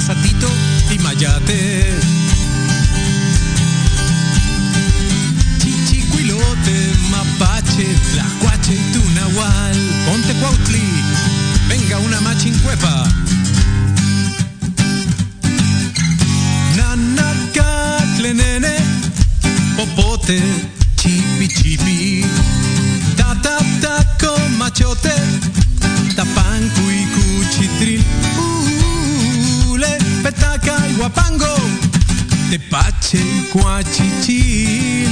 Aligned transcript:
Masatito 0.00 0.48
y 0.94 0.98
Mayate. 1.00 1.84
Chichicuilote, 5.58 6.92
Mapache, 7.10 7.86
Tlacuache 8.14 8.76
y 8.76 8.92
Tunahual. 8.94 9.76
Ponte 10.06 10.32
Cuautli, 10.40 10.82
venga 11.68 11.98
una 11.98 12.18
machincuepa. 12.22 13.08
Nanacacle, 16.76 18.32
nene, 18.32 18.76
popote, 19.76 20.40
petaca 30.60 30.88
y 30.88 30.94
guapango, 30.94 31.54
tepache 32.50 33.18
y 33.18 33.42
cuachichil. 33.52 35.08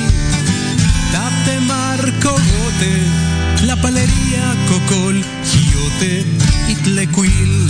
Tate 1.13 1.61
marco 1.61 2.31
gote, 2.31 3.67
la 3.67 3.77
palería 3.77 4.55
cocol, 4.69 5.25
giote 5.45 6.25
y 6.69 6.75
tlecuil. 6.75 7.69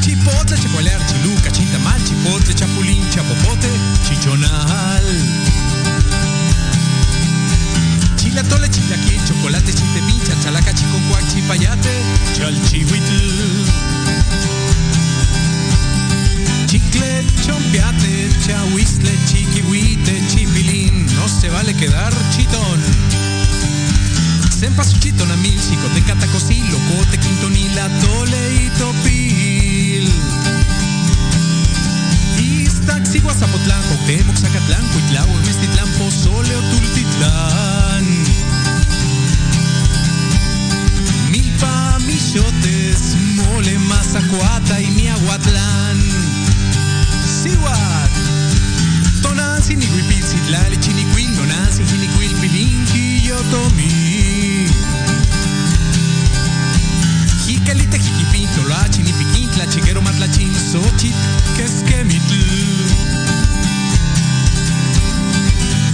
Chipotle, 0.00 0.58
chipolear, 0.58 1.00
chiluca, 1.06 1.50
chintamal, 1.52 2.00
chipotle, 2.04 2.54
chapulín, 2.54 3.02
chapopote, 3.10 3.68
chichonal. 4.08 5.04
Chilatole, 8.16 8.68
chilaquil, 8.68 9.20
chocolate, 9.26 9.72
chiltepincha, 9.72 10.34
chalaca, 10.42 10.72
chiconcuac, 10.72 11.26
chipayate, 11.28 11.94
chalchihuitl. 12.36 13.29
Chompiate, 18.40 18.46
chahuistle, 18.46 19.10
chiquihuite, 19.26 20.22
chipilín. 20.28 21.06
No 21.16 21.28
se 21.28 21.48
vale 21.50 21.74
quedar 21.74 22.12
chitón. 22.30 22.80
Sempa 24.58 24.84
suchito, 24.84 25.24
namil, 25.26 25.58
chicote, 25.60 26.02
catacosí, 26.02 26.62
locote, 26.70 27.18
quintonila, 27.18 27.88
tole 28.00 28.54
y 28.54 28.70
topil. 28.78 30.12
Iztaxi, 32.38 33.20
Guazapotlán, 33.20 33.82
Cuauhtémoc, 33.82 34.36
Zacatlán, 34.36 34.86
Cuitlao, 34.92 35.28
Mestitlán, 35.46 35.88
Pozole 35.98 36.56
o 36.56 36.60
Tultitlán. 36.70 38.04
Milpa, 41.30 41.98
Michotes, 42.06 43.16
Mole, 43.36 43.78
Mazacuata 43.78 44.80
y 44.80 44.90
Miahuatlán. 44.90 46.29
Sihuat, 47.40 48.10
Tonantzin, 49.22 49.78
Niguipil, 49.78 50.22
Citlali, 50.22 50.76
Chinicuil, 50.76 51.30
Nonantzin, 51.36 51.86
Jinicuil, 51.86 52.34
Pilinqui, 52.36 53.22
Yotomí. 53.26 54.68
Jiquelite, 57.46 57.98
Jiquipin, 57.98 58.46
Toloachin, 58.54 59.06
Ipiquintla, 59.06 59.66
Chiquero, 59.68 60.02
Matlachín, 60.02 60.52
Xochitl, 60.52 61.16
Quesquemitl. 61.56 62.44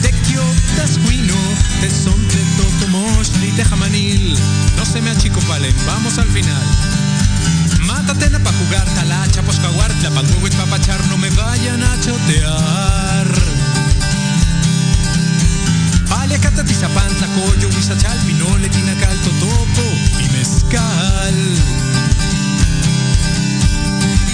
Tequio, 0.03 0.43
Tascuino, 0.75 1.39
Tezontle, 1.81 2.43
Totomochli, 2.57 3.53
Tejamanil. 3.53 4.37
No 4.77 4.85
se 4.85 5.01
me 5.01 5.11
achicopalen, 5.11 5.75
vamos 5.87 6.19
al 6.19 6.27
final. 6.27 6.96
Jugar, 8.67 8.85
talacha, 8.97 9.43
poscaguar, 9.43 9.93
tlapanhuehuet, 10.01 10.53
papachar, 10.57 11.01
no 11.07 11.17
me 11.19 11.31
vayan 11.31 11.85
a 11.85 12.01
chotear. 12.01 13.29
Palia, 16.09 16.39
catatizapán, 16.41 17.09
tlacoyo, 17.15 17.69
huizachal, 17.69 18.19
pinole, 18.27 18.69
tinacal, 18.69 19.17
totopo 19.21 19.83
y 20.19 20.29
mezcal. 20.37 21.35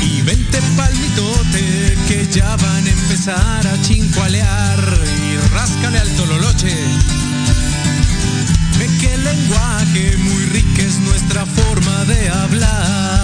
Y 0.00 0.22
vente 0.22 0.62
palmitote 0.78 1.98
que 2.08 2.26
ya 2.32 2.56
van 2.56 2.86
a 2.86 2.90
empezar 2.90 3.66
a 3.66 3.82
chincualear 3.82 4.98
y 5.20 5.36
ráscale 5.52 5.98
al 5.98 6.08
tololoche. 6.16 6.74
Ve 8.78 8.86
que 8.98 9.18
lenguaje 9.18 10.16
muy 10.16 10.44
rico 10.46 10.80
es 10.80 10.98
nuestra 11.00 11.44
forma 11.44 12.04
de 12.06 12.30
hablar. 12.30 13.21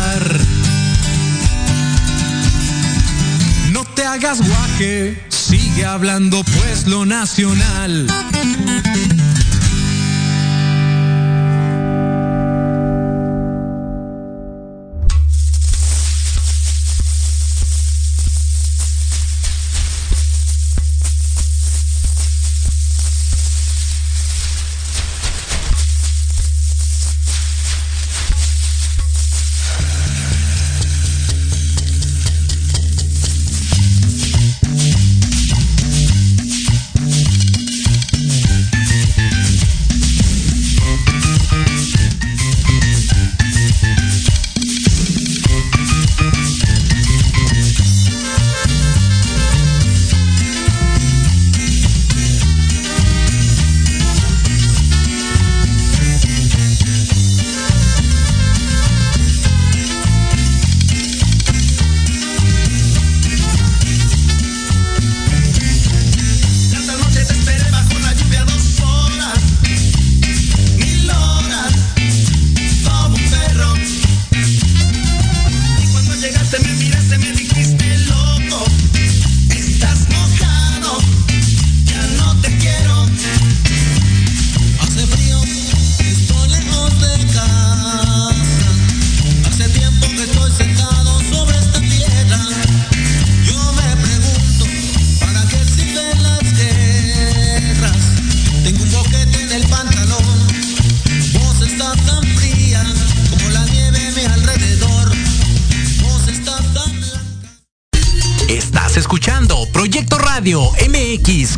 Te 3.98 4.04
hagas 4.04 4.40
guaje, 4.46 5.20
sigue 5.28 5.84
hablando 5.84 6.44
pues 6.44 6.86
lo 6.86 7.04
nacional. 7.04 8.06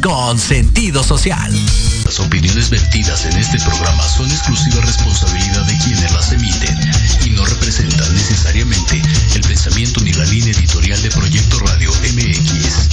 Con 0.01 0.39
sentido 0.39 1.03
social. 1.05 1.53
Las 2.05 2.21
opiniones 2.21 2.71
vertidas 2.71 3.27
en 3.27 3.37
este 3.37 3.59
programa 3.59 4.07
son 4.09 4.31
exclusiva 4.31 4.81
responsabilidad 4.83 5.65
de 5.67 5.79
quienes 5.79 6.13
las 6.13 6.33
emiten 6.33 6.79
y 7.25 7.31
no 7.31 7.45
representan 7.45 8.15
necesariamente 8.15 9.03
el 9.35 9.43
pensamiento 9.43 10.01
ni 10.01 10.13
la 10.13 10.25
línea 10.25 10.53
editorial 10.53 11.01
de 11.03 11.11
Proyecto 11.11 11.59
Radio 11.61 11.91
MX. 11.93 12.89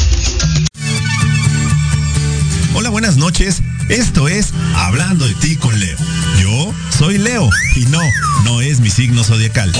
Hola, 2.73 2.89
buenas 2.89 3.17
noches. 3.17 3.61
Esto 3.89 4.27
es 4.27 4.53
Hablando 4.75 5.25
de 5.25 5.33
ti 5.35 5.55
con 5.55 5.79
Leo. 5.79 5.97
Yo 6.41 6.73
soy 6.97 7.17
Leo 7.17 7.49
y 7.75 7.85
no, 7.85 8.01
no 8.43 8.61
es 8.61 8.79
mi 8.79 8.89
signo 8.89 9.23
zodiacal. 9.23 9.71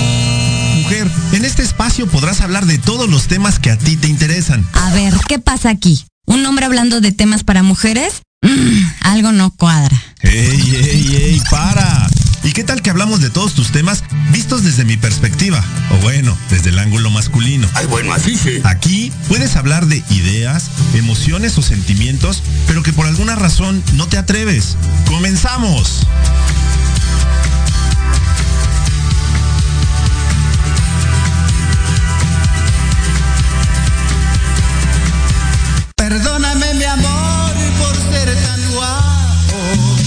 Mujer, 0.82 1.10
en 1.32 1.44
este 1.44 1.62
espacio 1.62 2.06
podrás 2.06 2.40
hablar 2.40 2.66
de 2.66 2.78
todos 2.78 3.08
los 3.08 3.28
temas 3.28 3.58
que 3.58 3.70
a 3.70 3.78
ti 3.78 3.96
te 3.96 4.08
interesan. 4.08 4.66
A 4.72 4.92
ver, 4.92 5.14
¿qué 5.28 5.38
pasa 5.38 5.70
aquí? 5.70 6.04
¿Un 6.28 6.44
hombre 6.44 6.66
hablando 6.66 7.00
de 7.00 7.10
temas 7.10 7.42
para 7.42 7.62
mujeres? 7.62 8.20
Mm, 8.42 8.84
algo 9.00 9.32
no 9.32 9.50
cuadra. 9.50 9.98
¡Ey, 10.20 10.76
ey, 10.76 11.16
ey! 11.16 11.42
¡Para! 11.50 12.06
¿Y 12.44 12.52
qué 12.52 12.64
tal 12.64 12.82
que 12.82 12.90
hablamos 12.90 13.22
de 13.22 13.30
todos 13.30 13.54
tus 13.54 13.72
temas 13.72 14.04
vistos 14.30 14.62
desde 14.62 14.84
mi 14.84 14.98
perspectiva? 14.98 15.64
O 15.90 15.96
bueno, 16.02 16.36
desde 16.50 16.68
el 16.68 16.78
ángulo 16.80 17.08
masculino. 17.08 17.66
Ay, 17.72 17.86
bueno, 17.86 18.12
así 18.12 18.36
sí. 18.36 18.60
Aquí 18.64 19.10
puedes 19.26 19.56
hablar 19.56 19.86
de 19.86 20.04
ideas, 20.10 20.70
emociones 20.92 21.56
o 21.56 21.62
sentimientos, 21.62 22.42
pero 22.66 22.82
que 22.82 22.92
por 22.92 23.06
alguna 23.06 23.34
razón 23.34 23.82
no 23.94 24.06
te 24.06 24.18
atreves. 24.18 24.76
¡Comenzamos! 25.06 26.06
Perdóname 36.08 36.72
mi 36.72 36.84
amor 36.84 37.52
por 37.78 37.94
ser 38.10 38.34
tan 38.34 38.72
guapo. 38.72 39.98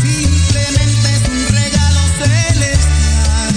Simplemente 0.00 1.08
es 1.12 1.28
un 1.28 1.46
regalo 1.54 2.00
celestial. 2.18 3.52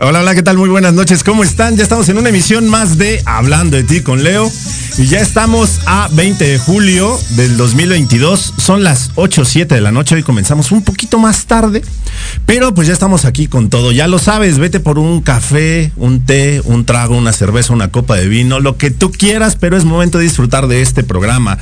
Hola, 0.00 0.20
hola, 0.20 0.34
¿qué 0.34 0.42
tal? 0.42 0.58
Muy 0.58 0.68
buenas 0.68 0.92
noches, 0.92 1.24
¿cómo 1.24 1.44
están? 1.44 1.78
Ya 1.78 1.84
estamos 1.84 2.06
en 2.10 2.18
una 2.18 2.28
emisión 2.28 2.68
más 2.68 2.98
de 2.98 3.22
Hablando 3.24 3.78
de 3.78 3.84
ti 3.84 4.02
con 4.02 4.22
Leo. 4.22 4.52
Y 4.98 5.06
ya 5.06 5.20
estamos 5.20 5.78
a 5.86 6.08
20 6.10 6.44
de 6.44 6.58
julio 6.58 7.16
del 7.36 7.56
2022. 7.56 8.54
Son 8.58 8.82
las 8.82 9.14
8.07 9.14 9.68
de 9.68 9.80
la 9.80 9.92
noche. 9.92 10.16
Hoy 10.16 10.24
comenzamos 10.24 10.72
un 10.72 10.82
poquito 10.82 11.20
más 11.20 11.46
tarde. 11.46 11.82
Pero 12.46 12.74
pues 12.74 12.88
ya 12.88 12.94
estamos 12.94 13.24
aquí 13.24 13.46
con 13.46 13.70
todo. 13.70 13.92
Ya 13.92 14.08
lo 14.08 14.18
sabes, 14.18 14.58
vete 14.58 14.80
por 14.80 14.98
un 14.98 15.20
café, 15.20 15.92
un 15.96 16.20
té, 16.20 16.60
un 16.64 16.84
trago, 16.84 17.16
una 17.16 17.32
cerveza, 17.32 17.72
una 17.72 17.92
copa 17.92 18.16
de 18.16 18.26
vino, 18.26 18.58
lo 18.58 18.76
que 18.76 18.90
tú 18.90 19.12
quieras, 19.12 19.54
pero 19.54 19.76
es 19.76 19.84
momento 19.84 20.18
de 20.18 20.24
disfrutar 20.24 20.66
de 20.66 20.82
este 20.82 21.04
programa. 21.04 21.58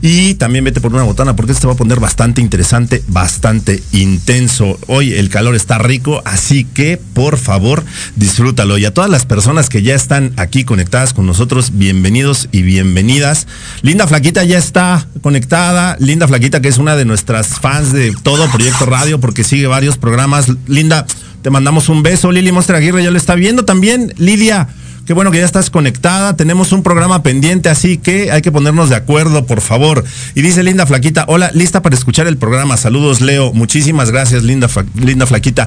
Y 0.00 0.34
también 0.34 0.64
vete 0.64 0.80
por 0.80 0.94
una 0.94 1.02
botana 1.02 1.36
porque 1.36 1.52
esto 1.52 1.68
va 1.68 1.74
a 1.74 1.76
poner 1.76 2.00
bastante 2.00 2.40
interesante, 2.40 3.02
bastante 3.08 3.82
intenso. 3.92 4.78
Hoy 4.86 5.12
el 5.12 5.28
calor 5.28 5.56
está 5.56 5.76
rico, 5.76 6.22
así 6.24 6.64
que 6.64 6.96
por 6.96 7.36
favor 7.36 7.84
disfrútalo. 8.16 8.78
Y 8.78 8.86
a 8.86 8.94
todas 8.94 9.10
las 9.10 9.26
personas 9.26 9.68
que 9.68 9.82
ya 9.82 9.94
están 9.94 10.32
aquí 10.36 10.64
conectadas 10.64 11.12
con 11.12 11.26
nosotros, 11.26 11.72
bienvenidos 11.74 12.48
y 12.52 12.62
bienvenidas. 12.82 13.48
Linda 13.82 14.06
Flaquita 14.06 14.44
ya 14.44 14.56
está 14.56 15.04
conectada. 15.20 15.96
Linda 15.98 16.28
Flaquita, 16.28 16.60
que 16.60 16.68
es 16.68 16.78
una 16.78 16.94
de 16.94 17.04
nuestras 17.04 17.58
fans 17.58 17.92
de 17.92 18.14
todo 18.22 18.48
Proyecto 18.52 18.86
Radio, 18.86 19.18
porque 19.18 19.42
sigue 19.42 19.66
varios 19.66 19.98
programas. 19.98 20.46
Linda, 20.68 21.04
te 21.42 21.50
mandamos 21.50 21.88
un 21.88 22.04
beso. 22.04 22.30
Lili 22.30 22.52
Monster 22.52 22.76
Aguirre 22.76 23.02
ya 23.02 23.10
lo 23.10 23.18
está 23.18 23.34
viendo 23.34 23.64
también. 23.64 24.14
Lidia. 24.16 24.68
Qué 25.06 25.12
bueno 25.12 25.32
que 25.32 25.38
ya 25.38 25.44
estás 25.44 25.70
conectada. 25.70 26.36
Tenemos 26.36 26.70
un 26.70 26.84
programa 26.84 27.24
pendiente, 27.24 27.68
así 27.68 27.98
que 27.98 28.30
hay 28.30 28.42
que 28.42 28.52
ponernos 28.52 28.90
de 28.90 28.96
acuerdo, 28.96 29.44
por 29.44 29.60
favor. 29.60 30.04
Y 30.36 30.42
dice 30.42 30.62
Linda 30.62 30.86
Flaquita, 30.86 31.24
hola, 31.26 31.50
lista 31.54 31.82
para 31.82 31.96
escuchar 31.96 32.28
el 32.28 32.36
programa. 32.36 32.76
Saludos, 32.76 33.20
Leo. 33.20 33.52
Muchísimas 33.54 34.12
gracias, 34.12 34.44
Linda, 34.44 34.68
Linda 34.94 35.26
Flaquita. 35.26 35.66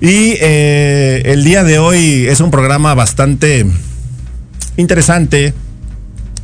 Y 0.00 0.36
eh, 0.40 1.22
el 1.24 1.42
día 1.42 1.64
de 1.64 1.80
hoy 1.80 2.26
es 2.28 2.38
un 2.40 2.52
programa 2.52 2.94
bastante 2.94 3.66
interesante, 4.76 5.54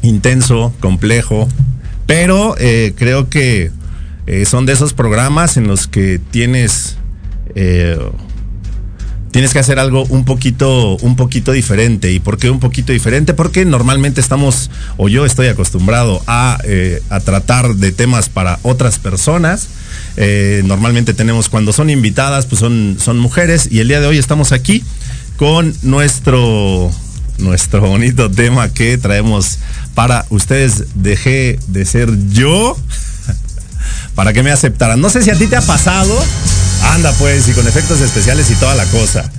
intenso, 0.03 0.73
complejo, 0.81 1.49
pero 2.07 2.57
eh, 2.59 2.93
creo 2.97 3.29
que 3.29 3.71
eh, 4.27 4.45
son 4.45 4.67
de 4.67 4.73
esos 4.73 4.93
programas 4.93 5.57
en 5.57 5.67
los 5.67 5.87
que 5.87 6.21
tienes 6.31 6.97
eh, 7.55 7.99
tienes 9.31 9.53
que 9.53 9.59
hacer 9.59 9.79
algo 9.79 10.05
un 10.11 10.25
poquito 10.25 10.97
un 10.99 11.17
poquito 11.17 11.53
diferente. 11.53 12.13
Y 12.13 12.21
por 12.21 12.39
qué 12.39 12.51
un 12.51 12.61
poquito 12.61 12.93
diferente 12.93 13.33
porque 13.33 13.65
normalmente 13.65 14.21
estamos 14.21 14.71
o 14.99 15.09
yo 15.09 15.25
estoy 15.25 15.47
acostumbrado 15.47 16.23
a, 16.27 16.59
a 17.09 17.21
tratar 17.21 17.77
de 17.77 17.93
temas 17.93 18.29
para 18.29 18.59
otras 18.63 18.99
personas. 18.99 19.69
Normalmente 20.65 21.15
tenemos 21.15 21.49
cuando 21.49 21.73
son 21.73 21.89
invitadas 21.89 22.45
pues 22.45 22.61
son 22.61 22.97
son 23.01 23.19
mujeres. 23.19 23.69
Y 23.71 23.81
el 23.81 23.89
día 23.89 24.01
de 24.01 24.07
hoy 24.07 24.19
estamos 24.19 24.53
aquí 24.53 24.85
con 25.39 25.75
nuestro 25.83 26.93
nuestro 27.39 27.81
bonito 27.81 28.31
tema 28.31 28.73
que 28.73 28.99
traemos 28.99 29.59
para 29.95 30.27
ustedes. 30.31 30.85
Dejé 30.95 31.59
de 31.69 31.85
ser 31.85 32.11
yo 32.29 32.77
para 34.15 34.33
que 34.33 34.43
me 34.43 34.51
aceptaran. 34.51 35.01
No 35.01 35.11
sé 35.11 35.23
si 35.23 35.31
a 35.31 35.37
ti 35.37 35.47
te 35.47 35.57
ha 35.57 35.63
pasado. 35.63 36.17
Anda 36.93 37.13
pues, 37.13 37.49
y 37.49 37.53
con 37.53 37.67
efectos 37.67 38.01
especiales 38.01 38.51
y 38.51 38.55
toda 38.55 38.75
la 38.75 38.85
cosa. 38.87 39.31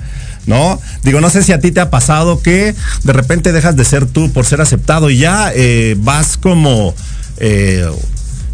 ¿No? 0.46 0.78
Digo, 1.02 1.22
no 1.22 1.30
sé 1.30 1.42
si 1.42 1.52
a 1.52 1.60
ti 1.60 1.72
te 1.72 1.80
ha 1.80 1.88
pasado 1.88 2.42
que 2.42 2.74
de 3.02 3.12
repente 3.14 3.50
dejas 3.52 3.76
de 3.76 3.84
ser 3.84 4.04
tú 4.04 4.30
por 4.30 4.44
ser 4.44 4.60
aceptado 4.60 5.08
y 5.08 5.16
ya 5.16 5.50
eh, 5.54 5.96
vas 5.98 6.36
como, 6.36 6.94
eh, 7.38 7.88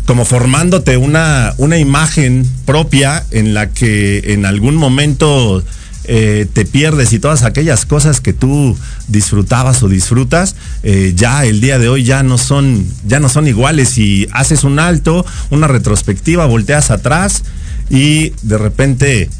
como 0.06 0.24
formándote 0.24 0.96
una, 0.96 1.52
una 1.56 1.78
imagen 1.78 2.48
propia 2.64 3.24
en 3.32 3.54
la 3.54 3.70
que 3.70 4.32
en 4.32 4.46
algún 4.46 4.76
momento 4.76 5.64
eh, 6.04 6.46
te 6.52 6.64
pierdes 6.64 7.12
y 7.12 7.18
todas 7.18 7.42
aquellas 7.42 7.86
cosas 7.86 8.20
que 8.20 8.32
tú 8.32 8.76
disfrutabas 9.08 9.82
o 9.82 9.88
disfrutas, 9.88 10.56
eh, 10.82 11.12
ya 11.14 11.44
el 11.44 11.60
día 11.60 11.78
de 11.78 11.88
hoy 11.88 12.04
ya 12.04 12.22
no 12.22 12.38
son, 12.38 12.86
ya 13.06 13.20
no 13.20 13.28
son 13.28 13.46
iguales. 13.46 13.98
Y 13.98 14.28
haces 14.32 14.64
un 14.64 14.78
alto, 14.78 15.24
una 15.50 15.66
retrospectiva, 15.66 16.46
volteas 16.46 16.90
atrás 16.90 17.42
y 17.90 18.32
de 18.42 18.58
repente 18.58 19.30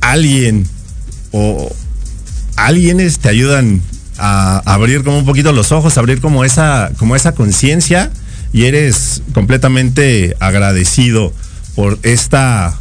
alguien 0.00 0.66
o 1.32 1.74
alguienes 2.56 3.18
te 3.18 3.28
ayudan 3.28 3.82
a 4.18 4.62
abrir 4.64 5.04
como 5.04 5.18
un 5.18 5.26
poquito 5.26 5.52
los 5.52 5.72
ojos, 5.72 5.98
abrir 5.98 6.20
como 6.20 6.44
esa, 6.44 6.90
como 6.98 7.16
esa 7.16 7.32
conciencia 7.32 8.10
y 8.52 8.64
eres 8.64 9.22
completamente 9.34 10.34
agradecido 10.40 11.32
por 11.74 11.98
esta, 12.02 12.74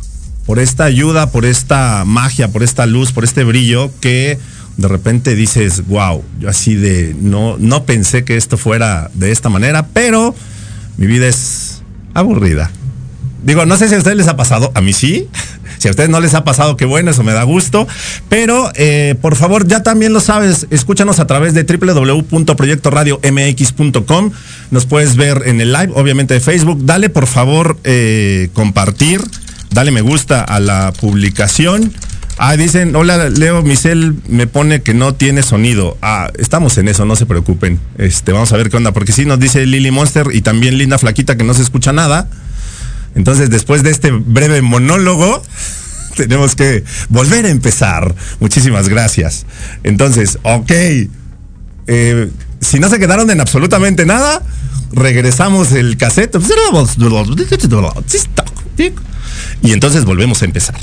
por 0.45 0.59
esta 0.59 0.85
ayuda, 0.85 1.31
por 1.31 1.45
esta 1.45 2.03
magia, 2.05 2.51
por 2.51 2.63
esta 2.63 2.85
luz, 2.85 3.11
por 3.11 3.23
este 3.23 3.43
brillo 3.43 3.91
que 3.99 4.39
de 4.77 4.87
repente 4.87 5.35
dices, 5.35 5.87
wow, 5.87 6.23
yo 6.39 6.49
así 6.49 6.75
de, 6.75 7.15
no, 7.19 7.57
no 7.57 7.83
pensé 7.85 8.23
que 8.23 8.37
esto 8.37 8.57
fuera 8.57 9.09
de 9.13 9.31
esta 9.31 9.49
manera, 9.49 9.87
pero 9.93 10.35
mi 10.97 11.07
vida 11.07 11.27
es 11.27 11.81
aburrida. 12.13 12.71
Digo, 13.43 13.65
no 13.65 13.77
sé 13.77 13.87
si 13.87 13.95
a 13.95 13.99
ustedes 13.99 14.17
les 14.17 14.27
ha 14.27 14.35
pasado, 14.35 14.71
a 14.73 14.81
mí 14.81 14.91
sí. 14.93 15.29
Si 15.77 15.89
a 15.89 15.91
ustedes 15.91 16.09
no 16.09 16.21
les 16.21 16.33
ha 16.33 16.45
pasado, 16.45 16.77
qué 16.77 16.85
bueno, 16.85 17.11
eso 17.11 17.21
me 17.21 17.33
da 17.33 17.43
gusto. 17.43 17.85
Pero 18.29 18.71
eh, 18.75 19.15
por 19.21 19.35
favor, 19.35 19.67
ya 19.67 19.83
también 19.83 20.13
lo 20.13 20.21
sabes, 20.21 20.67
escúchanos 20.71 21.19
a 21.19 21.27
través 21.27 21.53
de 21.53 21.63
www.proyectoradiomx.com. 21.63 24.31
Nos 24.71 24.85
puedes 24.85 25.17
ver 25.17 25.43
en 25.45 25.59
el 25.61 25.73
live, 25.73 25.91
obviamente 25.93 26.33
de 26.33 26.39
Facebook. 26.39 26.85
Dale 26.85 27.09
por 27.09 27.27
favor 27.27 27.77
eh, 27.83 28.49
compartir, 28.53 29.21
dale 29.75 29.91
me 29.91 29.99
gusta 29.99 30.41
a 30.41 30.61
la 30.61 30.93
publicación. 30.93 31.91
Ah, 32.37 32.55
dicen, 32.55 32.95
hola 32.95 33.29
Leo, 33.29 33.61
Misel 33.61 34.15
me 34.29 34.47
pone 34.47 34.81
que 34.81 34.93
no 34.93 35.15
tiene 35.15 35.43
sonido. 35.43 35.97
Ah, 36.01 36.31
estamos 36.39 36.77
en 36.77 36.87
eso, 36.87 37.03
no 37.03 37.17
se 37.17 37.25
preocupen. 37.25 37.79
Este, 37.97 38.31
vamos 38.31 38.53
a 38.53 38.57
ver 38.57 38.69
qué 38.69 38.77
onda, 38.77 38.93
porque 38.93 39.11
sí 39.11 39.25
nos 39.25 39.37
dice 39.37 39.65
Lily 39.65 39.91
Monster 39.91 40.27
y 40.31 40.41
también 40.41 40.77
Linda 40.77 40.97
Flaquita 40.97 41.35
que 41.35 41.43
no 41.43 41.53
se 41.53 41.61
escucha 41.61 41.91
nada. 41.91 42.29
Entonces, 43.15 43.49
después 43.49 43.83
de 43.83 43.91
este 43.91 44.11
breve 44.11 44.61
monólogo, 44.61 45.43
tenemos 46.15 46.55
que 46.55 46.85
volver 47.09 47.45
a 47.45 47.49
empezar. 47.49 48.15
Muchísimas 48.39 48.87
gracias. 48.87 49.45
Entonces, 49.83 50.39
ok. 50.43 50.71
Eh, 51.87 52.29
si 52.61 52.79
no 52.79 52.89
se 52.89 52.97
quedaron 52.97 53.29
en 53.29 53.41
absolutamente 53.41 54.05
nada, 54.05 54.41
regresamos 54.93 55.73
el 55.73 55.97
cassette. 55.97 56.37
Y 59.61 59.71
entonces 59.71 60.05
volvemos 60.05 60.41
a 60.41 60.45
empezar. 60.45 60.75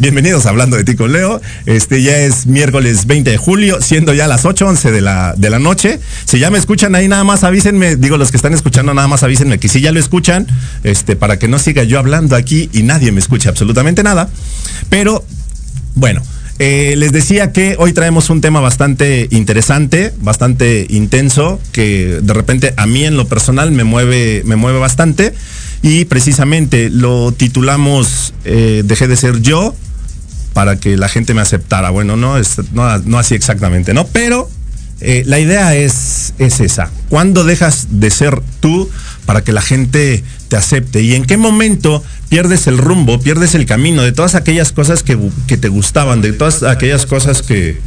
Bienvenidos 0.00 0.46
a 0.46 0.48
Hablando 0.48 0.78
de 0.78 0.84
ti 0.84 0.94
con 0.94 1.12
Leo. 1.12 1.42
Este 1.66 2.02
ya 2.02 2.16
es 2.16 2.46
miércoles 2.46 3.04
20 3.04 3.32
de 3.32 3.36
julio, 3.36 3.82
siendo 3.82 4.14
ya 4.14 4.26
las 4.26 4.46
8.11 4.46 4.92
de 4.92 5.02
la, 5.02 5.34
de 5.36 5.50
la 5.50 5.58
noche. 5.58 6.00
Si 6.24 6.38
ya 6.38 6.50
me 6.50 6.56
escuchan 6.56 6.94
ahí, 6.94 7.06
nada 7.06 7.22
más 7.22 7.44
avísenme. 7.44 7.96
Digo, 7.96 8.16
los 8.16 8.30
que 8.30 8.38
están 8.38 8.54
escuchando, 8.54 8.94
nada 8.94 9.08
más 9.08 9.24
avísenme 9.24 9.58
que 9.58 9.68
si 9.68 9.82
ya 9.82 9.92
lo 9.92 10.00
escuchan, 10.00 10.46
este, 10.84 11.16
para 11.16 11.38
que 11.38 11.48
no 11.48 11.58
siga 11.58 11.84
yo 11.84 11.98
hablando 11.98 12.34
aquí 12.34 12.70
y 12.72 12.82
nadie 12.82 13.12
me 13.12 13.20
escuche 13.20 13.50
absolutamente 13.50 14.02
nada. 14.02 14.30
Pero, 14.88 15.22
bueno. 15.94 16.22
Eh, 16.62 16.94
les 16.98 17.10
decía 17.10 17.52
que 17.52 17.76
hoy 17.78 17.94
traemos 17.94 18.28
un 18.28 18.42
tema 18.42 18.60
bastante 18.60 19.28
interesante, 19.30 20.12
bastante 20.20 20.86
intenso, 20.90 21.58
que 21.72 22.20
de 22.20 22.34
repente 22.34 22.74
a 22.76 22.84
mí 22.84 23.04
en 23.06 23.16
lo 23.16 23.26
personal 23.28 23.70
me 23.70 23.82
mueve, 23.82 24.42
me 24.44 24.56
mueve 24.56 24.78
bastante. 24.78 25.32
Y 25.82 26.04
precisamente 26.04 26.90
lo 26.90 27.32
titulamos 27.32 28.34
eh, 28.44 28.82
Dejé 28.84 29.08
de 29.08 29.16
ser 29.16 29.40
yo 29.40 29.74
para 30.52 30.76
que 30.76 30.96
la 30.96 31.08
gente 31.08 31.34
me 31.34 31.40
aceptara. 31.40 31.90
Bueno, 31.90 32.16
no, 32.16 32.36
no, 32.72 32.98
no 32.98 33.18
así 33.18 33.34
exactamente, 33.34 33.94
¿no? 33.94 34.06
Pero 34.06 34.50
eh, 35.00 35.22
la 35.26 35.38
idea 35.38 35.74
es, 35.74 36.34
es 36.38 36.60
esa. 36.60 36.90
¿Cuándo 37.08 37.44
dejas 37.44 37.86
de 37.90 38.10
ser 38.10 38.42
tú 38.60 38.90
para 39.24 39.42
que 39.42 39.52
la 39.52 39.62
gente 39.62 40.22
te 40.48 40.56
acepte? 40.56 41.02
¿Y 41.02 41.14
en 41.14 41.24
qué 41.24 41.38
momento 41.38 42.04
pierdes 42.28 42.66
el 42.66 42.76
rumbo, 42.76 43.20
pierdes 43.20 43.54
el 43.54 43.64
camino 43.64 44.02
de 44.02 44.12
todas 44.12 44.34
aquellas 44.34 44.72
cosas 44.72 45.02
que, 45.02 45.18
que 45.46 45.56
te 45.56 45.68
gustaban, 45.68 46.20
de 46.20 46.32
todas 46.32 46.62
aquellas 46.62 47.06
cosas 47.06 47.42
que 47.42 47.80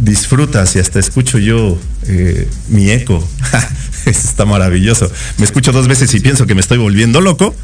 disfrutas 0.00 0.74
y 0.74 0.80
hasta 0.80 0.98
escucho 0.98 1.38
yo 1.38 1.78
eh, 2.08 2.48
mi 2.68 2.90
eco? 2.90 3.26
está 4.10 4.44
maravilloso. 4.44 5.10
Me 5.38 5.44
escucho 5.44 5.72
dos 5.72 5.88
veces 5.88 6.12
y 6.14 6.20
pienso 6.20 6.46
que 6.46 6.54
me 6.54 6.60
estoy 6.60 6.78
volviendo 6.78 7.20
loco, 7.20 7.54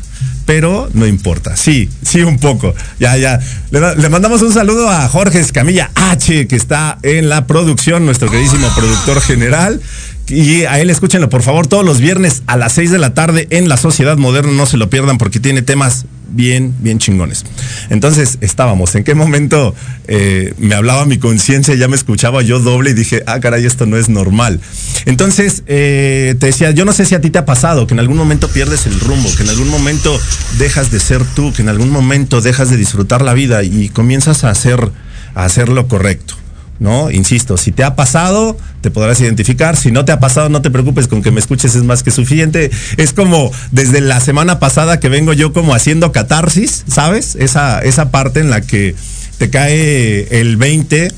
pero 0.47 0.89
no 0.95 1.07
importa. 1.07 1.57
Sí, 1.57 1.89
sí, 2.03 2.23
un 2.23 2.39
poco. 2.39 2.75
Ya, 2.99 3.17
ya. 3.17 3.41
Le, 3.71 4.09
mandamos 4.09 4.43
un 4.43 4.53
saludo 4.53 4.89
a 4.91 5.09
Jorge 5.09 5.41
Escamilla 5.41 5.91
H, 5.95 6.47
que 6.47 6.57
está 6.57 6.99
en 7.03 7.29
la 7.29 7.47
producción, 7.47 8.05
nuestro 8.07 8.31
queridísimo 8.31 8.69
productor 8.75 9.21
general. 9.21 9.81
Y 10.29 10.63
a 10.63 10.79
él 10.81 10.91
escúchenlo, 10.91 11.29
por 11.29 11.43
favor, 11.43 11.67
todos 11.67 11.85
los 11.85 12.01
viernes 12.01 12.43
a 12.47 12.57
las 12.57 12.73
6 12.75 12.93
de 12.93 12.99
la 12.99 13.15
tarde 13.15 13.49
en 13.51 13.69
La 13.69 13.77
Sociedad 13.77 14.17
Moderna. 14.17 14.53
No 14.53 14.67
se 14.67 14.77
lo 14.77 14.89
pierdan 14.89 15.19
porque 15.19 15.41
tiene 15.41 15.63
temas 15.63 16.07
bien, 16.31 16.75
bien 16.81 16.99
chingones. 16.99 17.45
Entonces, 17.91 18.39
estábamos. 18.41 18.95
¿En 18.95 19.05
qué 19.05 19.15
momento 19.15 19.75
eh, 20.09 20.55
me 20.59 20.75
hablaba 20.75 21.05
mi 21.07 21.19
conciencia? 21.19 21.75
Ya 21.75 21.89
me 21.89 21.97
escuchaba 21.97 22.43
yo 22.43 22.59
doble 22.61 22.91
y 22.91 22.95
dije, 22.95 23.23
ah, 23.27 23.41
caray, 23.41 23.67
esto 23.67 23.87
no 23.87 23.97
es 23.97 24.09
normal. 24.09 24.61
Entonces, 25.07 25.63
eh, 25.67 26.35
te 26.39 26.47
decía, 26.47 26.71
yo 26.71 26.85
no 26.85 26.93
sé 26.93 27.05
si 27.05 27.15
a 27.15 27.21
ti 27.21 27.31
te 27.31 27.39
ha 27.39 27.45
pasado 27.45 27.87
que 27.87 27.95
en 27.95 28.01
algún 28.01 28.17
momento 28.17 28.49
pierdes 28.49 28.87
el 28.87 28.99
rumbo, 29.01 29.29
que 29.37 29.43
en 29.43 29.51
algún 29.51 29.69
momento 29.69 30.19
dejas 30.59 30.91
de 30.91 31.01
ser 31.01 31.25
tú, 31.35 31.53
que 31.53 31.63
en 31.63 31.69
algún 31.69 31.91
momento 31.91 32.41
dejas 32.41 32.71
de 32.71 32.77
disfrutar 32.77 33.23
la 33.23 33.35
vida 33.35 33.63
y 33.63 33.89
comienzas 33.89 34.45
a 34.45 34.51
hacer, 34.51 34.91
a 35.35 35.45
hacer 35.45 35.69
lo 35.69 35.89
correcto. 35.89 36.40
¿No? 36.81 37.11
Insisto, 37.11 37.57
si 37.57 37.71
te 37.71 37.85
ha 37.85 37.95
pasado, 37.95 38.57
te 38.81 38.91
podrás 38.91 39.21
identificar. 39.21 39.77
Si 39.77 39.93
no 39.93 40.05
te 40.05 40.13
ha 40.13 40.19
pasado, 40.19 40.49
no 40.49 40.63
te 40.63 40.71
preocupes, 40.71 41.07
con 41.07 41.23
que 41.23 41.31
me 41.31 41.39
escuches 41.39 41.77
es 41.77 41.85
más 41.85 42.03
que 42.03 42.11
suficiente. 42.11 42.71
Es 42.97 43.13
como 43.13 43.53
desde 43.71 44.01
la 44.01 44.19
semana 44.21 44.59
pasada 44.59 44.99
que 44.99 45.09
vengo 45.09 45.33
yo 45.33 45.53
como 45.53 45.75
haciendo 45.75 46.11
catarsis, 46.11 46.85
¿sabes? 46.89 47.37
Esa, 47.37 47.81
esa 47.83 48.11
parte 48.11 48.41
en 48.41 48.51
la 48.51 48.63
que 48.63 48.97
te 49.39 49.51
cae 49.51 50.41
el 50.41 50.57
20. 50.57 51.13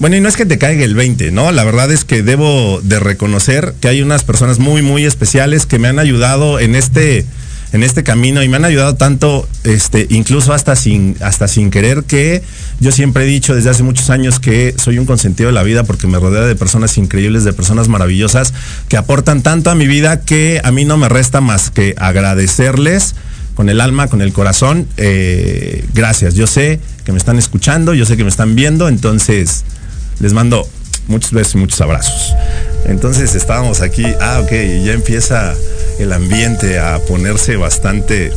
Bueno, 0.00 0.16
y 0.16 0.20
no 0.20 0.28
es 0.28 0.36
que 0.36 0.44
te 0.44 0.58
caiga 0.58 0.84
el 0.84 0.94
20, 0.94 1.30
¿no? 1.30 1.52
La 1.52 1.64
verdad 1.64 1.90
es 1.90 2.04
que 2.04 2.22
debo 2.22 2.80
de 2.82 2.98
reconocer 2.98 3.74
que 3.80 3.88
hay 3.88 4.02
unas 4.02 4.24
personas 4.24 4.58
muy, 4.58 4.82
muy 4.82 5.06
especiales 5.06 5.64
que 5.64 5.78
me 5.78 5.88
han 5.88 5.98
ayudado 5.98 6.58
en 6.60 6.74
este 6.74 7.24
en 7.76 7.82
este 7.82 8.02
camino 8.02 8.42
y 8.42 8.48
me 8.48 8.56
han 8.56 8.64
ayudado 8.64 8.96
tanto, 8.96 9.46
este, 9.62 10.06
incluso 10.10 10.52
hasta 10.54 10.74
sin, 10.76 11.14
hasta 11.20 11.46
sin 11.46 11.70
querer 11.70 12.04
que 12.04 12.42
yo 12.80 12.90
siempre 12.90 13.24
he 13.24 13.26
dicho 13.26 13.54
desde 13.54 13.68
hace 13.68 13.82
muchos 13.82 14.08
años 14.08 14.40
que 14.40 14.74
soy 14.78 14.98
un 14.98 15.04
consentido 15.04 15.48
de 15.48 15.52
la 15.52 15.62
vida 15.62 15.84
porque 15.84 16.06
me 16.06 16.18
rodea 16.18 16.42
de 16.42 16.56
personas 16.56 16.96
increíbles, 16.96 17.44
de 17.44 17.52
personas 17.52 17.88
maravillosas 17.88 18.54
que 18.88 18.96
aportan 18.96 19.42
tanto 19.42 19.70
a 19.70 19.74
mi 19.74 19.86
vida 19.86 20.22
que 20.22 20.60
a 20.64 20.72
mí 20.72 20.86
no 20.86 20.96
me 20.96 21.08
resta 21.10 21.40
más 21.40 21.70
que 21.70 21.94
agradecerles 21.98 23.14
con 23.54 23.68
el 23.68 23.80
alma, 23.82 24.08
con 24.08 24.22
el 24.22 24.32
corazón. 24.32 24.88
Eh, 24.96 25.84
gracias. 25.94 26.34
Yo 26.34 26.46
sé 26.46 26.80
que 27.04 27.12
me 27.12 27.18
están 27.18 27.38
escuchando, 27.38 27.92
yo 27.92 28.06
sé 28.06 28.16
que 28.16 28.24
me 28.24 28.30
están 28.30 28.54
viendo, 28.54 28.88
entonces 28.88 29.64
les 30.20 30.32
mando 30.32 30.66
muchos 31.08 31.32
besos 31.32 31.56
y 31.56 31.58
muchos 31.58 31.80
abrazos. 31.82 32.34
Entonces 32.86 33.34
estábamos 33.34 33.82
aquí, 33.82 34.04
ah, 34.20 34.40
ok, 34.42 34.50
ya 34.84 34.92
empieza 34.92 35.54
el 35.98 36.12
ambiente 36.12 36.78
a 36.78 36.98
ponerse 37.00 37.56
bastante 37.56 38.32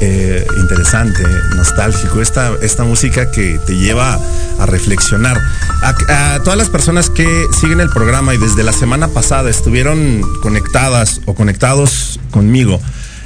eh, 0.00 0.46
interesante, 0.56 1.22
nostálgico, 1.56 2.22
esta, 2.22 2.54
esta 2.62 2.84
música 2.84 3.30
que 3.30 3.58
te 3.66 3.76
lleva 3.76 4.18
a 4.58 4.66
reflexionar. 4.66 5.38
A, 5.82 6.40
todas 6.42 6.58
las 6.58 6.70
personas 6.70 7.10
que 7.10 7.26
siguen 7.60 7.80
el 7.80 7.90
programa 7.90 8.34
y 8.34 8.38
desde 8.38 8.62
la 8.62 8.72
semana 8.72 9.08
pasada 9.08 9.50
estuvieron 9.50 10.22
conectadas 10.42 11.20
o 11.26 11.34
conectados 11.34 12.18
conmigo, 12.30 12.80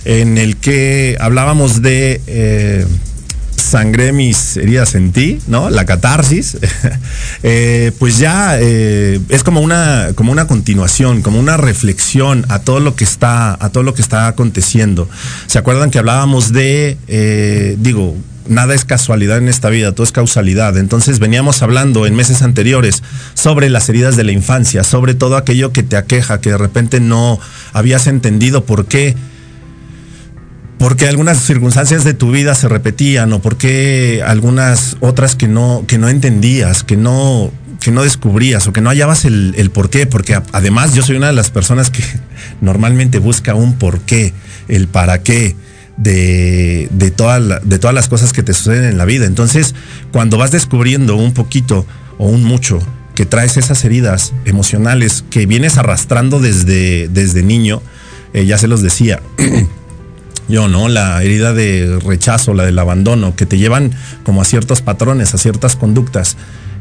en 0.04 0.38
el 0.38 0.56
que 0.56 1.16
hablábamos 1.20 1.80
de... 1.82 2.20
Eh, 2.26 2.86
sangré 3.74 4.12
mis 4.12 4.56
heridas 4.56 4.94
en 4.94 5.10
ti, 5.10 5.40
¿no? 5.48 5.68
La 5.68 5.84
catarsis, 5.84 6.58
eh, 7.42 7.90
pues 7.98 8.18
ya 8.18 8.56
eh, 8.60 9.18
es 9.30 9.42
como 9.42 9.60
una, 9.60 10.10
como 10.14 10.30
una 10.30 10.46
continuación, 10.46 11.22
como 11.22 11.40
una 11.40 11.56
reflexión 11.56 12.46
a 12.50 12.60
todo 12.60 12.78
lo 12.78 12.94
que 12.94 13.02
está, 13.02 13.52
a 13.52 13.70
todo 13.70 13.82
lo 13.82 13.92
que 13.92 14.00
está 14.00 14.28
aconteciendo. 14.28 15.08
¿Se 15.48 15.58
acuerdan 15.58 15.90
que 15.90 15.98
hablábamos 15.98 16.52
de, 16.52 16.98
eh, 17.08 17.74
digo, 17.80 18.14
nada 18.46 18.76
es 18.76 18.84
casualidad 18.84 19.38
en 19.38 19.48
esta 19.48 19.70
vida, 19.70 19.90
todo 19.90 20.04
es 20.04 20.12
causalidad. 20.12 20.78
Entonces 20.78 21.18
veníamos 21.18 21.60
hablando 21.60 22.06
en 22.06 22.14
meses 22.14 22.42
anteriores 22.42 23.02
sobre 23.34 23.70
las 23.70 23.88
heridas 23.88 24.14
de 24.16 24.22
la 24.22 24.30
infancia, 24.30 24.84
sobre 24.84 25.14
todo 25.14 25.36
aquello 25.36 25.72
que 25.72 25.82
te 25.82 25.96
aqueja, 25.96 26.40
que 26.40 26.50
de 26.50 26.58
repente 26.58 27.00
no 27.00 27.40
habías 27.72 28.06
entendido 28.06 28.64
por 28.66 28.86
qué 28.86 29.16
porque 30.78 31.08
algunas 31.08 31.38
circunstancias 31.38 32.04
de 32.04 32.14
tu 32.14 32.30
vida 32.30 32.54
se 32.54 32.68
repetían 32.68 33.32
o 33.32 33.40
porque 33.40 34.22
algunas 34.26 34.96
otras 35.00 35.36
que 35.36 35.48
no, 35.48 35.84
que 35.86 35.98
no 35.98 36.08
entendías, 36.08 36.82
que 36.82 36.96
no, 36.96 37.52
que 37.80 37.90
no 37.90 38.02
descubrías 38.02 38.66
o 38.66 38.72
que 38.72 38.80
no 38.80 38.90
hallabas 38.90 39.24
el, 39.24 39.70
por 39.72 39.90
qué, 39.90 40.06
porque 40.06 40.40
además 40.52 40.94
yo 40.94 41.02
soy 41.02 41.16
una 41.16 41.28
de 41.28 41.32
las 41.32 41.50
personas 41.50 41.90
que 41.90 42.02
normalmente 42.60 43.18
busca 43.18 43.54
un 43.54 43.74
por 43.74 44.00
qué, 44.00 44.32
el 44.68 44.88
para 44.88 45.22
qué. 45.22 45.56
De, 45.96 46.88
de, 46.90 47.12
de 47.62 47.78
todas 47.78 47.94
las 47.94 48.08
cosas 48.08 48.32
que 48.32 48.42
te 48.42 48.52
suceden 48.52 48.82
en 48.82 48.98
la 48.98 49.04
vida. 49.04 49.26
Entonces, 49.26 49.76
cuando 50.10 50.36
vas 50.38 50.50
descubriendo 50.50 51.14
un 51.14 51.32
poquito 51.32 51.86
o 52.18 52.26
un 52.26 52.42
mucho 52.42 52.80
que 53.14 53.26
traes 53.26 53.56
esas 53.56 53.84
heridas 53.84 54.32
emocionales 54.44 55.24
que 55.30 55.46
vienes 55.46 55.78
arrastrando 55.78 56.40
desde, 56.40 57.06
desde 57.06 57.44
niño, 57.44 57.80
eh, 58.32 58.44
ya 58.44 58.58
se 58.58 58.66
los 58.66 58.82
decía, 58.82 59.20
yo, 60.48 60.68
¿no? 60.68 60.88
La 60.88 61.22
herida 61.22 61.52
de 61.52 61.98
rechazo, 62.04 62.54
la 62.54 62.64
del 62.64 62.78
abandono, 62.78 63.36
que 63.36 63.46
te 63.46 63.58
llevan 63.58 63.92
como 64.24 64.42
a 64.42 64.44
ciertos 64.44 64.82
patrones, 64.82 65.34
a 65.34 65.38
ciertas 65.38 65.76
conductas 65.76 66.36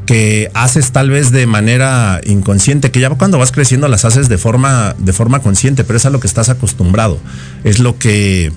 que 0.06 0.52
haces 0.54 0.92
tal 0.92 1.10
vez 1.10 1.32
de 1.32 1.48
manera 1.48 2.20
inconsciente, 2.26 2.92
que 2.92 3.00
ya 3.00 3.10
cuando 3.12 3.38
vas 3.38 3.52
creciendo 3.52 3.88
las 3.88 4.06
haces 4.06 4.30
de 4.30 4.38
forma, 4.38 4.96
de 4.98 5.14
forma 5.14 5.40
consciente, 5.40 5.84
pero 5.84 5.98
es 5.98 6.06
a 6.06 6.10
lo 6.10 6.20
que 6.20 6.28
estás 6.28 6.50
acostumbrado, 6.50 7.20
es 7.64 7.80
lo 7.80 7.98
que, 7.98 8.52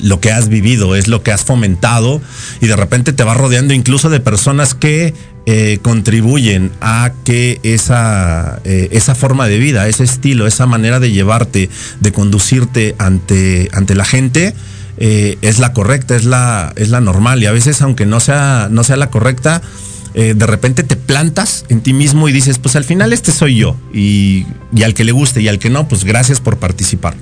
lo 0.00 0.20
que 0.20 0.30
has 0.30 0.48
vivido, 0.48 0.94
es 0.96 1.08
lo 1.08 1.22
que 1.22 1.32
has 1.32 1.44
fomentado 1.44 2.20
y 2.60 2.66
de 2.66 2.76
repente 2.76 3.12
te 3.12 3.24
vas 3.24 3.36
rodeando 3.36 3.74
incluso 3.74 4.10
de 4.10 4.20
personas 4.20 4.74
que 4.74 5.14
eh, 5.50 5.78
contribuyen 5.80 6.70
a 6.82 7.12
que 7.24 7.58
esa, 7.62 8.60
eh, 8.64 8.88
esa 8.90 9.14
forma 9.14 9.48
de 9.48 9.58
vida, 9.58 9.88
ese 9.88 10.04
estilo, 10.04 10.46
esa 10.46 10.66
manera 10.66 11.00
de 11.00 11.10
llevarte, 11.10 11.70
de 12.00 12.12
conducirte 12.12 12.94
ante, 12.98 13.70
ante 13.72 13.94
la 13.94 14.04
gente, 14.04 14.54
eh, 14.98 15.38
es 15.40 15.58
la 15.58 15.72
correcta, 15.72 16.16
es 16.16 16.26
la, 16.26 16.74
es 16.76 16.90
la 16.90 17.00
normal. 17.00 17.42
Y 17.42 17.46
a 17.46 17.52
veces, 17.52 17.80
aunque 17.80 18.04
no 18.04 18.20
sea, 18.20 18.68
no 18.70 18.84
sea 18.84 18.98
la 18.98 19.08
correcta, 19.08 19.62
de 20.14 20.46
repente 20.46 20.82
te 20.82 20.96
plantas 20.96 21.64
en 21.68 21.80
ti 21.80 21.92
mismo 21.92 22.28
y 22.28 22.32
dices, 22.32 22.58
pues 22.58 22.74
al 22.74 22.82
final 22.82 23.12
este 23.12 23.30
soy 23.30 23.54
yo. 23.56 23.76
Y, 23.94 24.46
y 24.74 24.82
al 24.82 24.92
que 24.92 25.04
le 25.04 25.12
guste 25.12 25.40
y 25.40 25.48
al 25.48 25.58
que 25.60 25.70
no, 25.70 25.88
pues 25.88 26.04
gracias 26.04 26.40
por 26.40 26.58
participar, 26.58 27.14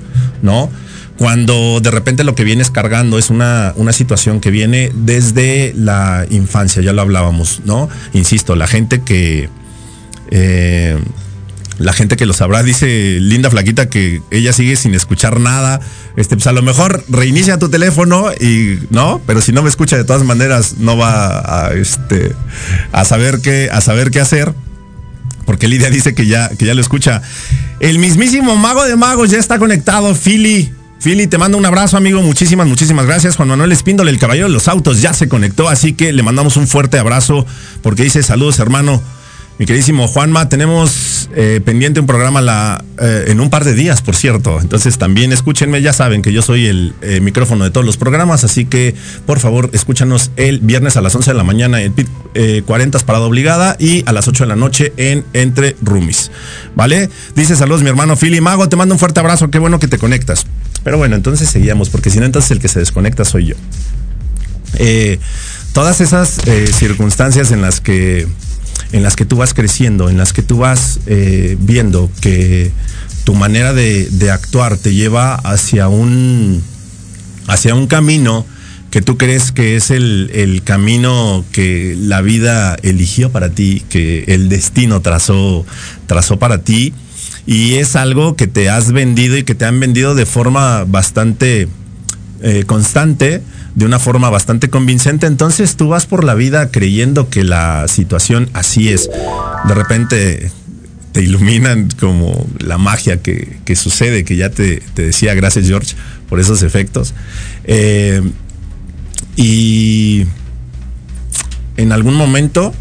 ¿no? 0.42 0.70
Cuando 1.18 1.80
de 1.80 1.90
repente 1.90 2.24
lo 2.24 2.34
que 2.34 2.44
vienes 2.44 2.70
cargando 2.70 3.18
es 3.18 3.30
una, 3.30 3.72
una 3.76 3.92
situación 3.92 4.40
que 4.40 4.50
viene 4.50 4.92
desde 4.94 5.72
la 5.76 6.26
infancia, 6.30 6.82
ya 6.82 6.92
lo 6.92 7.02
hablábamos, 7.02 7.62
¿no? 7.64 7.88
Insisto, 8.12 8.56
la 8.56 8.66
gente 8.66 9.02
que... 9.02 9.48
Eh, 10.30 10.98
la 11.78 11.92
gente 11.92 12.16
que 12.16 12.24
lo 12.24 12.32
sabrá 12.32 12.62
dice 12.62 13.18
Linda 13.20 13.50
Flaquita 13.50 13.90
que 13.90 14.22
ella 14.30 14.54
sigue 14.54 14.76
sin 14.76 14.94
escuchar 14.94 15.40
nada. 15.40 15.80
Este, 16.16 16.34
pues 16.34 16.46
a 16.46 16.52
lo 16.52 16.62
mejor 16.62 17.04
reinicia 17.08 17.58
tu 17.58 17.68
teléfono 17.68 18.32
y 18.32 18.78
no, 18.88 19.20
pero 19.26 19.42
si 19.42 19.52
no 19.52 19.62
me 19.62 19.68
escucha 19.68 19.96
de 19.96 20.04
todas 20.04 20.24
maneras 20.24 20.76
no 20.78 20.96
va 20.96 21.66
a, 21.66 21.74
este, 21.74 22.32
a 22.92 23.04
saber 23.04 23.40
qué, 23.42 23.68
a 23.70 23.82
saber 23.82 24.10
qué 24.10 24.20
hacer. 24.20 24.54
Porque 25.44 25.68
Lidia 25.68 25.90
dice 25.90 26.14
que 26.14 26.26
ya, 26.26 26.48
que 26.48 26.64
ya 26.64 26.74
lo 26.74 26.80
escucha. 26.80 27.22
El 27.78 27.98
mismísimo 27.98 28.56
mago 28.56 28.84
de 28.84 28.96
magos 28.96 29.30
ya 29.30 29.38
está 29.38 29.58
conectado, 29.58 30.14
Philly. 30.14 30.72
Fili, 30.98 31.26
te 31.26 31.38
mando 31.38 31.58
un 31.58 31.66
abrazo, 31.66 31.96
amigo. 31.96 32.22
Muchísimas, 32.22 32.66
muchísimas 32.66 33.06
gracias. 33.06 33.36
Juan 33.36 33.48
Manuel 33.48 33.72
Espíndole, 33.72 34.10
el 34.10 34.18
caballero 34.18 34.48
de 34.48 34.52
los 34.52 34.68
autos, 34.68 35.02
ya 35.02 35.12
se 35.12 35.28
conectó, 35.28 35.68
así 35.68 35.92
que 35.92 36.12
le 36.12 36.22
mandamos 36.22 36.56
un 36.56 36.66
fuerte 36.66 36.98
abrazo 36.98 37.46
porque 37.82 38.02
dice 38.04 38.22
saludos, 38.22 38.58
hermano. 38.58 39.02
Mi 39.58 39.64
queridísimo 39.64 40.06
Juanma, 40.06 40.50
tenemos 40.50 41.30
eh, 41.34 41.62
pendiente 41.64 41.98
un 41.98 42.06
programa 42.06 42.84
eh, 43.00 43.24
en 43.28 43.40
un 43.40 43.48
par 43.48 43.64
de 43.64 43.72
días, 43.72 44.02
por 44.02 44.14
cierto. 44.14 44.60
Entonces 44.60 44.98
también 44.98 45.32
escúchenme, 45.32 45.80
ya 45.80 45.94
saben 45.94 46.20
que 46.20 46.30
yo 46.30 46.42
soy 46.42 46.66
el 46.66 46.92
eh, 47.00 47.20
micrófono 47.20 47.64
de 47.64 47.70
todos 47.70 47.86
los 47.86 47.96
programas, 47.96 48.44
así 48.44 48.66
que 48.66 48.94
por 49.24 49.38
favor 49.38 49.70
escúchanos 49.72 50.30
el 50.36 50.58
viernes 50.60 50.98
a 50.98 51.00
las 51.00 51.14
11 51.14 51.30
de 51.30 51.36
la 51.38 51.44
mañana 51.44 51.80
en 51.80 51.94
PIT 51.94 52.06
40 52.66 52.98
parada 52.98 53.24
obligada 53.24 53.76
y 53.78 54.02
a 54.06 54.12
las 54.12 54.28
8 54.28 54.44
de 54.44 54.48
la 54.48 54.56
noche 54.56 54.92
en 54.98 55.24
Entre 55.32 55.74
Rumis. 55.80 56.30
¿Vale? 56.74 57.08
Dice 57.34 57.56
saludos 57.56 57.82
mi 57.82 57.88
hermano 57.88 58.14
Philly 58.14 58.42
Mago, 58.42 58.68
te 58.68 58.76
mando 58.76 58.94
un 58.94 58.98
fuerte 58.98 59.20
abrazo, 59.20 59.50
qué 59.50 59.58
bueno 59.58 59.78
que 59.78 59.88
te 59.88 59.96
conectas. 59.96 60.44
Pero 60.84 60.98
bueno, 60.98 61.16
entonces 61.16 61.48
seguíamos, 61.48 61.88
porque 61.88 62.10
si 62.10 62.18
no, 62.20 62.26
entonces 62.26 62.50
el 62.50 62.58
que 62.58 62.68
se 62.68 62.78
desconecta 62.78 63.24
soy 63.24 63.46
yo. 63.46 63.54
todas 65.72 66.02
esas 66.02 66.42
circunstancias 66.74 67.52
en 67.52 67.62
las 67.62 67.80
que 67.80 68.26
en 68.92 69.02
las 69.02 69.16
que 69.16 69.24
tú 69.24 69.36
vas 69.36 69.54
creciendo, 69.54 70.08
en 70.08 70.16
las 70.16 70.32
que 70.32 70.42
tú 70.42 70.58
vas 70.58 71.00
eh, 71.06 71.56
viendo 71.60 72.10
que 72.20 72.70
tu 73.24 73.34
manera 73.34 73.72
de, 73.72 74.30
actuar 74.30 74.76
te 74.76 74.94
lleva 74.94 75.34
hacia 75.34 75.88
un, 75.88 76.62
hacia 77.48 77.74
un 77.74 77.86
camino 77.88 78.46
que 78.90 79.02
tú 79.02 79.18
crees 79.18 79.50
que 79.50 79.76
es 79.76 79.90
el, 79.90 80.62
camino 80.64 81.44
que 81.52 81.96
la 81.98 82.22
vida 82.22 82.76
eligió 82.82 83.30
para 83.30 83.50
ti, 83.50 83.82
que 83.88 84.24
el 84.28 84.48
destino 84.48 85.02
trazó, 85.02 85.66
trazó 86.06 86.38
para 86.38 86.62
ti. 86.62 86.94
y 87.46 87.74
es 87.74 87.96
algo 87.96 88.36
que 88.36 88.46
te 88.46 88.70
has 88.70 88.92
vendido 88.92 89.36
y 89.36 89.42
que 89.42 89.54
te 89.54 89.64
han 89.64 89.80
vendido 89.80 90.14
de 90.14 90.24
forma 90.24 90.84
bastante 90.84 91.68
eh, 92.42 92.64
constante, 92.66 93.42
de 93.76 93.84
una 93.84 93.98
forma 93.98 94.30
bastante 94.30 94.70
convincente, 94.70 95.26
entonces 95.26 95.76
tú 95.76 95.88
vas 95.88 96.06
por 96.06 96.24
la 96.24 96.34
vida 96.34 96.70
creyendo 96.70 97.28
que 97.28 97.44
la 97.44 97.86
situación 97.88 98.48
así 98.54 98.88
es. 98.88 99.08
De 99.68 99.74
repente 99.74 100.50
te 101.12 101.22
iluminan 101.22 101.88
como 102.00 102.46
la 102.58 102.78
magia 102.78 103.22
que, 103.22 103.58
que 103.64 103.76
sucede, 103.76 104.24
que 104.24 104.36
ya 104.36 104.50
te, 104.50 104.82
te, 104.94 105.02
decía, 105.02 105.34
gracias 105.34 105.66
George 105.66 105.94
por 106.28 106.40
esos 106.40 106.62
efectos. 106.62 107.14
Eh, 107.64 108.22
y 109.36 110.26
en 111.76 111.92
algún 111.92 112.14
momento 112.14 112.72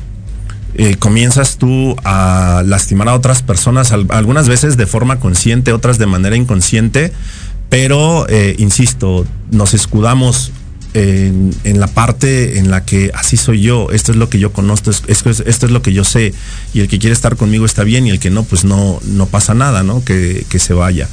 eh, 0.75 0.96
comienzas 0.96 1.58
tú 1.58 1.98
a 2.06 2.64
lastimar 2.66 3.10
a 3.10 3.16
otras 3.16 3.42
personas, 3.42 3.92
algunas 3.92 4.48
veces 4.48 4.78
de 4.78 4.86
forma 4.86 5.20
consciente, 5.20 5.74
otras 5.74 5.98
de 5.98 6.06
manera 6.06 6.38
inconsciente, 6.38 7.12
pero, 7.70 8.28
eh, 8.30 8.56
insisto, 8.60 9.25
nos 9.52 9.74
escudamos 9.74 10.52
en, 10.96 11.80
la 11.80 11.88
parte 11.88 12.58
en 12.58 12.72
la 12.72 12.86
que 12.86 13.12
así 13.14 13.36
soy 13.38 13.62
yo, 13.62 13.92
esto 13.92 14.12
es 14.12 14.18
lo 14.18 14.30
que 14.30 14.40
yo 14.40 14.54
conozco, 14.54 14.92
esto 14.92 15.30
es, 15.30 15.64
lo 15.64 15.82
que 15.82 15.94
yo 15.94 16.04
sé, 16.04 16.34
y 16.74 16.80
el 16.80 16.88
que 16.88 17.00
quiere 17.00 17.14
estar 17.14 17.36
conmigo 17.36 17.66
está 17.66 17.84
bien, 17.84 18.08
y 18.08 18.12
el 18.12 18.20
que 18.20 18.30
no, 18.30 18.44
pues 18.44 18.64
no, 18.64 19.00
no 19.04 19.25
pasa 19.25 19.54
nada, 19.54 19.84
¿no? 19.84 20.04
Que, 20.06 20.46
que 20.50 20.58
se 20.58 20.74
vaya. 20.74 21.10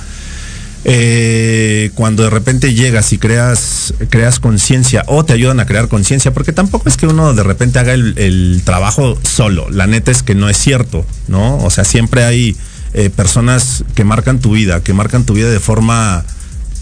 Eh, 0.84 1.90
cuando 1.94 2.24
de 2.24 2.30
repente 2.30 2.74
llegas 2.74 3.12
y 3.12 3.18
creas, 3.18 3.94
creas 4.08 4.40
conciencia 4.40 5.04
o 5.06 5.24
te 5.24 5.32
ayudan 5.32 5.60
a 5.60 5.66
crear 5.66 5.88
conciencia, 5.88 6.32
porque 6.32 6.52
tampoco 6.52 6.88
es 6.88 6.96
que 6.96 7.06
uno 7.06 7.34
de 7.34 7.42
repente 7.42 7.78
haga 7.78 7.92
el, 7.92 8.14
el, 8.18 8.62
trabajo 8.64 9.18
solo, 9.22 9.68
la 9.70 9.86
neta 9.86 10.10
es 10.10 10.22
que 10.22 10.34
no 10.34 10.48
es 10.48 10.56
cierto, 10.56 11.04
¿no? 11.28 11.58
O 11.58 11.70
sea, 11.70 11.84
siempre 11.84 12.24
hay 12.24 12.56
eh, 12.94 13.10
personas 13.10 13.84
que 13.94 14.04
marcan 14.04 14.38
tu 14.38 14.52
vida, 14.52 14.82
que 14.82 14.92
marcan 14.92 15.24
tu 15.24 15.34
vida 15.34 15.50
de 15.50 15.60
forma 15.60 16.24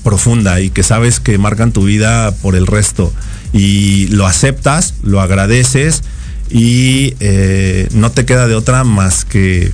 profunda 0.02 0.60
y 0.60 0.70
que 0.70 0.82
sabes 0.82 1.20
que 1.20 1.38
marcan 1.38 1.72
tu 1.72 1.84
vida 1.84 2.32
por 2.32 2.56
el 2.56 2.66
resto 2.66 3.12
y 3.52 4.08
lo 4.08 4.26
aceptas, 4.26 4.94
lo 5.02 5.20
agradeces 5.20 6.02
y 6.50 7.14
eh, 7.20 7.88
no 7.92 8.10
te 8.10 8.24
queda 8.24 8.48
de 8.48 8.54
otra 8.54 8.84
más 8.84 9.24
que 9.24 9.72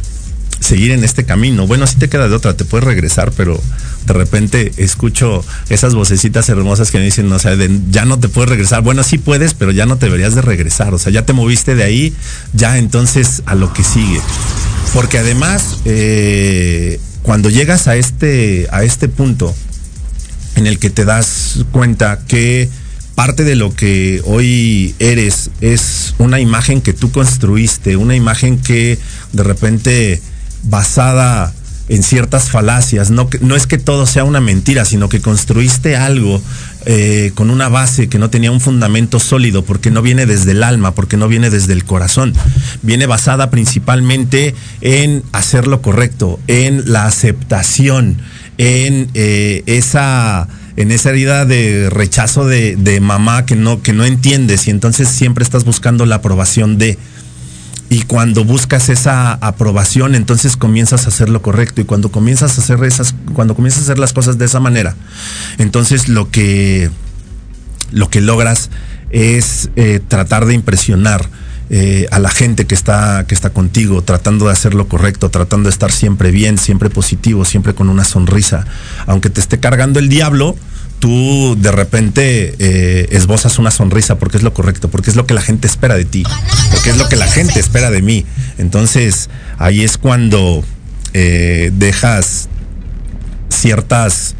seguir 0.60 0.92
en 0.92 1.04
este 1.04 1.24
camino. 1.24 1.66
Bueno, 1.66 1.86
sí 1.86 1.96
te 1.96 2.08
queda 2.08 2.28
de 2.28 2.34
otra, 2.34 2.56
te 2.56 2.64
puedes 2.64 2.84
regresar, 2.84 3.32
pero 3.36 3.60
de 4.06 4.12
repente 4.12 4.72
escucho 4.76 5.44
esas 5.68 5.94
vocecitas 5.94 6.48
hermosas 6.48 6.90
que 6.90 6.98
me 6.98 7.04
dicen, 7.04 7.30
o 7.32 7.38
sea, 7.38 7.56
ya 7.90 8.04
no 8.04 8.18
te 8.18 8.28
puedes 8.28 8.50
regresar. 8.50 8.82
Bueno, 8.82 9.02
sí 9.02 9.18
puedes, 9.18 9.54
pero 9.54 9.72
ya 9.72 9.86
no 9.86 9.96
te 9.96 10.06
deberías 10.06 10.34
de 10.34 10.42
regresar. 10.42 10.94
O 10.94 10.98
sea, 10.98 11.12
ya 11.12 11.26
te 11.26 11.32
moviste 11.32 11.74
de 11.74 11.84
ahí, 11.84 12.14
ya 12.52 12.78
entonces 12.78 13.42
a 13.46 13.54
lo 13.54 13.72
que 13.72 13.84
sigue. 13.84 14.20
Porque 14.94 15.18
además, 15.18 15.78
eh, 15.84 17.00
cuando 17.22 17.50
llegas 17.50 17.88
a 17.88 17.96
este, 17.96 18.68
a 18.70 18.84
este 18.84 19.08
punto 19.08 19.54
en 20.56 20.66
el 20.66 20.78
que 20.78 20.90
te 20.90 21.04
das 21.04 21.64
cuenta 21.70 22.18
que 22.26 22.68
parte 23.14 23.44
de 23.44 23.56
lo 23.56 23.74
que 23.74 24.20
hoy 24.24 24.94
eres 24.98 25.50
es 25.60 26.14
una 26.18 26.40
imagen 26.40 26.80
que 26.80 26.92
tú 26.92 27.12
construiste, 27.12 27.96
una 27.96 28.16
imagen 28.16 28.58
que 28.58 28.98
de 29.32 29.42
repente 29.42 30.20
basada 30.64 31.52
en 31.88 32.02
ciertas 32.02 32.50
falacias. 32.50 33.10
No, 33.10 33.28
es 33.56 33.66
que 33.66 33.78
todo 33.78 34.06
sea 34.06 34.24
una 34.24 34.40
mentira, 34.40 34.84
sino 34.84 35.08
que 35.08 35.20
construiste 35.20 35.96
algo 35.96 36.42
eh, 36.84 37.32
con 37.34 37.50
una 37.50 37.68
base 37.68 38.08
que 38.08 38.18
no 38.18 38.30
tenía 38.30 38.50
un 38.50 38.60
fundamento 38.60 39.20
sólido, 39.20 39.64
porque 39.64 39.90
no 39.90 40.02
viene 40.02 40.26
desde 40.26 40.52
el 40.52 40.62
alma, 40.62 40.94
porque 40.94 41.16
no 41.16 41.28
viene 41.28 41.50
desde 41.50 41.72
el 41.72 41.84
corazón. 41.84 42.34
Viene 42.82 43.06
basada 43.06 43.50
principalmente 43.50 44.54
en 44.80 45.22
hacer 45.32 45.66
lo 45.66 45.80
correcto, 45.80 46.40
en 46.48 46.92
la 46.92 47.06
aceptación, 47.06 48.18
en 48.58 49.08
eh, 49.14 49.62
esa 49.66 50.48
en 50.76 50.92
esa 50.92 51.08
herida 51.08 51.46
de 51.46 51.88
rechazo 51.88 52.46
de, 52.46 52.76
de, 52.76 53.00
mamá 53.00 53.46
que 53.46 53.56
no, 53.56 53.80
que 53.80 53.94
no 53.94 54.04
entiendes 54.04 54.68
y 54.68 54.70
entonces 54.70 55.08
siempre 55.08 55.42
estás 55.42 55.64
buscando 55.64 56.04
la 56.04 56.16
aprobación 56.16 56.76
de 56.76 56.98
y 57.88 58.02
cuando 58.02 58.44
buscas 58.44 58.88
esa 58.88 59.34
aprobación, 59.34 60.14
entonces 60.16 60.56
comienzas 60.56 61.06
a 61.06 61.08
hacer 61.08 61.28
lo 61.28 61.40
correcto. 61.40 61.80
Y 61.80 61.84
cuando 61.84 62.10
comienzas 62.10 62.58
a 62.58 62.60
hacer 62.60 62.82
esas, 62.84 63.14
cuando 63.32 63.54
comienzas 63.54 63.82
a 63.82 63.84
hacer 63.84 63.98
las 63.98 64.12
cosas 64.12 64.38
de 64.38 64.44
esa 64.44 64.58
manera, 64.58 64.96
entonces 65.58 66.08
lo 66.08 66.30
que, 66.30 66.90
lo 67.92 68.10
que 68.10 68.20
logras 68.20 68.70
es 69.10 69.70
eh, 69.76 70.00
tratar 70.06 70.46
de 70.46 70.54
impresionar 70.54 71.28
eh, 71.68 72.06
a 72.12 72.20
la 72.20 72.30
gente 72.30 72.64
que 72.66 72.76
está, 72.76 73.24
que 73.26 73.34
está 73.34 73.50
contigo, 73.50 74.00
tratando 74.02 74.46
de 74.46 74.52
hacer 74.52 74.72
lo 74.74 74.86
correcto, 74.86 75.30
tratando 75.30 75.68
de 75.68 75.72
estar 75.72 75.90
siempre 75.90 76.30
bien, 76.30 76.58
siempre 76.58 76.90
positivo, 76.90 77.44
siempre 77.44 77.74
con 77.74 77.88
una 77.88 78.04
sonrisa. 78.04 78.64
Aunque 79.06 79.30
te 79.30 79.40
esté 79.40 79.58
cargando 79.58 79.98
el 79.98 80.08
diablo, 80.08 80.54
tú 81.00 81.56
de 81.60 81.72
repente 81.72 82.54
eh, 82.60 83.08
esbozas 83.10 83.58
una 83.58 83.72
sonrisa 83.72 84.16
porque 84.16 84.36
es 84.36 84.44
lo 84.44 84.54
correcto, 84.54 84.88
porque 84.90 85.10
es 85.10 85.16
lo 85.16 85.26
que 85.26 85.34
la 85.34 85.40
gente 85.40 85.66
espera 85.66 85.96
de 85.96 86.04
ti, 86.04 86.22
porque 86.70 86.90
es 86.90 86.98
lo 86.98 87.08
que 87.08 87.16
la 87.16 87.26
gente 87.26 87.58
espera 87.58 87.90
de 87.90 88.00
mí. 88.00 88.24
Entonces, 88.58 89.28
ahí 89.58 89.82
es 89.82 89.98
cuando 89.98 90.62
eh, 91.14 91.72
dejas 91.74 92.48
ciertas, 93.48 94.36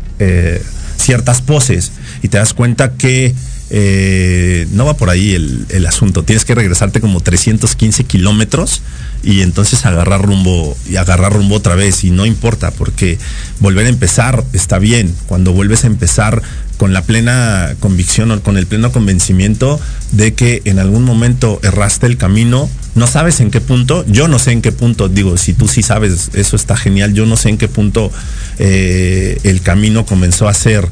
ciertas 0.97 1.43
poses 1.43 1.91
y 2.23 2.29
te 2.29 2.39
das 2.39 2.55
cuenta 2.55 2.93
que 2.93 3.35
eh, 3.71 4.67
no 4.73 4.85
va 4.85 4.95
por 4.95 5.11
ahí 5.11 5.35
el, 5.35 5.67
el, 5.71 5.87
asunto. 5.87 6.23
Tienes 6.23 6.45
que 6.45 6.55
regresarte 6.55 7.01
como 7.01 7.21
315 7.21 8.05
kilómetros 8.05 8.83
y 9.23 9.41
entonces 9.41 9.85
agarrar 9.87 10.23
rumbo 10.23 10.77
y 10.89 10.97
agarrar 10.97 11.33
rumbo 11.33 11.57
otra 11.57 11.75
vez. 11.75 12.05
Y 12.05 12.11
no 12.11 12.27
importa, 12.27 12.71
porque 12.71 13.19
volver 13.61 13.87
a 13.87 13.89
empezar 13.89 14.45
está 14.53 14.79
bien. 14.79 15.15
Cuando 15.27 15.53
vuelves 15.53 15.85
a 15.85 15.89
empezar 15.89 16.43
con 16.77 16.93
la 16.93 17.03
plena 17.03 17.75
convicción 17.81 18.31
o 18.31 18.43
con 18.43 18.57
el 18.57 18.67
pleno 18.67 18.93
convencimiento 18.93 19.81
de 20.13 20.35
que 20.35 20.63
en 20.65 20.79
algún 20.79 21.05
momento 21.05 21.59
erraste 21.63 22.07
el 22.07 22.19
camino, 22.19 22.69
no 22.95 23.07
sabes 23.07 23.41
en 23.41 23.51
qué 23.51 23.61
punto, 23.61 24.05
yo 24.07 24.29
no 24.29 24.39
sé 24.39 24.53
en 24.53 24.63
qué 24.63 24.73
punto, 24.73 25.09
digo, 25.09 25.37
si 25.39 25.55
tú 25.55 25.69
sí 25.69 25.83
sabes, 25.83 26.31
eso 26.35 26.57
está 26.57 26.77
genial, 26.77 27.15
yo 27.15 27.27
no 27.27 27.37
sé 27.37 27.49
en 27.49 27.59
qué 27.59 27.69
punto 27.69 28.13
eh, 28.59 29.39
el 29.43 29.63
camino 29.63 30.05
comenzó 30.05 30.49
a 30.49 30.55
ser 30.55 30.87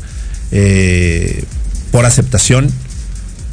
eh, 0.52 1.44
por 1.94 2.07
aceptación, 2.07 2.72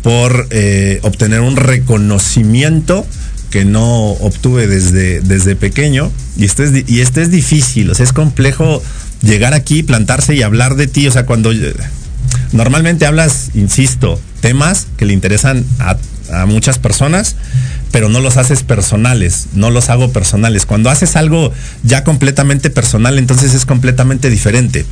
por 0.02 0.48
eh, 0.50 0.98
obtener 1.04 1.42
un 1.42 1.58
reconocimiento 1.58 3.06
que 3.52 3.66
no 3.66 4.14
obtuve 4.14 4.66
desde, 4.66 5.22
desde 5.22 5.56
pequeño. 5.56 6.12
Y 6.38 6.46
este, 6.46 6.64
es, 6.64 6.90
y 6.90 7.02
este 7.02 7.22
es 7.22 7.30
difícil, 7.30 7.92
o 7.92 7.94
sea, 7.94 8.04
es 8.04 8.14
complejo 8.14 8.82
llegar 9.22 9.54
aquí, 9.54 9.84
plantarse 9.84 10.34
y 10.34 10.42
hablar 10.42 10.74
de 10.74 10.88
ti. 10.88 11.08
O 11.08 11.12
sea, 11.12 11.28
cuando 11.28 11.52
normalmente 12.52 13.06
hablas, 13.06 13.52
insisto, 13.54 14.20
temas 14.40 14.88
que 14.98 15.06
le 15.06 15.14
interesan 15.14 15.64
a, 15.78 15.98
a 16.34 16.48
muchas 16.48 16.80
personas, 16.80 17.36
pero 17.92 18.10
no 18.10 18.22
los 18.22 18.38
haces 18.38 18.64
personales, 18.64 19.50
no 19.54 19.70
los 19.70 19.92
hago 19.92 20.12
personales. 20.12 20.66
Cuando 20.66 20.90
haces 20.90 21.16
algo 21.16 21.54
ya 21.84 22.04
completamente 22.04 22.72
personal, 22.72 23.20
entonces 23.20 23.54
es 23.54 23.68
completamente 23.68 24.32
diferente 24.32 24.84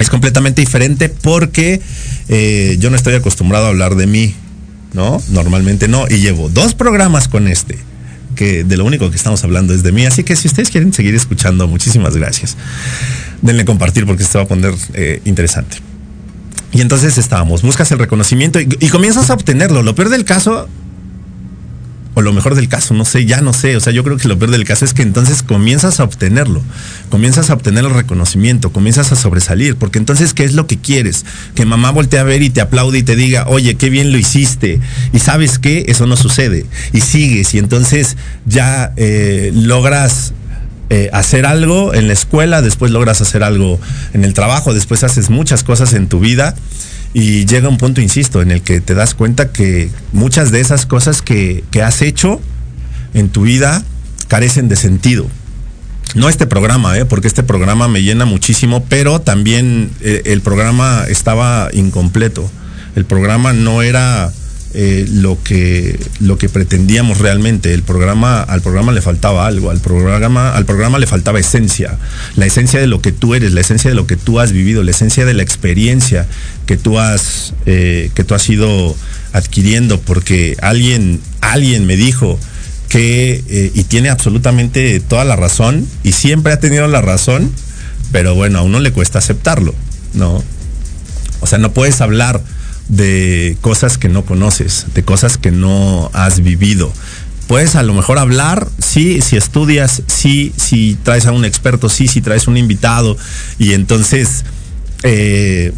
es 0.00 0.08
completamente 0.08 0.62
diferente 0.62 1.10
porque 1.10 1.80
eh, 2.28 2.76
yo 2.80 2.90
no 2.90 2.96
estoy 2.96 3.14
acostumbrado 3.14 3.66
a 3.66 3.68
hablar 3.68 3.96
de 3.96 4.06
mí, 4.06 4.34
¿no? 4.94 5.22
Normalmente 5.28 5.88
no. 5.88 6.06
Y 6.08 6.20
llevo 6.20 6.48
dos 6.48 6.74
programas 6.74 7.28
con 7.28 7.46
este, 7.46 7.78
que 8.34 8.64
de 8.64 8.76
lo 8.78 8.86
único 8.86 9.10
que 9.10 9.16
estamos 9.16 9.44
hablando 9.44 9.74
es 9.74 9.82
de 9.82 9.92
mí. 9.92 10.06
Así 10.06 10.24
que 10.24 10.36
si 10.36 10.48
ustedes 10.48 10.70
quieren 10.70 10.94
seguir 10.94 11.14
escuchando, 11.14 11.68
muchísimas 11.68 12.16
gracias. 12.16 12.56
Denle 13.42 13.66
compartir 13.66 14.06
porque 14.06 14.24
se 14.24 14.38
va 14.38 14.44
a 14.44 14.48
poner 14.48 14.74
eh, 14.94 15.20
interesante. 15.26 15.76
Y 16.72 16.80
entonces 16.80 17.18
estábamos, 17.18 17.60
buscas 17.60 17.92
el 17.92 17.98
reconocimiento 17.98 18.58
y, 18.58 18.68
y 18.80 18.88
comienzas 18.88 19.28
a 19.28 19.34
obtenerlo. 19.34 19.82
Lo 19.82 19.94
peor 19.94 20.08
del 20.08 20.24
caso 20.24 20.66
o 22.14 22.22
lo 22.22 22.32
mejor 22.32 22.54
del 22.54 22.68
caso, 22.68 22.94
no 22.94 23.04
sé, 23.04 23.24
ya 23.24 23.40
no 23.40 23.52
sé, 23.52 23.76
o 23.76 23.80
sea, 23.80 23.92
yo 23.92 24.02
creo 24.02 24.16
que 24.16 24.26
lo 24.26 24.38
peor 24.38 24.50
del 24.50 24.64
caso 24.64 24.84
es 24.84 24.94
que 24.94 25.02
entonces 25.02 25.42
comienzas 25.42 26.00
a 26.00 26.04
obtenerlo, 26.04 26.62
comienzas 27.08 27.50
a 27.50 27.54
obtener 27.54 27.84
el 27.84 27.90
reconocimiento, 27.90 28.72
comienzas 28.72 29.12
a 29.12 29.16
sobresalir, 29.16 29.76
porque 29.76 29.98
entonces, 29.98 30.34
¿qué 30.34 30.44
es 30.44 30.54
lo 30.54 30.66
que 30.66 30.78
quieres? 30.78 31.24
Que 31.54 31.64
mamá 31.64 31.90
voltee 31.90 32.18
a 32.18 32.24
ver 32.24 32.42
y 32.42 32.50
te 32.50 32.60
aplaude 32.60 32.98
y 32.98 33.02
te 33.02 33.14
diga, 33.14 33.46
oye, 33.48 33.76
qué 33.76 33.90
bien 33.90 34.12
lo 34.12 34.18
hiciste, 34.18 34.80
y 35.12 35.18
sabes 35.20 35.58
qué, 35.58 35.84
eso 35.88 36.06
no 36.06 36.16
sucede, 36.16 36.66
y 36.92 37.00
sigues, 37.00 37.54
y 37.54 37.58
entonces 37.58 38.16
ya 38.44 38.92
eh, 38.96 39.52
logras 39.54 40.32
eh, 40.92 41.08
hacer 41.12 41.46
algo 41.46 41.94
en 41.94 42.08
la 42.08 42.12
escuela, 42.12 42.62
después 42.62 42.90
logras 42.90 43.20
hacer 43.20 43.44
algo 43.44 43.78
en 44.12 44.24
el 44.24 44.34
trabajo, 44.34 44.74
después 44.74 45.04
haces 45.04 45.30
muchas 45.30 45.62
cosas 45.62 45.92
en 45.92 46.08
tu 46.08 46.18
vida 46.18 46.56
y 47.12 47.44
llega 47.46 47.68
un 47.68 47.78
punto, 47.78 48.00
insisto, 48.00 48.40
en 48.42 48.50
el 48.50 48.62
que 48.62 48.80
te 48.80 48.94
das 48.94 49.14
cuenta 49.14 49.52
que 49.52 49.90
muchas 50.12 50.52
de 50.52 50.60
esas 50.60 50.86
cosas 50.86 51.22
que, 51.22 51.64
que 51.70 51.82
has 51.82 52.02
hecho 52.02 52.40
en 53.14 53.30
tu 53.30 53.42
vida 53.42 53.82
carecen 54.28 54.68
de 54.68 54.76
sentido. 54.76 55.26
No 56.14 56.28
este 56.28 56.46
programa, 56.46 56.98
¿eh? 56.98 57.04
porque 57.04 57.28
este 57.28 57.42
programa 57.42 57.88
me 57.88 58.02
llena 58.02 58.24
muchísimo, 58.24 58.84
pero 58.88 59.20
también 59.20 59.90
eh, 60.00 60.22
el 60.26 60.40
programa 60.40 61.04
estaba 61.08 61.68
incompleto. 61.72 62.50
El 62.96 63.04
programa 63.04 63.52
no 63.52 63.82
era 63.82 64.32
eh, 64.72 65.04
lo 65.08 65.42
que 65.42 65.98
lo 66.20 66.38
que 66.38 66.48
pretendíamos 66.48 67.18
realmente. 67.18 67.74
El 67.74 67.82
programa, 67.82 68.40
al 68.40 68.62
programa 68.62 68.92
le 68.92 69.02
faltaba 69.02 69.46
algo, 69.46 69.70
al 69.70 69.80
programa, 69.80 70.54
al 70.54 70.64
programa 70.64 70.98
le 70.98 71.06
faltaba 71.06 71.40
esencia, 71.40 71.98
la 72.36 72.46
esencia 72.46 72.78
de 72.78 72.86
lo 72.86 73.00
que 73.00 73.10
tú 73.10 73.34
eres, 73.34 73.52
la 73.52 73.62
esencia 73.62 73.90
de 73.90 73.96
lo 73.96 74.06
que 74.06 74.16
tú 74.16 74.38
has 74.38 74.52
vivido, 74.52 74.84
la 74.84 74.92
esencia 74.92 75.24
de 75.24 75.34
la 75.34 75.42
experiencia 75.42 76.26
que 76.66 76.76
tú 76.76 77.00
has, 77.00 77.54
eh, 77.66 78.10
que 78.14 78.22
tú 78.22 78.34
has 78.34 78.48
ido 78.48 78.94
adquiriendo, 79.32 80.00
porque 80.00 80.56
alguien, 80.62 81.20
alguien 81.40 81.86
me 81.86 81.96
dijo 81.96 82.38
que, 82.88 83.42
eh, 83.48 83.72
y 83.74 83.84
tiene 83.84 84.08
absolutamente 84.08 85.00
toda 85.00 85.24
la 85.24 85.34
razón, 85.34 85.86
y 86.04 86.12
siempre 86.12 86.52
ha 86.52 86.60
tenido 86.60 86.86
la 86.86 87.00
razón, 87.00 87.50
pero 88.12 88.36
bueno, 88.36 88.60
a 88.60 88.62
uno 88.62 88.78
le 88.78 88.92
cuesta 88.92 89.18
aceptarlo, 89.18 89.74
¿no? 90.14 90.44
O 91.40 91.46
sea, 91.46 91.58
no 91.58 91.72
puedes 91.72 92.00
hablar 92.00 92.40
de 92.90 93.56
cosas 93.60 93.96
que 93.96 94.08
no 94.08 94.24
conoces, 94.24 94.86
de 94.94 95.02
cosas 95.04 95.38
que 95.38 95.50
no 95.50 96.10
has 96.12 96.40
vivido. 96.40 96.92
Puedes 97.46 97.74
a 97.76 97.82
lo 97.82 97.94
mejor 97.94 98.18
hablar, 98.18 98.68
sí, 98.78 99.20
si 99.22 99.36
estudias, 99.36 100.02
sí, 100.06 100.52
si 100.56 100.96
traes 101.02 101.26
a 101.26 101.32
un 101.32 101.44
experto, 101.44 101.88
sí, 101.88 102.06
si 102.06 102.20
traes 102.20 102.46
un 102.46 102.56
invitado, 102.56 103.16
y 103.58 103.72
entonces 103.72 104.44
eh, 105.02 105.72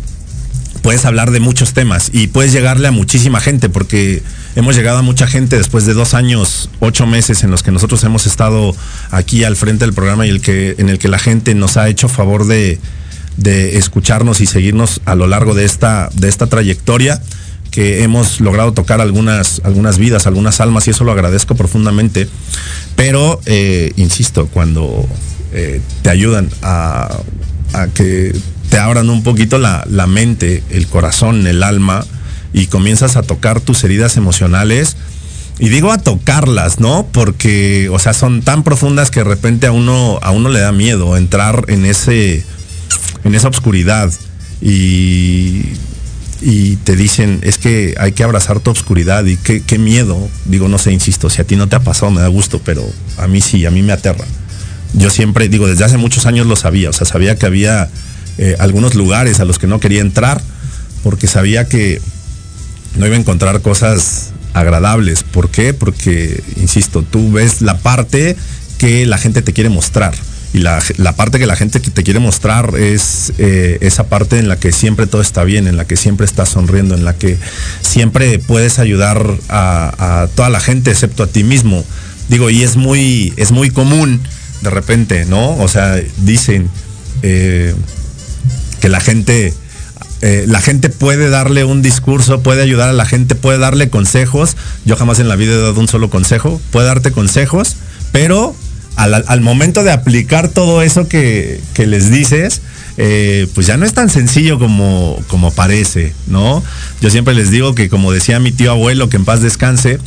puedes 0.83 1.05
hablar 1.05 1.31
de 1.31 1.41
muchos 1.41 1.73
temas 1.73 2.11
y 2.13 2.27
puedes 2.27 2.53
llegarle 2.53 2.89
a 2.89 2.93
muchísima 2.93 3.41
gente, 3.41 3.69
porque 3.69 4.23
hemos 4.57 4.75
llegado 4.75 4.99
a 4.99 5.03
mucha 5.03 5.27
gente 5.27 5.57
después 5.57 5.87
de 5.87 5.95
dos 5.95 6.13
años, 6.13 6.69
ocho 6.81 7.07
meses 7.07 7.43
en 7.43 7.51
los 7.51 7.63
que 7.63 7.71
nosotros 7.71 8.03
hemos 8.05 8.27
estado 8.27 8.75
aquí 9.11 9.45
al 9.45 9.57
frente 9.57 9.85
del 9.85 9.95
programa 9.95 10.27
y 10.27 10.31
el 10.31 10.41
que, 10.41 10.75
en 10.79 10.89
el 10.89 10.99
que 10.99 11.09
la 11.09 11.19
gente 11.19 11.55
nos 11.55 11.77
ha 11.77 11.89
hecho 11.89 12.09
favor 12.09 12.47
de, 12.47 12.79
de 13.37 13.79
escucharnos 13.79 14.41
y 14.41 14.47
seguirnos 14.47 15.01
a 15.05 15.15
lo 15.15 15.27
largo 15.27 15.55
de 15.55 15.65
esta, 15.65 16.11
de 16.15 16.29
esta 16.29 16.47
trayectoria 16.47 17.21
que 17.71 18.03
hemos 18.03 18.41
logrado 18.41 18.73
tocar 18.73 19.01
algunas, 19.01 19.63
algunas 19.65 19.97
vidas, 19.97 20.27
algunas 20.27 20.61
almas 20.61 20.87
y 20.87 20.91
eso 20.91 21.05
lo 21.05 21.13
agradezco 21.13 21.55
profundamente. 21.55 22.29
Pero, 22.97 23.41
eh, 23.47 23.93
insisto, 23.97 24.47
cuando 24.49 25.09
eh, 25.53 25.81
te 26.03 26.11
ayudan 26.11 26.51
a, 26.63 27.09
a, 27.73 27.87
que 27.89 28.37
te 28.69 28.79
abran 28.79 29.09
un 29.09 29.23
poquito 29.23 29.59
la, 29.59 29.85
la, 29.89 30.07
mente, 30.07 30.63
el 30.71 30.87
corazón, 30.87 31.47
el 31.47 31.63
alma 31.63 32.05
y 32.53 32.67
comienzas 32.67 33.17
a 33.17 33.23
tocar 33.23 33.61
tus 33.61 33.83
heridas 33.85 34.19
emocionales, 34.19 34.97
y 35.59 35.69
digo 35.69 35.93
a 35.93 35.99
tocarlas, 35.99 36.81
¿no? 36.81 37.07
Porque, 37.13 37.89
o 37.91 37.99
sea, 37.99 38.15
son 38.15 38.43
tan 38.43 38.65
profundas 38.65 39.11
que 39.11 39.21
de 39.21 39.25
repente 39.25 39.67
a 39.67 39.73
uno, 39.73 40.19
a 40.23 40.31
uno 40.31 40.49
le 40.49 40.61
da 40.61 40.73
miedo 40.73 41.17
entrar 41.17 41.67
en 41.69 41.87
ese 41.87 42.45
en 43.25 43.35
esa 43.35 43.49
oscuridad 43.49 44.13
y, 44.61 45.65
y 46.41 46.77
te 46.77 46.97
dicen, 46.97 47.41
es 47.43 47.59
que 47.59 47.95
hay 47.99 48.13
que 48.13 48.25
abrazar 48.25 48.61
tu 48.61 48.71
oscuridad 48.71 49.25
y 49.25 49.37
qué, 49.37 49.79
miedo. 49.79 50.29
Digo, 50.45 50.69
no 50.69 50.79
sé, 50.79 50.93
insisto, 50.93 51.31
si 51.31 51.41
a 51.41 51.45
ti 51.45 51.57
no 51.57 51.69
te 51.69 51.77
ha 51.77 51.81
pasado 51.81 52.11
me 52.11 52.21
da 52.21 52.29
gusto, 52.29 52.61
pero 52.65 52.85
a 53.19 53.29
mí 53.29 53.41
sí, 53.41 53.65
a 53.67 53.71
mí 53.71 53.83
me 53.83 53.93
aterra. 53.93 54.25
Yo 54.95 55.11
siempre, 55.11 55.49
digo, 55.49 55.67
desde 55.67 55.85
hace 55.85 55.97
muchos 55.97 56.27
años 56.27 56.47
lo 56.47 56.57
sabía, 56.57 56.91
o 56.91 56.93
sea, 56.93 57.07
sabía 57.07 57.37
que 57.37 57.47
había 57.47 57.89
eh, 58.39 58.57
algunos 58.59 58.95
lugares 58.95 59.41
a 59.41 59.45
los 59.45 59.59
que 59.59 59.67
no 59.67 59.81
quería 59.81 60.01
entrar 60.01 60.43
porque 61.03 61.27
sabía 61.27 61.69
que 61.69 62.01
no 62.97 63.07
iba 63.07 63.17
a 63.17 63.21
encontrar 63.21 63.61
cosas 63.63 64.31
agradables. 64.53 65.23
¿Por 65.23 65.49
qué? 65.49 65.75
Porque, 65.75 66.43
insisto, 66.61 67.03
tú 67.03 67.33
ves 67.33 67.63
la 67.63 67.79
parte 67.79 68.37
que 68.79 69.07
la 69.07 69.19
gente 69.19 69.43
te 69.43 69.53
quiere 69.53 69.71
mostrar 69.71 70.15
y 70.53 70.59
la, 70.59 70.83
la, 70.99 71.17
parte 71.17 71.39
que 71.39 71.47
la 71.47 71.57
gente 71.57 71.81
te 71.81 72.03
quiere 72.03 72.21
mostrar 72.21 72.75
es 72.77 73.33
eh, 73.39 73.79
esa 73.81 74.05
parte 74.05 74.39
en 74.39 74.49
la 74.49 74.57
que 74.59 74.71
siempre 74.71 75.07
todo 75.07 75.23
está 75.23 75.45
bien, 75.45 75.67
en 75.67 75.79
la 75.79 75.87
que 75.87 75.97
siempre 75.97 76.27
estás 76.27 76.51
sonriendo, 76.51 76.95
en 76.95 77.07
la 77.07 77.15
que 77.15 77.39
siempre 77.81 78.39
puedes 78.39 78.79
ayudar 78.79 79.35
a, 79.49 80.29
toda 80.35 80.51
la 80.51 80.61
gente 80.61 80.91
excepto 80.91 81.23
a 81.23 81.27
ti 81.27 81.43
mismo. 81.43 81.85
Digo, 82.29 82.51
y 82.51 82.63
es 82.63 82.77
muy, 82.77 83.33
es 83.37 83.51
muy 83.51 83.71
común 83.71 84.21
de 84.61 84.71
repente, 84.71 85.25
¿no? 85.25 85.57
O 85.57 85.69
sea, 85.69 85.99
dicen 86.19 86.69
eh, 87.23 87.75
que 88.81 88.91
la 88.91 89.01
gente, 89.01 89.55
eh, 90.21 90.45
la 90.47 90.61
gente 90.61 90.91
puede 90.91 91.31
darle 91.31 91.65
un 91.65 91.81
discurso, 91.81 92.43
puede 92.43 92.63
ayudar 92.63 92.91
a 92.91 92.93
la 92.93 93.07
gente, 93.07 93.35
puede 93.35 93.59
darle 93.59 93.89
consejos. 93.89 94.59
Yo 94.85 94.97
jamás 94.97 95.19
en 95.19 95.29
la 95.29 95.37
vida 95.37 95.55
he 95.55 95.59
dado 95.59 95.81
un 95.81 95.89
solo 95.89 96.11
consejo, 96.11 96.61
puede 96.71 96.89
darte 96.89 97.11
consejos, 97.11 97.77
pero 98.13 98.55
al, 98.97 99.25
al, 99.27 99.41
momento 99.41 99.85
de 99.85 99.93
aplicar 99.93 100.49
todo 100.49 100.83
eso 100.83 101.09
que, 101.09 101.61
que 101.75 101.87
les 101.87 102.11
dices, 102.11 102.63
eh, 102.99 103.49
pues 103.55 103.67
ya 103.67 103.77
no 103.77 103.87
es 103.87 103.95
tan 103.95 104.11
sencillo 104.11 104.59
como, 104.59 105.19
como 105.29 105.53
parece, 105.53 106.15
¿no? 106.27 106.63
Yo 107.01 107.11
siempre 107.11 107.35
les 107.35 107.51
digo 107.51 107.75
que 107.75 107.89
como 107.89 108.13
decía 108.13 108.39
mi 108.39 108.53
tío 108.53 108.71
abuelo, 108.71 109.09
que 109.09 109.17
en 109.17 109.25
paz 109.25 109.41
descanse, 109.41 109.99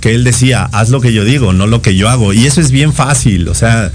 que 0.00 0.14
él 0.14 0.24
decía, 0.24 0.68
haz 0.72 0.90
lo 0.90 1.00
que 1.00 1.12
yo 1.12 1.24
digo, 1.24 1.52
no 1.52 1.66
lo 1.66 1.80
que 1.80 1.96
yo 1.96 2.08
hago. 2.08 2.32
Y 2.32 2.46
eso 2.46 2.60
es 2.60 2.70
bien 2.70 2.92
fácil, 2.92 3.48
o 3.48 3.54
sea, 3.54 3.92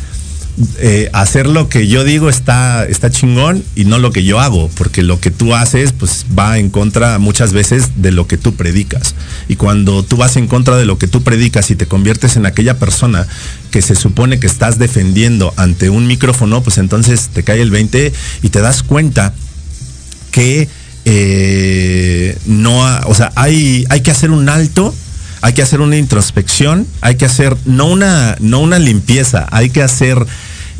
eh, 0.77 1.09
hacer 1.13 1.47
lo 1.47 1.69
que 1.69 1.87
yo 1.87 2.03
digo 2.03 2.29
está, 2.29 2.85
está 2.85 3.09
chingón 3.09 3.63
y 3.75 3.85
no 3.85 3.97
lo 3.97 4.11
que 4.11 4.25
yo 4.25 4.39
hago, 4.39 4.69
porque 4.75 5.03
lo 5.03 5.19
que 5.19 5.31
tú 5.31 5.55
haces 5.55 5.93
pues 5.93 6.25
va 6.37 6.57
en 6.57 6.69
contra 6.69 7.17
muchas 7.17 7.53
veces 7.53 8.01
de 8.01 8.11
lo 8.11 8.27
que 8.27 8.37
tú 8.37 8.55
predicas. 8.55 9.15
Y 9.47 9.55
cuando 9.55 10.03
tú 10.03 10.17
vas 10.17 10.35
en 10.35 10.47
contra 10.47 10.75
de 10.75 10.85
lo 10.85 10.97
que 10.97 11.07
tú 11.07 11.23
predicas 11.23 11.71
y 11.71 11.75
te 11.75 11.85
conviertes 11.85 12.35
en 12.35 12.45
aquella 12.45 12.77
persona 12.77 13.25
que 13.71 13.81
se 13.81 13.95
supone 13.95 14.39
que 14.39 14.47
estás 14.47 14.79
defendiendo 14.79 15.53
ante 15.55 15.89
un 15.89 16.07
micrófono, 16.07 16.61
pues 16.61 16.77
entonces 16.77 17.29
te 17.33 17.43
cae 17.43 17.61
el 17.61 17.71
20 17.71 18.11
y 18.41 18.49
te 18.49 18.59
das 18.59 18.83
cuenta 18.83 19.33
que 20.31 20.67
eh, 21.05 22.37
no, 22.45 22.85
ha, 22.85 23.03
o 23.07 23.15
sea, 23.15 23.31
hay, 23.35 23.85
hay 23.89 24.01
que 24.01 24.11
hacer 24.11 24.31
un 24.31 24.49
alto 24.49 24.93
hay 25.41 25.53
que 25.53 25.61
hacer 25.61 25.79
una 25.79 25.95
introspección, 25.95 26.85
hay 27.01 27.15
que 27.15 27.25
hacer 27.25 27.55
no 27.65 27.85
una, 27.85 28.35
no 28.39 28.59
una 28.59 28.77
limpieza, 28.77 29.47
hay 29.51 29.69
que 29.69 29.81
hacer 29.81 30.25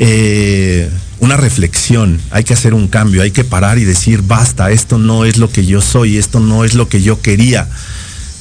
eh, 0.02 0.90
una 1.20 1.36
reflexión, 1.36 2.22
hay 2.32 2.46
que 2.46 2.54
hacer 2.54 2.74
un 2.74 2.88
cambio, 2.88 3.22
hay 3.22 3.32
que 3.32 3.44
parar 3.44 3.78
y 3.78 3.84
decir, 3.84 4.22
basta, 4.22 4.72
esto 4.72 4.98
no 4.98 5.26
es 5.26 5.38
lo 5.38 5.52
que 5.52 5.66
yo 5.66 5.82
soy, 5.82 6.18
esto 6.18 6.40
no 6.40 6.64
es 6.64 6.74
lo 6.74 6.88
que 6.88 7.02
yo 7.02 7.22
quería. 7.22 7.68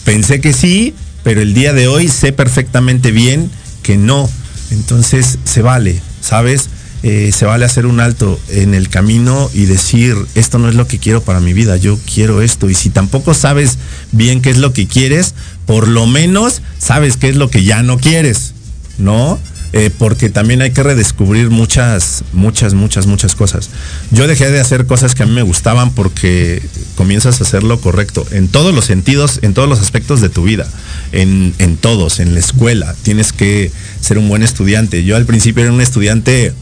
Pensé 0.04 0.40
que 0.40 0.52
sí, 0.52 0.94
pero 1.24 1.42
el 1.42 1.54
día 1.54 1.72
de 1.72 1.88
hoy 1.88 2.06
sé 2.06 2.32
perfectamente 2.32 3.10
bien 3.10 3.50
que 3.82 3.96
no. 3.96 4.30
Entonces 4.70 5.40
se 5.42 5.60
vale, 5.60 6.00
¿sabes? 6.20 6.68
Eh, 7.02 7.32
se 7.36 7.44
vale 7.44 7.64
hacer 7.64 7.86
un 7.86 7.98
alto 7.98 8.38
en 8.50 8.72
el 8.72 8.88
camino 8.88 9.50
y 9.52 9.64
decir, 9.64 10.14
esto 10.36 10.60
no 10.60 10.68
es 10.68 10.76
lo 10.76 10.86
que 10.86 10.98
quiero 10.98 11.22
para 11.22 11.40
mi 11.40 11.54
vida, 11.54 11.76
yo 11.76 11.98
quiero 12.12 12.40
esto. 12.40 12.70
Y 12.70 12.74
si 12.74 12.90
tampoco 12.90 13.34
sabes 13.34 13.78
bien 14.12 14.42
qué 14.42 14.50
es 14.50 14.58
lo 14.58 14.72
que 14.72 14.86
quieres, 14.86 15.34
por 15.66 15.88
lo 15.88 16.06
menos 16.06 16.62
sabes 16.78 17.16
qué 17.16 17.28
es 17.28 17.36
lo 17.36 17.50
que 17.50 17.64
ya 17.64 17.82
no 17.82 17.98
quieres, 17.98 18.54
¿no? 18.96 19.40
Eh, 19.74 19.90
porque 19.96 20.30
también 20.30 20.62
hay 20.62 20.70
que 20.70 20.82
redescubrir 20.82 21.50
muchas, 21.50 22.24
muchas, 22.32 22.72
muchas, 22.72 23.06
muchas 23.06 23.34
cosas. 23.34 23.68
Yo 24.10 24.26
dejé 24.26 24.50
de 24.50 24.60
hacer 24.60 24.86
cosas 24.86 25.14
que 25.14 25.24
a 25.24 25.26
mí 25.26 25.32
me 25.32 25.42
gustaban 25.42 25.90
porque 25.90 26.62
comienzas 26.96 27.40
a 27.40 27.44
hacer 27.44 27.62
lo 27.62 27.78
correcto 27.78 28.26
en 28.30 28.48
todos 28.48 28.74
los 28.74 28.86
sentidos, 28.86 29.40
en 29.42 29.52
todos 29.52 29.68
los 29.68 29.80
aspectos 29.80 30.22
de 30.22 30.30
tu 30.30 30.44
vida, 30.44 30.66
en, 31.12 31.54
en 31.58 31.76
todos, 31.76 32.18
en 32.18 32.32
la 32.32 32.40
escuela. 32.40 32.94
Tienes 33.02 33.34
que 33.34 33.70
ser 34.00 34.16
un 34.16 34.28
buen 34.28 34.42
estudiante. 34.42 35.04
Yo 35.04 35.16
al 35.16 35.26
principio 35.26 35.62
era 35.62 35.72
un 35.72 35.82
estudiante 35.82 36.54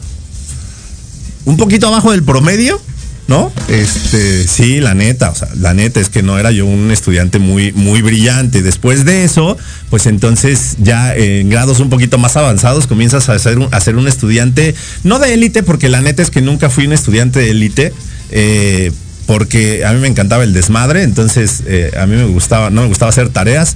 un 1.45 1.55
poquito 1.55 1.87
abajo 1.87 2.11
del 2.11 2.23
promedio, 2.23 2.81
¿no? 3.27 3.51
Este, 3.67 4.47
sí, 4.47 4.79
la 4.79 4.93
neta, 4.93 5.31
o 5.31 5.35
sea, 5.35 5.49
la 5.55 5.73
neta 5.73 5.99
es 5.99 6.09
que 6.09 6.23
no 6.23 6.39
era 6.39 6.51
yo 6.51 6.65
un 6.65 6.91
estudiante 6.91 7.39
muy, 7.39 7.73
muy 7.73 8.01
brillante. 8.01 8.61
Después 8.61 9.03
de 9.05 9.25
eso, 9.25 9.57
pues 9.89 10.05
entonces 10.05 10.77
ya 10.79 11.13
en 11.13 11.49
grados 11.49 11.79
un 11.79 11.89
poquito 11.89 12.17
más 12.17 12.37
avanzados 12.37 12.87
comienzas 12.87 13.27
a 13.29 13.37
ser 13.37 13.59
un, 13.59 13.67
a 13.71 13.79
ser 13.81 13.97
un 13.97 14.07
estudiante, 14.07 14.73
no 15.03 15.19
de 15.19 15.33
élite, 15.33 15.63
porque 15.63 15.89
la 15.89 16.01
neta 16.01 16.21
es 16.21 16.31
que 16.31 16.41
nunca 16.41 16.69
fui 16.69 16.87
un 16.87 16.93
estudiante 16.93 17.39
de 17.39 17.51
élite, 17.51 17.93
eh, 18.31 18.91
porque 19.25 19.85
a 19.85 19.91
mí 19.91 19.99
me 19.99 20.07
encantaba 20.07 20.43
el 20.43 20.53
desmadre, 20.53 21.03
entonces 21.03 21.63
eh, 21.67 21.91
a 21.99 22.05
mí 22.05 22.15
me 22.15 22.25
gustaba, 22.25 22.69
no 22.69 22.81
me 22.81 22.87
gustaba 22.87 23.09
hacer 23.09 23.29
tareas. 23.29 23.75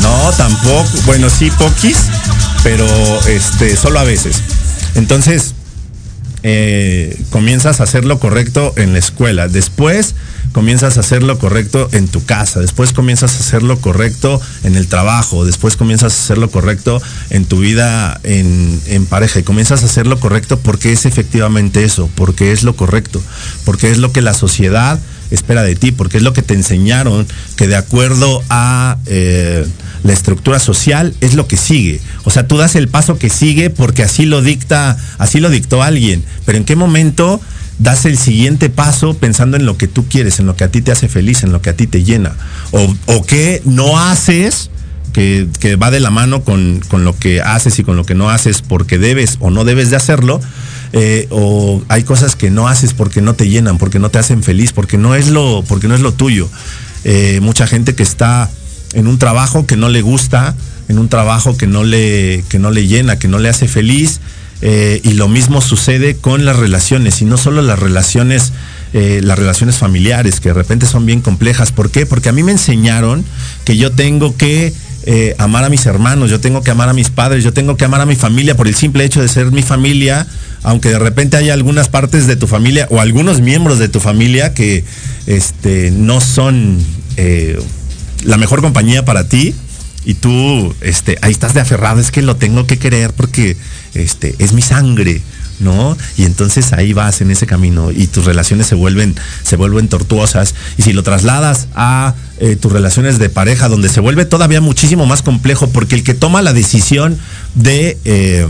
No, 0.00 0.32
tampoco, 0.38 0.88
bueno, 1.04 1.28
sí, 1.28 1.50
poquis, 1.58 1.98
pero 2.62 2.86
este, 3.26 3.76
solo 3.76 3.98
a 3.98 4.04
veces. 4.04 4.36
Entonces, 4.94 5.54
eh, 6.42 7.20
comienzas 7.30 7.80
a 7.80 7.84
hacer 7.84 8.04
lo 8.04 8.18
correcto 8.18 8.72
en 8.76 8.92
la 8.92 8.98
escuela, 8.98 9.48
después 9.48 10.14
comienzas 10.52 10.96
a 10.96 11.00
hacer 11.00 11.22
lo 11.22 11.38
correcto 11.38 11.88
en 11.92 12.08
tu 12.08 12.24
casa, 12.24 12.60
después 12.60 12.92
comienzas 12.92 13.34
a 13.34 13.38
hacer 13.40 13.62
lo 13.62 13.80
correcto 13.80 14.40
en 14.64 14.76
el 14.76 14.86
trabajo, 14.88 15.44
después 15.44 15.76
comienzas 15.76 16.14
a 16.14 16.22
hacer 16.22 16.38
lo 16.38 16.50
correcto 16.50 17.02
en 17.30 17.44
tu 17.44 17.58
vida 17.60 18.20
en, 18.22 18.80
en, 18.86 19.06
pareja 19.06 19.40
y 19.40 19.42
comienzas 19.42 19.82
a 19.82 19.86
hacer 19.86 20.06
lo 20.06 20.20
correcto 20.20 20.58
porque 20.60 20.92
es 20.92 21.06
efectivamente 21.06 21.84
eso, 21.84 22.08
porque 22.14 22.52
es 22.52 22.62
lo 22.62 22.76
correcto, 22.76 23.20
porque 23.64 23.90
es 23.90 23.98
lo 23.98 24.12
que 24.12 24.22
la 24.22 24.34
sociedad 24.34 24.98
espera 25.30 25.62
de 25.62 25.76
ti, 25.76 25.92
porque 25.92 26.18
es 26.18 26.22
lo 26.22 26.32
que 26.32 26.42
te 26.42 26.54
enseñaron 26.54 27.26
que 27.56 27.66
de 27.66 27.76
acuerdo 27.76 28.42
a... 28.48 28.98
Eh, 29.06 29.66
la 30.02 30.12
estructura 30.12 30.58
social 30.58 31.14
es 31.20 31.34
lo 31.34 31.46
que 31.46 31.56
sigue. 31.56 32.00
O 32.24 32.30
sea, 32.30 32.46
tú 32.46 32.56
das 32.56 32.74
el 32.76 32.88
paso 32.88 33.18
que 33.18 33.30
sigue 33.30 33.70
porque 33.70 34.02
así 34.02 34.26
lo 34.26 34.42
dicta, 34.42 34.96
así 35.18 35.40
lo 35.40 35.50
dictó 35.50 35.82
alguien. 35.82 36.24
Pero 36.44 36.58
en 36.58 36.64
qué 36.64 36.76
momento 36.76 37.40
das 37.78 38.04
el 38.06 38.18
siguiente 38.18 38.70
paso 38.70 39.14
pensando 39.14 39.56
en 39.56 39.66
lo 39.66 39.76
que 39.76 39.88
tú 39.88 40.06
quieres, 40.08 40.40
en 40.40 40.46
lo 40.46 40.56
que 40.56 40.64
a 40.64 40.70
ti 40.70 40.82
te 40.82 40.92
hace 40.92 41.08
feliz, 41.08 41.42
en 41.42 41.52
lo 41.52 41.62
que 41.62 41.70
a 41.70 41.76
ti 41.76 41.86
te 41.86 42.02
llena. 42.04 42.34
O, 42.72 43.24
qué 43.24 43.62
no 43.64 43.98
haces 43.98 44.70
que, 45.12 45.48
que 45.60 45.76
va 45.76 45.90
de 45.90 46.00
la 46.00 46.10
mano 46.10 46.42
con, 46.42 46.80
con 46.88 47.04
lo 47.04 47.16
que 47.16 47.40
haces 47.40 47.78
y 47.78 47.84
con 47.84 47.96
lo 47.96 48.04
que 48.04 48.14
no 48.14 48.30
haces 48.30 48.62
porque 48.62 48.98
debes 48.98 49.36
o 49.40 49.50
no 49.50 49.64
debes 49.64 49.90
de 49.90 49.96
hacerlo. 49.96 50.40
eh, 50.92 51.26
o 51.30 51.82
hay 51.88 52.04
cosas 52.04 52.34
que 52.34 52.50
no 52.50 52.66
haces 52.68 52.94
porque 52.94 53.20
no 53.20 53.34
te 53.34 53.48
llenan, 53.48 53.78
porque 53.78 53.98
no 53.98 54.10
te 54.10 54.18
hacen 54.18 54.42
feliz, 54.42 54.72
porque 54.72 54.96
no 54.96 55.14
es 55.14 55.28
lo, 55.28 55.62
porque 55.68 55.88
no 55.88 55.94
es 55.94 56.00
lo 56.00 56.12
tuyo. 56.12 56.48
Eh, 57.04 57.40
mucha 57.42 57.66
gente 57.66 57.94
que 57.94 58.02
está 58.02 58.50
en 58.92 59.06
un 59.06 59.18
trabajo 59.18 59.66
que 59.66 59.76
no 59.76 59.88
le 59.88 60.02
gusta, 60.02 60.54
en 60.88 60.98
un 60.98 61.08
trabajo 61.08 61.56
que 61.56 61.66
no 61.66 61.84
le, 61.84 62.44
que 62.48 62.58
no 62.58 62.70
le 62.70 62.86
llena, 62.86 63.18
que 63.18 63.28
no 63.28 63.38
le 63.38 63.48
hace 63.48 63.68
feliz. 63.68 64.20
eh, 64.60 65.00
y 65.04 65.12
lo 65.12 65.28
mismo 65.28 65.60
sucede 65.60 66.16
con 66.16 66.44
las 66.44 66.56
relaciones, 66.56 67.22
y 67.22 67.24
no 67.24 67.36
solo 67.36 67.62
las 67.62 67.78
relaciones, 67.78 68.52
eh, 68.92 69.20
las 69.22 69.38
relaciones 69.38 69.76
familiares, 69.76 70.40
que 70.40 70.48
de 70.48 70.54
repente 70.54 70.86
son 70.86 71.06
bien 71.06 71.20
complejas. 71.20 71.70
¿Por 71.70 71.90
qué? 71.90 72.06
Porque 72.06 72.28
a 72.28 72.32
mí 72.32 72.42
me 72.42 72.52
enseñaron 72.52 73.24
que 73.64 73.76
yo 73.76 73.92
tengo 73.92 74.36
que 74.36 74.72
eh, 75.04 75.36
amar 75.38 75.64
a 75.64 75.68
mis 75.68 75.86
hermanos, 75.86 76.28
yo 76.28 76.40
tengo 76.40 76.62
que 76.62 76.72
amar 76.72 76.88
a 76.88 76.92
mis 76.92 77.10
padres, 77.10 77.44
yo 77.44 77.52
tengo 77.52 77.76
que 77.76 77.84
amar 77.84 78.00
a 78.00 78.06
mi 78.06 78.16
familia 78.16 78.56
por 78.56 78.66
el 78.66 78.74
simple 78.74 79.04
hecho 79.04 79.22
de 79.22 79.28
ser 79.28 79.52
mi 79.52 79.62
familia, 79.62 80.26
aunque 80.64 80.88
de 80.88 80.98
repente 80.98 81.36
haya 81.36 81.54
algunas 81.54 81.88
partes 81.88 82.26
de 82.26 82.34
tu 82.34 82.48
familia 82.48 82.88
o 82.90 83.00
algunos 83.00 83.40
miembros 83.40 83.78
de 83.78 83.88
tu 83.88 84.00
familia 84.00 84.54
que 84.54 84.84
este, 85.26 85.92
no 85.92 86.20
son 86.20 86.78
la 88.24 88.36
mejor 88.36 88.60
compañía 88.60 89.04
para 89.04 89.28
ti 89.28 89.54
y 90.04 90.14
tú 90.14 90.74
este, 90.80 91.18
ahí 91.22 91.32
estás 91.32 91.54
de 91.54 91.60
aferrado, 91.60 92.00
es 92.00 92.10
que 92.10 92.22
lo 92.22 92.36
tengo 92.36 92.66
que 92.66 92.78
querer 92.78 93.12
porque 93.12 93.56
este, 93.94 94.34
es 94.38 94.52
mi 94.52 94.62
sangre. 94.62 95.20
¿No? 95.60 95.98
Y 96.16 96.22
entonces 96.22 96.72
ahí 96.72 96.92
vas 96.92 97.20
en 97.20 97.32
ese 97.32 97.44
camino 97.44 97.90
y 97.90 98.06
tus 98.06 98.26
relaciones 98.26 98.68
se 98.68 98.76
vuelven, 98.76 99.16
se 99.42 99.56
vuelven 99.56 99.88
tortuosas. 99.88 100.54
Y 100.76 100.82
si 100.82 100.92
lo 100.92 101.02
trasladas 101.02 101.66
a 101.74 102.14
eh, 102.38 102.54
tus 102.54 102.70
relaciones 102.70 103.18
de 103.18 103.28
pareja, 103.28 103.68
donde 103.68 103.88
se 103.88 103.98
vuelve 103.98 104.24
todavía 104.24 104.60
muchísimo 104.60 105.04
más 105.04 105.22
complejo, 105.22 105.68
porque 105.70 105.96
el 105.96 106.04
que 106.04 106.14
toma 106.14 106.42
la 106.42 106.52
decisión 106.52 107.18
de, 107.56 107.98
eh, 108.04 108.46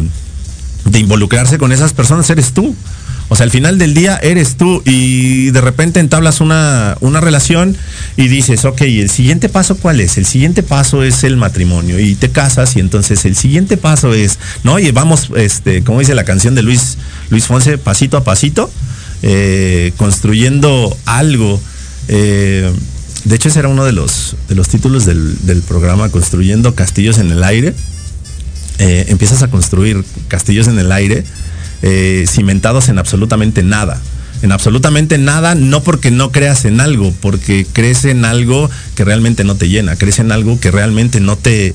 de 0.85 0.98
involucrarse 0.98 1.57
con 1.57 1.72
esas 1.72 1.94
personas 1.94 2.28
eres 2.28 2.52
tú. 2.52 2.76
O 3.28 3.36
sea, 3.36 3.44
al 3.44 3.50
final 3.50 3.78
del 3.78 3.92
día 3.92 4.18
eres 4.22 4.56
tú 4.56 4.82
y 4.86 5.50
de 5.50 5.60
repente 5.60 6.00
entablas 6.00 6.40
una, 6.40 6.96
una 7.00 7.20
relación 7.20 7.76
y 8.16 8.28
dices, 8.28 8.64
ok, 8.64 8.80
¿el 8.82 9.10
siguiente 9.10 9.48
paso 9.50 9.76
cuál 9.76 10.00
es? 10.00 10.16
El 10.16 10.24
siguiente 10.24 10.62
paso 10.62 11.02
es 11.02 11.24
el 11.24 11.36
matrimonio 11.36 12.00
y 12.00 12.14
te 12.14 12.30
casas 12.30 12.76
y 12.76 12.80
entonces 12.80 13.24
el 13.26 13.36
siguiente 13.36 13.76
paso 13.76 14.14
es, 14.14 14.38
¿no? 14.64 14.78
Y 14.78 14.90
vamos, 14.92 15.30
este, 15.36 15.84
como 15.84 16.00
dice 16.00 16.14
la 16.14 16.24
canción 16.24 16.54
de 16.54 16.62
Luis, 16.62 16.96
Luis 17.28 17.44
Fonse, 17.44 17.76
pasito 17.76 18.16
a 18.16 18.24
pasito, 18.24 18.70
eh, 19.22 19.92
construyendo 19.98 20.96
algo. 21.04 21.60
eh, 22.08 22.72
de 23.24 23.34
hecho, 23.36 23.48
ese 23.48 23.58
era 23.58 23.68
uno 23.68 23.84
de 23.84 23.92
los, 23.92 24.36
de 24.48 24.54
los 24.54 24.68
títulos 24.68 25.04
del, 25.04 25.62
programa, 25.66 26.08
Construyendo 26.08 26.74
Castillos 26.74 27.18
en 27.18 27.30
el 27.30 27.44
Aire. 27.44 27.74
Eh, 28.78 29.06
empiezas 29.08 29.42
a 29.42 29.48
construir 29.48 30.04
castillos 30.28 30.68
en 30.68 30.78
el 30.78 30.92
aire 30.92 31.24
eh, 31.82 32.24
cimentados 32.28 32.88
en 32.88 32.98
absolutamente 32.98 33.62
nada. 33.62 34.00
En 34.40 34.52
absolutamente 34.52 35.18
nada, 35.18 35.56
no 35.56 35.82
porque 35.82 36.12
no 36.12 36.30
creas 36.30 36.64
en 36.64 36.80
algo, 36.80 37.12
porque 37.20 37.66
crees 37.72 38.04
en 38.04 38.24
algo 38.24 38.70
que 38.94 39.04
realmente 39.04 39.42
no 39.42 39.56
te 39.56 39.68
llena, 39.68 39.96
crees 39.96 40.20
en 40.20 40.30
algo 40.30 40.60
que 40.60 40.70
realmente 40.70 41.18
no 41.18 41.36
te, 41.36 41.74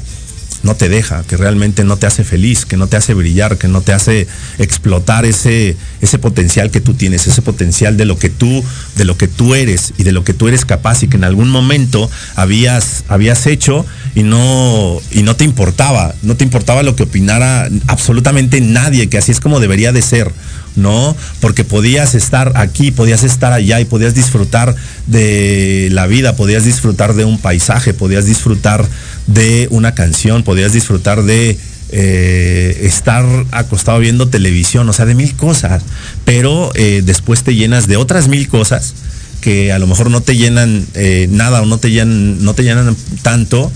no 0.63 0.75
te 0.75 0.89
deja, 0.89 1.23
que 1.23 1.37
realmente 1.37 1.83
no 1.83 1.97
te 1.97 2.07
hace 2.07 2.23
feliz, 2.23 2.65
que 2.65 2.77
no 2.77 2.87
te 2.87 2.97
hace 2.97 3.13
brillar, 3.13 3.57
que 3.57 3.67
no 3.67 3.81
te 3.81 3.93
hace 3.93 4.27
explotar 4.57 5.25
ese, 5.25 5.75
ese 6.01 6.17
potencial 6.17 6.71
que 6.71 6.81
tú 6.81 6.93
tienes, 6.93 7.27
ese 7.27 7.41
potencial 7.41 7.97
de 7.97 8.05
lo 8.05 8.17
que 8.17 8.29
tú, 8.29 8.63
de 8.95 9.05
lo 9.05 9.17
que 9.17 9.27
tú 9.27 9.55
eres 9.55 9.93
y 9.97 10.03
de 10.03 10.13
lo 10.13 10.23
que 10.23 10.33
tú 10.33 10.47
eres 10.47 10.65
capaz 10.65 11.03
y 11.03 11.09
que 11.09 11.17
en 11.17 11.25
algún 11.25 11.49
momento 11.49 12.09
habías, 12.35 13.03
habías 13.09 13.45
hecho 13.45 13.85
y 14.15 14.23
no, 14.23 14.99
y 15.11 15.23
no 15.23 15.35
te 15.35 15.43
importaba, 15.43 16.15
no 16.23 16.35
te 16.35 16.45
importaba 16.45 16.81
lo 16.81 16.95
que 16.95 17.03
opinara 17.03 17.69
absolutamente 17.87 18.61
nadie, 18.61 19.09
que 19.09 19.17
así 19.17 19.31
es 19.31 19.39
como 19.41 19.59
debería 19.59 19.91
de 19.91 20.01
ser. 20.01 20.31
¿no? 20.75 21.15
Porque 21.39 21.63
podías 21.63 22.15
estar 22.15 22.53
aquí, 22.55 22.91
podías 22.91 23.23
estar 23.23 23.53
allá 23.53 23.79
y 23.79 23.85
podías 23.85 24.15
disfrutar 24.15 24.75
de 25.07 25.89
la 25.91 26.07
vida, 26.07 26.35
podías 26.35 26.65
disfrutar 26.65 27.13
de 27.13 27.25
un 27.25 27.37
paisaje, 27.37 27.93
podías 27.93 28.25
disfrutar 28.25 28.85
de 29.27 29.67
una 29.71 29.95
canción, 29.95 30.43
podías 30.43 30.73
disfrutar 30.73 31.23
de 31.23 31.57
eh, 31.95 32.87
estar 32.87 33.23
acostado 33.51 33.99
viendo 33.99 34.27
televisión, 34.27 34.89
o 34.89 34.93
sea, 34.93 35.05
de 35.05 35.13
mil 35.13 35.35
cosas, 35.35 35.83
pero 36.25 36.71
eh, 36.73 37.03
después 37.05 37.43
te 37.43 37.53
llenas 37.53 37.85
de 37.85 37.97
otras 37.97 38.27
mil 38.27 38.47
cosas 38.47 38.95
que 39.41 39.71
a 39.71 39.77
lo 39.77 39.85
mejor 39.85 40.09
no 40.09 40.21
te 40.21 40.35
llenan 40.35 40.87
eh, 40.95 41.27
nada 41.29 41.61
o 41.61 41.67
no 41.67 41.77
te 41.77 41.91
llenan, 41.91 42.43
no 42.43 42.55
te 42.55 42.63
llenan 42.63 42.95
tanto, 43.21 43.71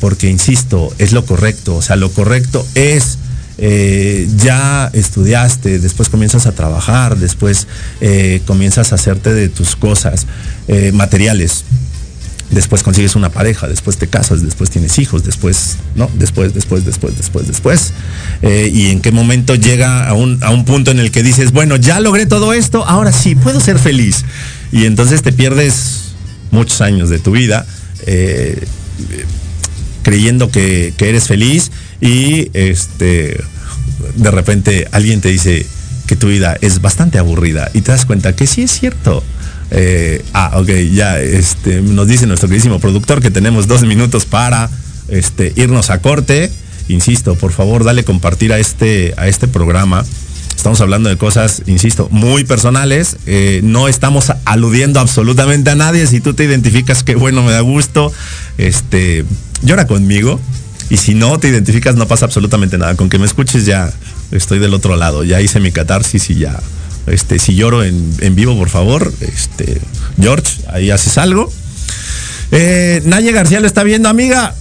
porque 0.00 0.28
insisto, 0.28 0.92
es 0.98 1.12
lo 1.12 1.24
correcto, 1.24 1.76
o 1.76 1.82
sea, 1.82 1.94
lo 1.94 2.10
correcto 2.10 2.66
es 2.74 3.18
ya 4.36 4.90
estudiaste, 4.92 5.78
después 5.78 6.08
comienzas 6.08 6.46
a 6.46 6.52
trabajar, 6.52 7.16
después 7.16 7.66
comienzas 8.46 8.92
a 8.92 8.96
hacerte 8.96 9.32
de 9.34 9.48
tus 9.48 9.76
cosas 9.76 10.26
materiales. 10.92 11.64
Después 12.50 12.82
consigues 12.82 13.14
una 13.14 13.28
pareja, 13.28 13.68
después 13.68 13.98
te 13.98 14.06
casas, 14.06 14.42
después 14.42 14.70
tienes 14.70 14.98
hijos, 14.98 15.24
después, 15.24 15.76
no, 15.94 16.10
después, 16.14 16.54
después, 16.54 16.84
después, 16.84 17.16
después, 17.16 17.46
después. 17.46 17.92
Eh, 18.42 18.70
y 18.72 18.90
en 18.90 19.00
qué 19.00 19.12
momento 19.12 19.54
llega 19.54 20.08
a 20.08 20.14
un, 20.14 20.42
a 20.42 20.50
un 20.50 20.64
punto 20.64 20.90
en 20.90 20.98
el 20.98 21.10
que 21.10 21.22
dices, 21.22 21.52
bueno, 21.52 21.76
ya 21.76 22.00
logré 22.00 22.24
todo 22.26 22.54
esto, 22.54 22.86
ahora 22.86 23.12
sí, 23.12 23.34
puedo 23.34 23.60
ser 23.60 23.78
feliz. 23.78 24.24
Y 24.72 24.86
entonces 24.86 25.22
te 25.22 25.32
pierdes 25.32 26.14
muchos 26.50 26.80
años 26.80 27.10
de 27.10 27.18
tu 27.18 27.32
vida 27.32 27.66
eh, 28.06 28.64
creyendo 30.02 30.50
que, 30.50 30.94
que 30.96 31.10
eres 31.10 31.26
feliz 31.26 31.70
y 32.00 32.50
este 32.54 33.38
de 34.14 34.30
repente 34.30 34.88
alguien 34.92 35.20
te 35.20 35.28
dice 35.28 35.66
que 36.06 36.16
tu 36.16 36.28
vida 36.28 36.56
es 36.60 36.80
bastante 36.80 37.18
aburrida 37.18 37.70
y 37.74 37.82
te 37.82 37.92
das 37.92 38.06
cuenta 38.06 38.34
que 38.34 38.46
sí 38.46 38.62
es 38.62 38.70
cierto. 38.70 39.22
Eh, 39.70 40.24
ah, 40.32 40.52
ok, 40.56 40.68
ya 40.92 41.20
este, 41.20 41.82
nos 41.82 42.08
dice 42.08 42.26
nuestro 42.26 42.48
queridísimo 42.48 42.80
productor 42.80 43.20
que 43.20 43.30
tenemos 43.30 43.66
dos 43.66 43.82
minutos 43.82 44.24
para 44.24 44.70
este, 45.08 45.52
irnos 45.56 45.90
a 45.90 46.00
corte. 46.00 46.50
Insisto, 46.88 47.34
por 47.34 47.52
favor, 47.52 47.84
dale 47.84 48.04
compartir 48.04 48.52
a 48.52 48.58
este, 48.58 49.14
a 49.16 49.28
este 49.28 49.46
programa. 49.46 50.04
Estamos 50.56 50.80
hablando 50.80 51.08
de 51.08 51.16
cosas, 51.16 51.62
insisto, 51.66 52.08
muy 52.10 52.44
personales. 52.44 53.16
Eh, 53.26 53.60
no 53.62 53.86
estamos 53.86 54.32
aludiendo 54.44 54.98
absolutamente 54.98 55.70
a 55.70 55.76
nadie. 55.76 56.06
Si 56.06 56.20
tú 56.20 56.34
te 56.34 56.44
identificas, 56.44 57.04
que 57.04 57.14
bueno, 57.14 57.44
me 57.44 57.52
da 57.52 57.60
gusto. 57.60 58.12
Este, 58.56 59.24
llora 59.62 59.86
conmigo. 59.86 60.40
Y 60.90 60.96
si 60.96 61.14
no 61.14 61.38
te 61.38 61.48
identificas, 61.48 61.94
no 61.94 62.08
pasa 62.08 62.24
absolutamente 62.24 62.76
nada. 62.76 62.96
Con 62.96 63.08
que 63.08 63.18
me 63.18 63.26
escuches 63.26 63.66
ya 63.66 63.92
estoy 64.32 64.58
del 64.58 64.74
otro 64.74 64.96
lado. 64.96 65.22
Ya 65.22 65.40
hice 65.40 65.60
mi 65.60 65.70
catarsis 65.70 66.28
y 66.30 66.36
ya. 66.36 66.58
Este, 67.10 67.38
si 67.38 67.54
lloro 67.54 67.84
en, 67.84 68.14
en 68.20 68.34
vivo, 68.34 68.56
por 68.56 68.68
favor, 68.68 69.12
este, 69.20 69.80
George, 70.20 70.62
ahí 70.68 70.90
haces 70.90 71.18
algo. 71.18 71.52
Eh, 72.50 73.02
Naye 73.04 73.32
García 73.32 73.60
lo 73.60 73.66
está 73.66 73.82
viendo, 73.82 74.08
amiga. 74.08 74.54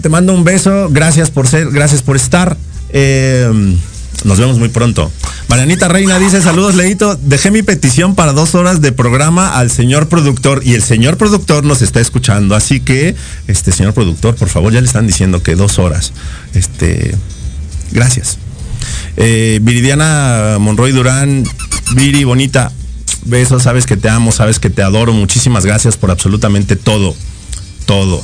Te 0.00 0.08
mando 0.08 0.32
un 0.32 0.44
beso. 0.44 0.88
Gracias 0.90 1.30
por 1.30 1.48
ser, 1.48 1.70
gracias 1.70 2.02
por 2.02 2.16
estar. 2.16 2.56
Eh, 2.90 3.76
nos 4.24 4.38
vemos 4.38 4.58
muy 4.58 4.68
pronto. 4.68 5.10
Marianita 5.48 5.88
Reina 5.88 6.18
dice, 6.18 6.42
saludos 6.42 6.74
Leito, 6.74 7.16
dejé 7.22 7.50
mi 7.50 7.62
petición 7.62 8.14
para 8.14 8.32
dos 8.32 8.54
horas 8.54 8.80
de 8.80 8.90
programa 8.92 9.56
al 9.56 9.70
señor 9.70 10.08
productor 10.08 10.62
y 10.64 10.74
el 10.74 10.82
señor 10.82 11.16
productor 11.16 11.64
nos 11.64 11.82
está 11.82 12.00
escuchando, 12.00 12.56
así 12.56 12.80
que, 12.80 13.14
este 13.46 13.70
señor 13.72 13.94
productor, 13.94 14.34
por 14.34 14.48
favor, 14.48 14.72
ya 14.72 14.80
le 14.80 14.86
están 14.86 15.06
diciendo 15.06 15.42
que 15.42 15.54
dos 15.54 15.78
horas. 15.78 16.12
Este, 16.54 17.14
gracias. 17.92 18.38
Eh, 19.16 19.58
Viridiana 19.62 20.56
Monroy 20.58 20.92
Durán, 20.92 21.44
Viri, 21.94 22.24
bonita, 22.24 22.72
besos, 23.24 23.62
sabes 23.62 23.86
que 23.86 23.96
te 23.96 24.08
amo, 24.08 24.32
sabes 24.32 24.58
que 24.58 24.70
te 24.70 24.82
adoro, 24.82 25.12
muchísimas 25.12 25.64
gracias 25.64 25.96
por 25.96 26.10
absolutamente 26.10 26.76
todo, 26.76 27.14
todo. 27.86 28.22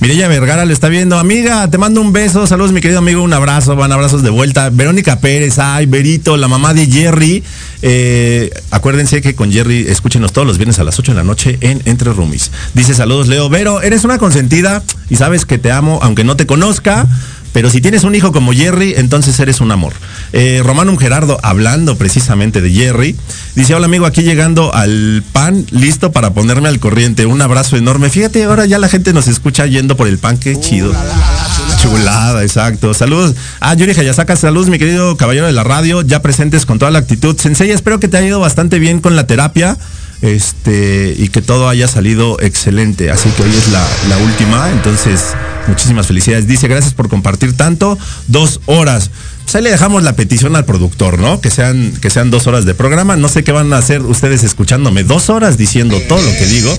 Mireya 0.00 0.28
Vergara 0.28 0.64
le 0.64 0.72
está 0.72 0.88
viendo, 0.88 1.18
amiga, 1.18 1.68
te 1.70 1.78
mando 1.78 2.00
un 2.00 2.12
beso, 2.12 2.46
saludos 2.46 2.72
mi 2.72 2.80
querido 2.80 2.98
amigo, 2.98 3.22
un 3.22 3.32
abrazo, 3.32 3.76
van 3.76 3.92
abrazos 3.92 4.22
de 4.22 4.30
vuelta. 4.30 4.70
Verónica 4.70 5.20
Pérez, 5.20 5.58
ay, 5.58 5.86
Berito, 5.86 6.36
la 6.36 6.48
mamá 6.48 6.74
de 6.74 6.86
Jerry. 6.86 7.42
Eh, 7.82 8.50
acuérdense 8.70 9.22
que 9.22 9.34
con 9.34 9.52
Jerry, 9.52 9.86
escúchenos 9.88 10.32
todos 10.32 10.46
los 10.46 10.58
viernes 10.58 10.78
a 10.78 10.84
las 10.84 10.98
8 10.98 11.12
de 11.12 11.16
la 11.16 11.24
noche 11.24 11.58
en 11.60 11.80
Entre 11.84 12.12
Rumis. 12.12 12.50
Dice 12.74 12.94
saludos, 12.94 13.28
Leo, 13.28 13.48
Vero, 13.48 13.82
eres 13.82 14.04
una 14.04 14.18
consentida 14.18 14.82
y 15.10 15.16
sabes 15.16 15.46
que 15.46 15.58
te 15.58 15.70
amo, 15.70 16.00
aunque 16.02 16.24
no 16.24 16.36
te 16.36 16.46
conozca. 16.46 17.06
Pero 17.54 17.70
si 17.70 17.80
tienes 17.80 18.02
un 18.02 18.16
hijo 18.16 18.32
como 18.32 18.52
Jerry, 18.52 18.94
entonces 18.96 19.38
eres 19.38 19.60
un 19.60 19.70
amor. 19.70 19.92
Eh, 20.32 20.60
Romanum 20.64 20.98
Gerardo, 20.98 21.38
hablando 21.44 21.96
precisamente 21.96 22.60
de 22.60 22.72
Jerry, 22.72 23.14
dice, 23.54 23.76
hola 23.76 23.86
amigo, 23.86 24.06
aquí 24.06 24.22
llegando 24.22 24.74
al 24.74 25.22
pan, 25.32 25.64
listo 25.70 26.10
para 26.10 26.34
ponerme 26.34 26.68
al 26.68 26.80
corriente. 26.80 27.26
Un 27.26 27.40
abrazo 27.40 27.76
enorme. 27.76 28.10
Fíjate, 28.10 28.42
ahora 28.42 28.66
ya 28.66 28.80
la 28.80 28.88
gente 28.88 29.12
nos 29.12 29.28
escucha 29.28 29.66
yendo 29.66 29.96
por 29.96 30.08
el 30.08 30.18
pan, 30.18 30.36
qué 30.36 30.58
chido. 30.58 30.92
chulada, 31.80 32.42
exacto. 32.42 32.92
Saludos. 32.92 33.36
Ah, 33.60 33.74
Yuri 33.74 33.92
Hayasaka, 33.92 34.34
saludos, 34.34 34.68
mi 34.68 34.80
querido 34.80 35.16
caballero 35.16 35.46
de 35.46 35.52
la 35.52 35.62
radio, 35.62 36.02
ya 36.02 36.22
presentes 36.22 36.66
con 36.66 36.80
toda 36.80 36.90
la 36.90 36.98
actitud. 36.98 37.38
Sensei, 37.38 37.70
espero 37.70 38.00
que 38.00 38.08
te 38.08 38.16
haya 38.16 38.26
ido 38.26 38.40
bastante 38.40 38.80
bien 38.80 39.00
con 39.00 39.14
la 39.14 39.28
terapia. 39.28 39.78
Este, 40.24 41.14
y 41.18 41.28
que 41.28 41.42
todo 41.42 41.68
haya 41.68 41.86
salido 41.86 42.40
excelente. 42.40 43.10
Así 43.10 43.28
que 43.36 43.42
hoy 43.42 43.50
es 43.50 43.68
la, 43.68 44.18
última. 44.24 44.70
Entonces, 44.70 45.34
muchísimas 45.68 46.06
felicidades. 46.06 46.46
Dice, 46.46 46.66
gracias 46.66 46.94
por 46.94 47.10
compartir 47.10 47.54
tanto. 47.54 47.98
Dos 48.26 48.62
horas. 48.64 49.10
Pues 49.42 49.54
ahí 49.56 49.62
le 49.62 49.70
dejamos 49.70 50.02
la 50.02 50.16
petición 50.16 50.56
al 50.56 50.64
productor, 50.64 51.18
¿no? 51.18 51.42
Que 51.42 51.50
sean, 51.50 51.92
que 52.00 52.08
sean 52.08 52.30
dos 52.30 52.46
horas 52.46 52.64
de 52.64 52.72
programa. 52.72 53.16
No 53.16 53.28
sé 53.28 53.44
qué 53.44 53.52
van 53.52 53.70
a 53.74 53.76
hacer 53.76 54.00
ustedes 54.00 54.44
escuchándome 54.44 55.04
dos 55.04 55.28
horas 55.28 55.58
diciendo 55.58 56.00
todo 56.08 56.22
lo 56.22 56.30
que 56.38 56.46
digo. 56.46 56.74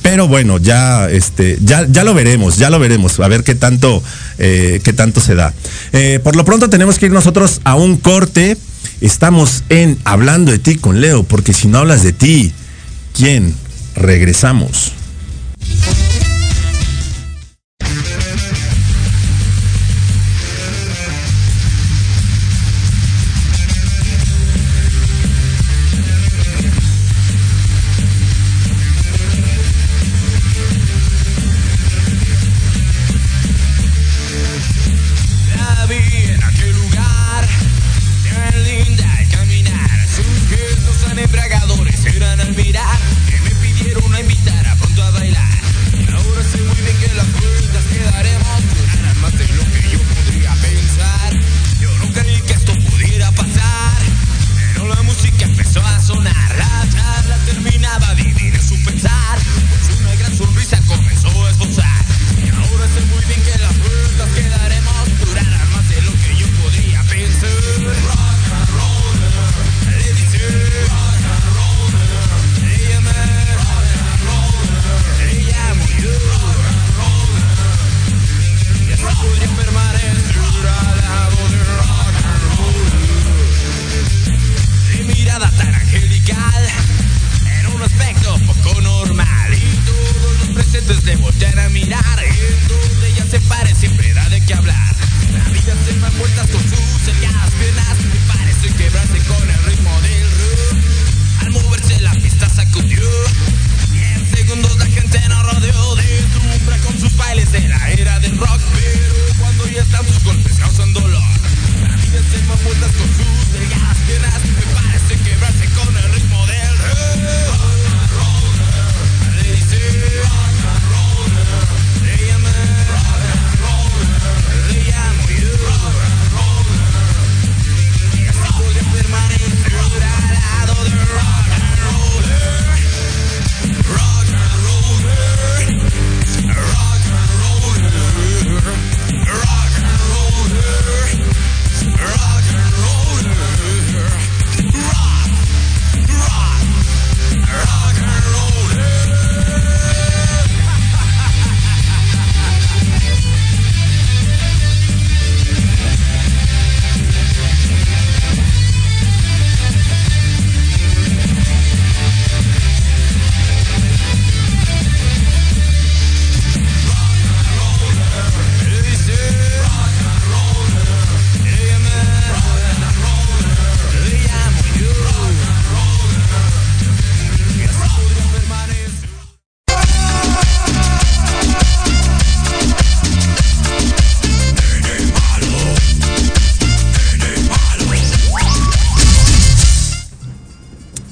Pero 0.00 0.26
bueno, 0.26 0.56
ya, 0.56 1.10
este, 1.10 1.58
ya, 1.60 1.86
ya 1.86 2.02
lo 2.02 2.14
veremos, 2.14 2.56
ya 2.56 2.70
lo 2.70 2.78
veremos. 2.78 3.20
A 3.20 3.28
ver 3.28 3.44
qué 3.44 3.54
tanto, 3.54 4.02
eh, 4.38 4.80
qué 4.82 4.94
tanto 4.94 5.20
se 5.20 5.34
da. 5.34 5.52
Eh, 5.92 6.18
por 6.24 6.34
lo 6.34 6.46
pronto 6.46 6.70
tenemos 6.70 6.98
que 6.98 7.06
ir 7.06 7.12
nosotros 7.12 7.60
a 7.64 7.74
un 7.74 7.98
corte. 7.98 8.56
Estamos 9.02 9.64
en 9.68 9.98
Hablando 10.04 10.50
de 10.50 10.58
ti 10.58 10.76
con 10.76 11.02
Leo, 11.02 11.24
porque 11.24 11.52
si 11.52 11.68
no 11.68 11.76
hablas 11.76 12.02
de 12.02 12.14
ti, 12.14 12.54
¿quién? 13.16 13.54
Regresamos. 13.94 14.95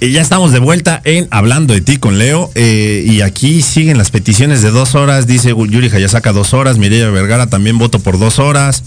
Y 0.04 0.10
ya 0.10 0.20
estamos 0.20 0.52
de 0.52 0.58
vuelta 0.58 1.00
en 1.04 1.28
Hablando 1.30 1.72
de 1.72 1.80
ti 1.80 1.96
con 1.96 2.18
Leo. 2.18 2.50
eh, 2.54 3.02
y 3.06 3.22
aquí 3.22 3.62
siguen 3.62 3.96
las 3.96 4.10
peticiones 4.10 4.60
de 4.60 4.70
dos 4.70 4.94
horas. 4.94 5.26
Dice 5.26 5.54
Yuri 5.56 5.88
Hayasaka 5.88 6.32
dos 6.34 6.52
horas. 6.52 6.76
Mireya 6.76 7.08
Vergara 7.08 7.46
también 7.46 7.78
voto 7.78 7.98
por 8.00 8.18
dos 8.18 8.38
horas. 8.38 8.82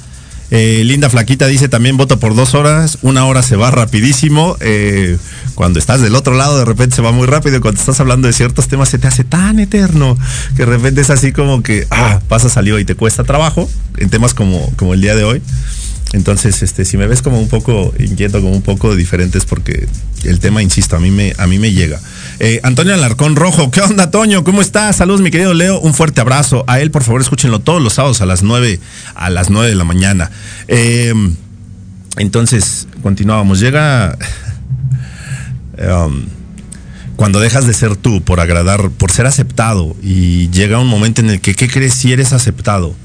Eh, 0.51 0.83
Linda 0.85 1.09
Flaquita 1.09 1.47
dice 1.47 1.69
también 1.69 1.97
voto 1.97 2.19
por 2.19 2.35
dos 2.35 2.53
horas. 2.53 2.99
Una 3.01 3.25
hora 3.25 3.41
se 3.41 3.55
va 3.55 3.71
rapidísimo. 3.71 4.57
Eh, 4.59 5.17
cuando 5.55 5.79
estás 5.79 6.01
del 6.01 6.13
otro 6.13 6.35
lado 6.35 6.59
de 6.59 6.65
repente 6.65 6.95
se 6.95 7.01
va 7.01 7.11
muy 7.11 7.25
rápido. 7.25 7.61
Cuando 7.61 7.79
estás 7.79 7.99
hablando 7.99 8.27
de 8.27 8.33
ciertos 8.33 8.67
temas 8.67 8.89
se 8.89 8.99
te 8.99 9.07
hace 9.07 9.23
tan 9.23 9.59
eterno. 9.59 10.15
Que 10.55 10.67
de 10.67 10.71
repente 10.71 11.01
es 11.01 11.09
así 11.09 11.31
como 11.31 11.63
que 11.63 11.87
ah, 11.89 12.19
pasa 12.27 12.47
salió 12.47 12.77
y 12.77 12.85
te 12.85 12.93
cuesta 12.93 13.23
trabajo. 13.23 13.67
En 13.97 14.11
temas 14.11 14.35
como, 14.35 14.71
como 14.75 14.93
el 14.93 15.01
día 15.01 15.15
de 15.15 15.23
hoy. 15.23 15.41
Entonces, 16.13 16.63
este, 16.63 16.85
si 16.85 16.97
me 16.97 17.05
ves 17.05 17.21
como 17.21 17.39
un 17.39 17.49
poco 17.49 17.93
inquieto, 17.99 18.41
como 18.41 18.53
un 18.53 18.61
poco 18.61 18.95
diferente, 18.95 19.37
es 19.37 19.45
porque 19.45 19.87
el 20.23 20.39
tema, 20.39 20.63
insisto, 20.63 20.95
a 20.95 20.99
mí 20.99 21.11
me, 21.11 21.33
a 21.37 21.47
mí 21.47 21.59
me 21.59 21.73
llega. 21.73 21.99
Eh, 22.39 22.61
Antonio 22.63 22.93
Alarcón 22.93 23.35
Rojo, 23.35 23.71
¿qué 23.71 23.81
onda, 23.81 24.09
Toño? 24.09 24.43
¿Cómo 24.43 24.61
estás? 24.61 24.95
Saludos, 24.95 25.21
mi 25.21 25.31
querido 25.31 25.53
Leo. 25.53 25.79
Un 25.79 25.93
fuerte 25.93 26.21
abrazo. 26.21 26.63
A 26.67 26.79
él, 26.79 26.91
por 26.91 27.03
favor, 27.03 27.19
escúchenlo 27.19 27.59
todos 27.59 27.81
los 27.81 27.93
sábados 27.93 28.21
a 28.21 28.25
las 28.25 28.41
9, 28.41 28.79
a 29.15 29.29
las 29.29 29.49
9 29.49 29.69
de 29.69 29.75
la 29.75 29.83
mañana. 29.83 30.31
Eh, 30.67 31.13
entonces, 32.17 32.87
continuábamos. 33.03 33.59
Llega. 33.59 34.17
um, 35.77 36.25
cuando 37.17 37.39
dejas 37.39 37.67
de 37.67 37.73
ser 37.73 37.97
tú 37.97 38.21
por 38.21 38.39
agradar, 38.39 38.91
por 38.91 39.11
ser 39.11 39.25
aceptado, 39.25 39.95
y 40.01 40.49
llega 40.51 40.79
un 40.79 40.87
momento 40.87 41.19
en 41.19 41.31
el 41.31 41.41
que, 41.41 41.55
¿qué 41.55 41.67
crees 41.67 41.95
si 41.95 42.13
eres 42.13 42.31
aceptado? 42.31 42.95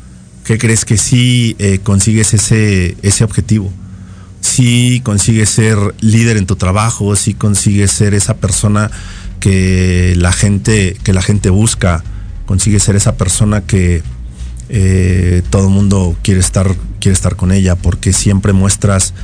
¿Qué 0.44 0.58
crees 0.58 0.84
que 0.84 0.98
sí 0.98 1.54
eh, 1.58 1.78
consigues 1.82 2.34
ese, 2.34 2.96
ese 3.02 3.24
objetivo? 3.24 3.72
Si 4.40 5.00
consigues 5.04 5.50
ser 5.50 5.78
líder 6.00 6.36
en 6.36 6.46
tu 6.46 6.56
trabajo, 6.56 7.14
si 7.14 7.34
consigues 7.34 7.92
ser 7.92 8.12
esa 8.12 8.36
persona 8.38 8.90
que 9.38 10.14
la 10.16 10.32
gente, 10.32 10.96
que 11.04 11.12
la 11.12 11.22
gente 11.22 11.50
busca, 11.50 12.02
consigues 12.46 12.82
ser 12.82 12.96
esa 12.96 13.16
persona 13.16 13.60
que 13.60 14.02
eh, 14.68 15.42
todo 15.50 15.68
el 15.68 15.72
mundo 15.72 16.16
quiere 16.22 16.40
estar, 16.40 16.74
quiere 17.00 17.14
estar 17.14 17.36
con 17.36 17.52
ella, 17.52 17.76
porque 17.76 18.12
siempre 18.12 18.52
muestras 18.52 19.14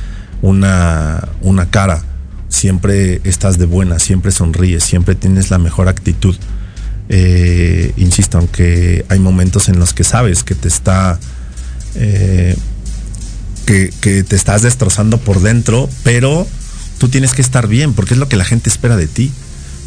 una, 0.41 1.27
una 1.41 1.69
cara, 1.69 2.03
siempre 2.47 3.19
estás 3.23 3.57
de 3.57 3.65
buena, 3.65 3.99
siempre 3.99 4.31
sonríes, 4.31 4.83
siempre 4.83 5.15
tienes 5.15 5.51
la 5.51 5.57
mejor 5.57 5.89
actitud. 5.89 6.35
Eh, 7.09 7.91
insisto, 7.97 8.37
aunque 8.37 9.03
hay 9.09 9.19
momentos 9.19 9.67
en 9.67 9.79
los 9.79 9.93
que 9.93 10.03
sabes 10.03 10.43
que 10.43 10.53
te 10.53 10.67
está 10.67 11.19
eh, 11.95 12.55
que, 13.65 14.23
te 14.23 14.35
estás 14.35 14.63
destrozando 14.63 15.19
por 15.19 15.41
dentro, 15.41 15.89
pero 16.03 16.47
tú 16.97 17.09
tienes 17.09 17.33
que 17.33 17.41
estar 17.41 17.67
bien, 17.67 17.93
porque 17.93 18.15
es 18.15 18.19
lo 18.19 18.27
que 18.27 18.35
la 18.35 18.45
gente 18.45 18.69
espera 18.69 18.95
de 18.95 19.07
ti, 19.07 19.31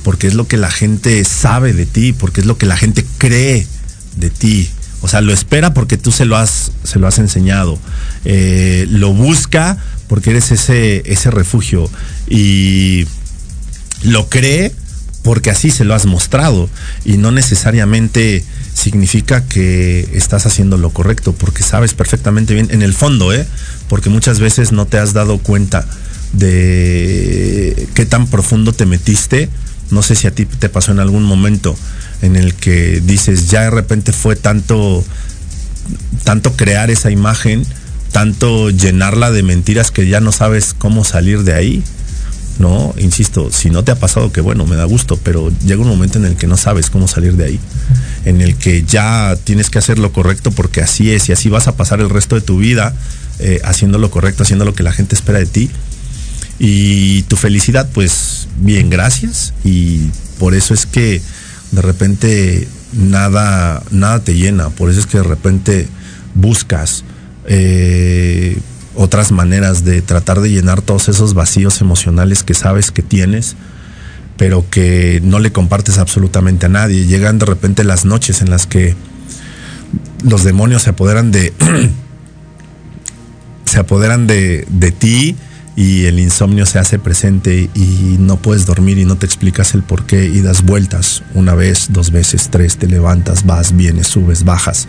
porque 0.04 0.28
es 0.28 0.34
lo 0.34 0.46
que 0.46 0.56
la 0.56 0.70
gente 0.70 1.24
sabe 1.24 1.72
de 1.72 1.86
ti, 1.86 2.12
porque 2.12 2.40
es 2.42 2.46
lo 2.46 2.58
que 2.58 2.66
la 2.66 2.76
gente 2.76 3.04
cree 3.18 3.66
de 4.16 4.30
ti. 4.30 4.68
O 5.00 5.08
sea, 5.08 5.20
lo 5.20 5.32
espera 5.32 5.74
porque 5.74 5.96
tú 5.96 6.12
se 6.12 6.26
lo 6.26 6.36
has, 6.36 6.70
se 6.84 7.00
lo 7.00 7.08
has 7.08 7.18
enseñado. 7.18 7.76
Eh, 8.24 8.86
lo 8.88 9.12
busca 9.12 9.76
porque 10.06 10.30
eres 10.30 10.52
ese, 10.52 11.02
ese 11.04 11.32
refugio. 11.32 11.90
Y 12.28 13.06
lo 14.04 14.28
cree 14.28 14.72
porque 15.22 15.50
así 15.50 15.70
se 15.70 15.84
lo 15.84 15.94
has 15.94 16.06
mostrado. 16.06 16.68
Y 17.04 17.16
no 17.16 17.32
necesariamente 17.32 18.44
significa 18.74 19.44
que 19.46 20.08
estás 20.14 20.46
haciendo 20.46 20.76
lo 20.76 20.90
correcto, 20.90 21.32
porque 21.32 21.62
sabes 21.62 21.94
perfectamente 21.94 22.54
bien, 22.54 22.68
en 22.70 22.82
el 22.82 22.94
fondo, 22.94 23.32
¿eh? 23.32 23.46
porque 23.88 24.10
muchas 24.10 24.40
veces 24.40 24.72
no 24.72 24.86
te 24.86 24.98
has 24.98 25.12
dado 25.12 25.38
cuenta 25.38 25.86
de 26.32 27.88
qué 27.94 28.06
tan 28.06 28.26
profundo 28.26 28.72
te 28.72 28.86
metiste. 28.86 29.48
No 29.90 30.02
sé 30.02 30.14
si 30.14 30.26
a 30.26 30.34
ti 30.34 30.46
te 30.46 30.68
pasó 30.68 30.92
en 30.92 31.00
algún 31.00 31.24
momento 31.24 31.76
en 32.22 32.36
el 32.36 32.54
que 32.54 33.00
dices, 33.04 33.50
ya 33.50 33.62
de 33.62 33.70
repente 33.70 34.12
fue 34.12 34.36
tanto, 34.36 35.04
tanto 36.24 36.54
crear 36.56 36.90
esa 36.90 37.10
imagen, 37.10 37.66
tanto 38.12 38.70
llenarla 38.70 39.30
de 39.30 39.42
mentiras 39.42 39.90
que 39.90 40.08
ya 40.08 40.20
no 40.20 40.32
sabes 40.32 40.74
cómo 40.76 41.04
salir 41.04 41.42
de 41.42 41.54
ahí. 41.54 41.84
No, 42.58 42.94
insisto, 42.98 43.50
si 43.50 43.70
no 43.70 43.82
te 43.82 43.92
ha 43.92 43.96
pasado, 43.96 44.30
que 44.30 44.40
bueno, 44.40 44.66
me 44.66 44.76
da 44.76 44.84
gusto, 44.84 45.16
pero 45.16 45.50
llega 45.64 45.82
un 45.82 45.88
momento 45.88 46.18
en 46.18 46.26
el 46.26 46.36
que 46.36 46.46
no 46.46 46.56
sabes 46.56 46.90
cómo 46.90 47.08
salir 47.08 47.36
de 47.36 47.46
ahí, 47.46 47.60
en 48.24 48.40
el 48.40 48.56
que 48.56 48.82
ya 48.82 49.36
tienes 49.42 49.70
que 49.70 49.78
hacer 49.78 49.98
lo 49.98 50.12
correcto 50.12 50.50
porque 50.50 50.82
así 50.82 51.12
es 51.12 51.28
y 51.28 51.32
así 51.32 51.48
vas 51.48 51.66
a 51.66 51.76
pasar 51.76 52.00
el 52.00 52.10
resto 52.10 52.34
de 52.34 52.42
tu 52.42 52.58
vida 52.58 52.94
eh, 53.38 53.60
haciendo 53.64 53.98
lo 53.98 54.10
correcto, 54.10 54.42
haciendo 54.42 54.64
lo 54.64 54.74
que 54.74 54.82
la 54.82 54.92
gente 54.92 55.14
espera 55.14 55.38
de 55.38 55.46
ti. 55.46 55.70
Y 56.58 57.22
tu 57.22 57.36
felicidad, 57.36 57.88
pues 57.92 58.46
bien, 58.58 58.88
gracias. 58.90 59.52
Y 59.64 60.10
por 60.38 60.54
eso 60.54 60.74
es 60.74 60.86
que 60.86 61.20
de 61.72 61.82
repente 61.82 62.68
nada, 62.92 63.82
nada 63.90 64.22
te 64.22 64.34
llena. 64.34 64.70
Por 64.70 64.90
eso 64.90 65.00
es 65.00 65.06
que 65.06 65.18
de 65.18 65.24
repente 65.24 65.88
buscas 66.34 67.04
eh, 67.46 68.58
otras 68.94 69.32
maneras 69.32 69.84
de 69.84 70.02
tratar 70.02 70.40
de 70.40 70.50
llenar 70.50 70.82
todos 70.82 71.08
esos 71.08 71.34
vacíos 71.34 71.80
emocionales 71.80 72.42
que 72.42 72.54
sabes 72.54 72.90
que 72.90 73.02
tienes, 73.02 73.56
pero 74.36 74.64
que 74.70 75.20
no 75.22 75.38
le 75.38 75.52
compartes 75.52 75.98
absolutamente 75.98 76.66
a 76.66 76.68
nadie. 76.68 77.06
Llegan 77.06 77.38
de 77.38 77.46
repente 77.46 77.84
las 77.84 78.04
noches 78.04 78.42
en 78.42 78.50
las 78.50 78.66
que 78.66 78.94
los 80.24 80.44
demonios 80.44 80.82
se 80.82 80.90
apoderan 80.90 81.30
de. 81.32 81.52
se 83.64 83.78
apoderan 83.78 84.26
de, 84.26 84.66
de 84.68 84.90
ti 84.92 85.36
y 85.76 86.04
el 86.04 86.18
insomnio 86.20 86.66
se 86.66 86.78
hace 86.78 86.98
presente 86.98 87.70
y 87.74 88.16
no 88.18 88.36
puedes 88.36 88.66
dormir 88.66 88.98
y 88.98 89.04
no 89.04 89.16
te 89.16 89.24
explicas 89.26 89.74
el 89.74 89.82
por 89.82 90.04
qué 90.04 90.26
y 90.26 90.42
das 90.42 90.62
vueltas 90.62 91.22
una 91.34 91.54
vez, 91.54 91.88
dos 91.90 92.10
veces, 92.10 92.48
tres, 92.50 92.76
te 92.76 92.86
levantas, 92.86 93.46
vas, 93.46 93.74
vienes, 93.74 94.08
subes, 94.08 94.44
bajas. 94.44 94.88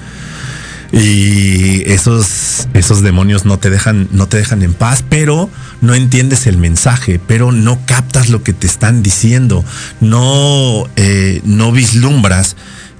Y 0.94 1.89
esos, 1.91 2.68
esos 2.76 3.02
demonios 3.02 3.46
no 3.46 3.58
te 3.58 3.72
dejan, 3.72 4.08
no 4.12 4.28
te 4.28 4.38
dejan 4.38 4.62
en 4.62 4.76
paz, 4.76 5.04
pero 5.10 5.50
no 5.82 5.96
entiendes 5.96 6.46
el 6.46 6.58
mensaje, 6.58 7.20
pero 7.20 7.52
no 7.52 7.84
captas 7.88 8.30
lo 8.30 8.44
que 8.44 8.54
te 8.54 8.68
están 8.68 9.02
diciendo, 9.02 9.66
no, 10.02 10.88
eh, 10.96 11.41
no 11.46 11.72
vislumbras 11.72 12.56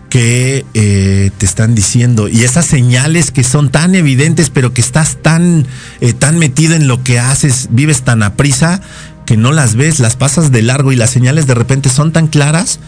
que 0.10 0.66
eh, 0.74 1.30
te 1.38 1.46
están 1.46 1.76
diciendo. 1.76 2.28
Y 2.28 2.44
esas 2.44 2.66
señales 2.66 3.30
que 3.30 3.44
son 3.44 3.70
tan 3.70 3.94
evidentes 3.94 4.50
pero 4.50 4.74
que 4.74 4.82
estás 4.82 5.18
tan 5.22 5.68
eh, 6.02 6.14
tan 6.14 6.40
metido 6.40 6.74
en 6.74 6.88
lo 6.88 7.04
que 7.04 7.20
haces 7.20 7.68
vives 7.70 8.02
tan 8.02 8.24
a 8.24 8.36
prisa 8.36 8.82
que 9.28 9.38
no 9.38 9.52
las 9.52 9.76
ves 9.76 10.00
las 10.00 10.16
pasas 10.16 10.52
de 10.52 10.62
largo 10.62 10.92
y 10.92 10.96
las 10.96 11.12
señales 11.12 11.48
de 11.48 11.54
repente 11.54 11.90
son 11.90 12.12
tan 12.12 12.28
claras 12.28 12.80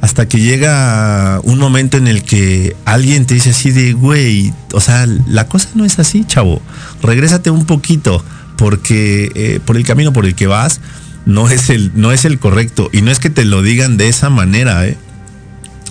hasta 0.00 0.26
que 0.26 0.40
llega 0.40 1.40
un 1.42 1.58
momento 1.58 1.96
en 1.96 2.08
el 2.08 2.22
que 2.22 2.74
alguien 2.84 3.26
te 3.26 3.34
dice 3.34 3.50
así 3.50 3.70
de 3.70 3.92
güey 3.92 4.52
o 4.72 4.80
sea 4.80 5.06
la 5.26 5.46
cosa 5.46 5.68
no 5.74 5.84
es 5.84 5.98
así 5.98 6.24
chavo. 6.24 6.62
Regrésate 7.02 7.50
un 7.50 7.66
poquito 7.66 8.24
porque 8.56 9.30
eh, 9.34 9.60
por 9.64 9.76
el 9.76 9.84
camino 9.84 10.12
por 10.12 10.26
el 10.26 10.34
que 10.34 10.46
vas 10.46 10.80
no 11.26 11.48
es 11.48 11.70
el 11.70 11.92
no 11.94 12.12
es 12.12 12.24
el 12.24 12.38
correcto 12.38 12.88
y 12.92 13.02
no 13.02 13.10
es 13.10 13.18
que 13.18 13.30
te 13.30 13.44
lo 13.44 13.62
digan 13.62 13.96
de 13.96 14.08
esa 14.08 14.30
manera 14.30 14.86
eh 14.86 14.96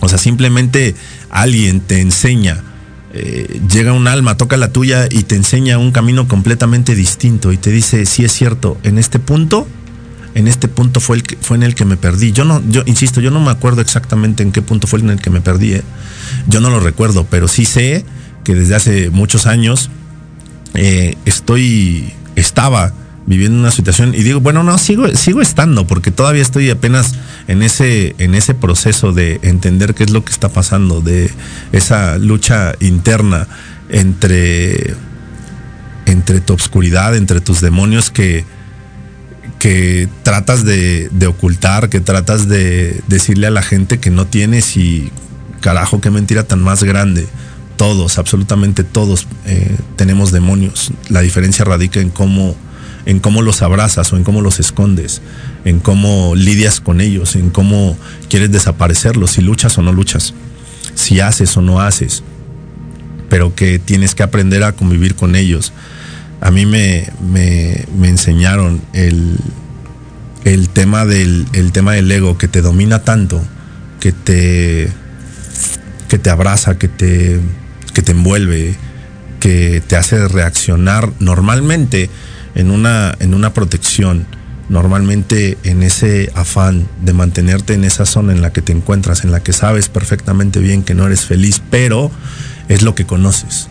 o 0.01 0.07
sea, 0.07 0.18
simplemente 0.18 0.95
alguien 1.30 1.82
te 1.82 2.01
enseña, 2.01 2.64
eh, 3.14 3.60
llega 3.70 3.93
un 3.93 4.07
alma, 4.07 4.38
toca 4.38 4.57
la 4.57 4.72
tuya 4.72 5.07
y 5.10 5.24
te 5.24 5.36
enseña 5.36 5.78
un 5.78 5.91
camino 5.91 6.28
completamente 6.28 6.95
distinto 6.95 7.51
y 7.51 7.57
te 7.57 7.72
dice, 7.72 8.05
sí 8.05 8.24
es 8.24 8.32
cierto, 8.32 8.78
en 8.84 8.97
este 8.97 9.20
punto, 9.20 9.68
en 10.36 10.47
este 10.47 10.67
punto 10.67 10.99
fue, 10.99 11.17
el 11.17 11.23
que, 11.23 11.38
fue 11.38 11.57
en 11.57 11.63
el 11.63 11.75
que 11.75 11.86
me 11.86 11.97
perdí. 11.97 12.32
Yo 12.32 12.45
no, 12.45 12.61
yo 12.69 12.84
insisto, 12.86 13.21
yo 13.21 13.32
no 13.32 13.39
me 13.39 13.51
acuerdo 13.51 13.82
exactamente 13.82 14.43
en 14.43 14.51
qué 14.51 14.61
punto 14.61 14.88
fue 14.88 14.99
en 14.99 15.09
el 15.09 15.21
que 15.21 15.30
me 15.30 15.41
perdí. 15.41 15.73
¿eh? 15.73 15.84
Yo 16.47 16.61
no 16.61 16.69
lo 16.69 16.80
recuerdo, 16.80 17.25
pero 17.30 17.47
sí 17.47 17.65
sé 17.65 18.05
que 18.43 18.55
desde 18.55 18.75
hace 18.75 19.09
muchos 19.09 19.45
años 19.45 19.89
eh, 20.75 21.15
estoy, 21.25 22.13
estaba 22.36 22.93
viviendo 23.25 23.59
una 23.59 23.71
situación 23.71 24.15
y 24.15 24.23
digo, 24.23 24.39
bueno, 24.39 24.63
no, 24.63 24.77
sigo, 24.77 25.07
sigo 25.15 25.41
estando 25.41 25.86
porque 25.86 26.09
todavía 26.09 26.41
estoy 26.41 26.69
apenas 26.69 27.13
en 27.47 27.61
ese, 27.61 28.15
en 28.17 28.34
ese 28.34 28.55
proceso 28.55 29.13
de 29.13 29.39
entender 29.43 29.93
qué 29.93 30.03
es 30.03 30.09
lo 30.09 30.25
que 30.25 30.32
está 30.32 30.49
pasando, 30.49 31.01
de 31.01 31.32
esa 31.71 32.17
lucha 32.17 32.73
interna 32.80 33.47
entre, 33.89 34.95
entre 36.07 36.39
tu 36.39 36.53
obscuridad, 36.53 37.15
entre 37.15 37.39
tus 37.39 37.61
demonios 37.61 38.09
que, 38.09 38.45
que 39.60 40.07
tratas 40.24 40.66
de, 40.66 41.10
ocultar, 41.28 41.89
que 41.89 41.99
tratas 41.99 42.47
de 42.47 43.01
decirle 43.07 43.47
a 43.47 43.51
la 43.51 43.62
gente 43.62 43.99
que 43.99 44.10
no 44.10 44.26
tienes 44.26 44.78
y 44.78 45.12
carajo, 45.62 46.01
qué 46.01 46.10
mentira 46.10 46.43
tan 46.43 46.64
más 46.64 46.84
grande 46.84 47.28
todos, 47.76 48.18
absolutamente 48.18 48.84
todos 48.84 49.28
eh, 49.45 49.78
tenemos 49.95 50.32
demonios. 50.32 50.91
La 51.10 51.22
diferencia 51.22 51.64
radica 51.64 52.01
en 52.01 52.10
cómo 52.10 52.55
en 53.05 53.20
cómo 53.20 53.41
los 53.41 53.62
abrazas 53.62 54.12
o 54.14 54.18
en 54.18 54.24
cómo 54.24 54.41
los 54.41 54.60
escondes, 54.60 55.22
en 55.66 55.80
cómo 55.80 56.36
lidias 56.36 56.80
con 56.80 57.01
ellos, 57.01 57.36
en 57.36 57.49
cómo 57.49 57.97
quieres 58.30 58.51
desaparecerlos, 58.51 59.32
si 59.32 59.41
luchas 59.41 59.78
o 59.78 59.82
no 59.82 59.93
luchas, 59.93 60.34
si 60.93 61.20
haces 61.20 61.55
o 61.57 61.62
no 61.62 61.80
haces, 61.82 62.24
pero 63.30 63.55
que 63.55 63.80
tienes 63.80 64.14
que 64.14 64.24
aprender 64.24 64.64
a 64.64 64.74
convivir 64.74 65.16
con 65.16 65.36
ellos. 65.36 65.74
A 66.41 66.51
mí 66.51 66.65
me, 66.65 67.07
me, 67.21 67.85
me 67.97 68.07
enseñaron 68.09 68.81
el, 68.93 69.37
el, 70.45 70.69
tema 70.69 71.05
del, 71.05 71.45
el 71.53 71.71
tema 71.71 71.93
del 71.93 72.11
ego 72.11 72.37
que 72.37 72.47
te 72.47 72.61
domina 72.61 73.03
tanto, 73.03 73.41
que 73.99 74.11
te, 74.11 74.89
que 76.07 76.17
te 76.17 76.29
abraza, 76.29 76.77
que 76.77 76.87
te, 76.87 77.39
que 77.93 78.01
te 78.01 78.13
envuelve, 78.13 78.75
que 79.39 79.81
te 79.85 79.95
hace 79.95 80.27
reaccionar 80.27 81.11
normalmente 81.19 82.09
en 82.55 82.71
una, 82.71 83.15
en 83.19 83.33
una 83.33 83.53
protección, 83.53 84.25
normalmente 84.69 85.57
en 85.63 85.83
ese 85.83 86.31
afán 86.35 86.87
de 87.03 87.13
mantenerte 87.13 87.73
en 87.73 87.83
esa 87.83 88.05
zona 88.05 88.31
en 88.33 88.41
la 88.41 88.53
que 88.53 88.61
te 88.61 88.71
encuentras, 88.71 89.23
en 89.23 89.31
la 89.31 89.41
que 89.41 89.53
sabes 89.53 89.89
perfectamente 89.89 90.59
bien 90.59 90.83
que 90.83 90.93
no 90.93 91.05
eres 91.05 91.25
feliz, 91.25 91.61
pero 91.69 92.11
es 92.69 92.81
lo 92.81 92.95
que 92.95 93.05
conoces, 93.05 93.67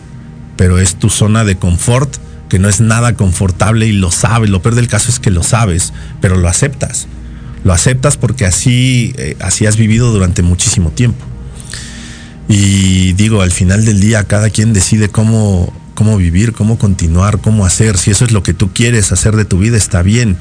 pero 0.55 0.77
es 0.77 0.95
tu 0.95 1.09
zona 1.09 1.43
de 1.45 1.57
confort 1.57 2.17
que 2.49 2.59
no 2.59 2.67
es 2.67 2.81
nada 2.81 3.13
confortable 3.13 3.85
y 3.85 3.91
lo 3.93 4.11
sabes, 4.11 4.49
lo 4.49 4.61
peor 4.61 4.75
del 4.75 4.87
caso 4.87 5.09
es 5.09 5.19
que 5.19 5.31
lo 5.31 5.43
sabes, 5.43 5.93
pero 6.19 6.35
lo 6.35 6.49
aceptas, 6.49 7.07
lo 7.63 7.71
aceptas 7.73 8.17
porque 8.17 8.45
así, 8.45 9.13
eh, 9.17 9.37
así 9.39 9.65
has 9.65 9.77
vivido 9.77 10.11
durante 10.11 10.41
muchísimo 10.41 10.89
tiempo. 10.91 11.25
Y 12.47 13.13
digo, 13.13 13.43
al 13.43 13.51
final 13.51 13.85
del 13.85 13.99
día 13.99 14.23
cada 14.23 14.49
quien 14.49 14.73
decide 14.73 15.09
cómo, 15.09 15.71
cómo 15.93 16.17
vivir, 16.17 16.53
cómo 16.53 16.79
continuar, 16.79 17.39
cómo 17.39 17.65
hacer. 17.65 17.97
Si 17.97 18.09
eso 18.09 18.25
es 18.25 18.31
lo 18.31 18.41
que 18.41 18.55
tú 18.55 18.73
quieres 18.73 19.11
hacer 19.11 19.35
de 19.35 19.45
tu 19.45 19.59
vida, 19.59 19.77
está 19.77 20.01
bien. 20.01 20.37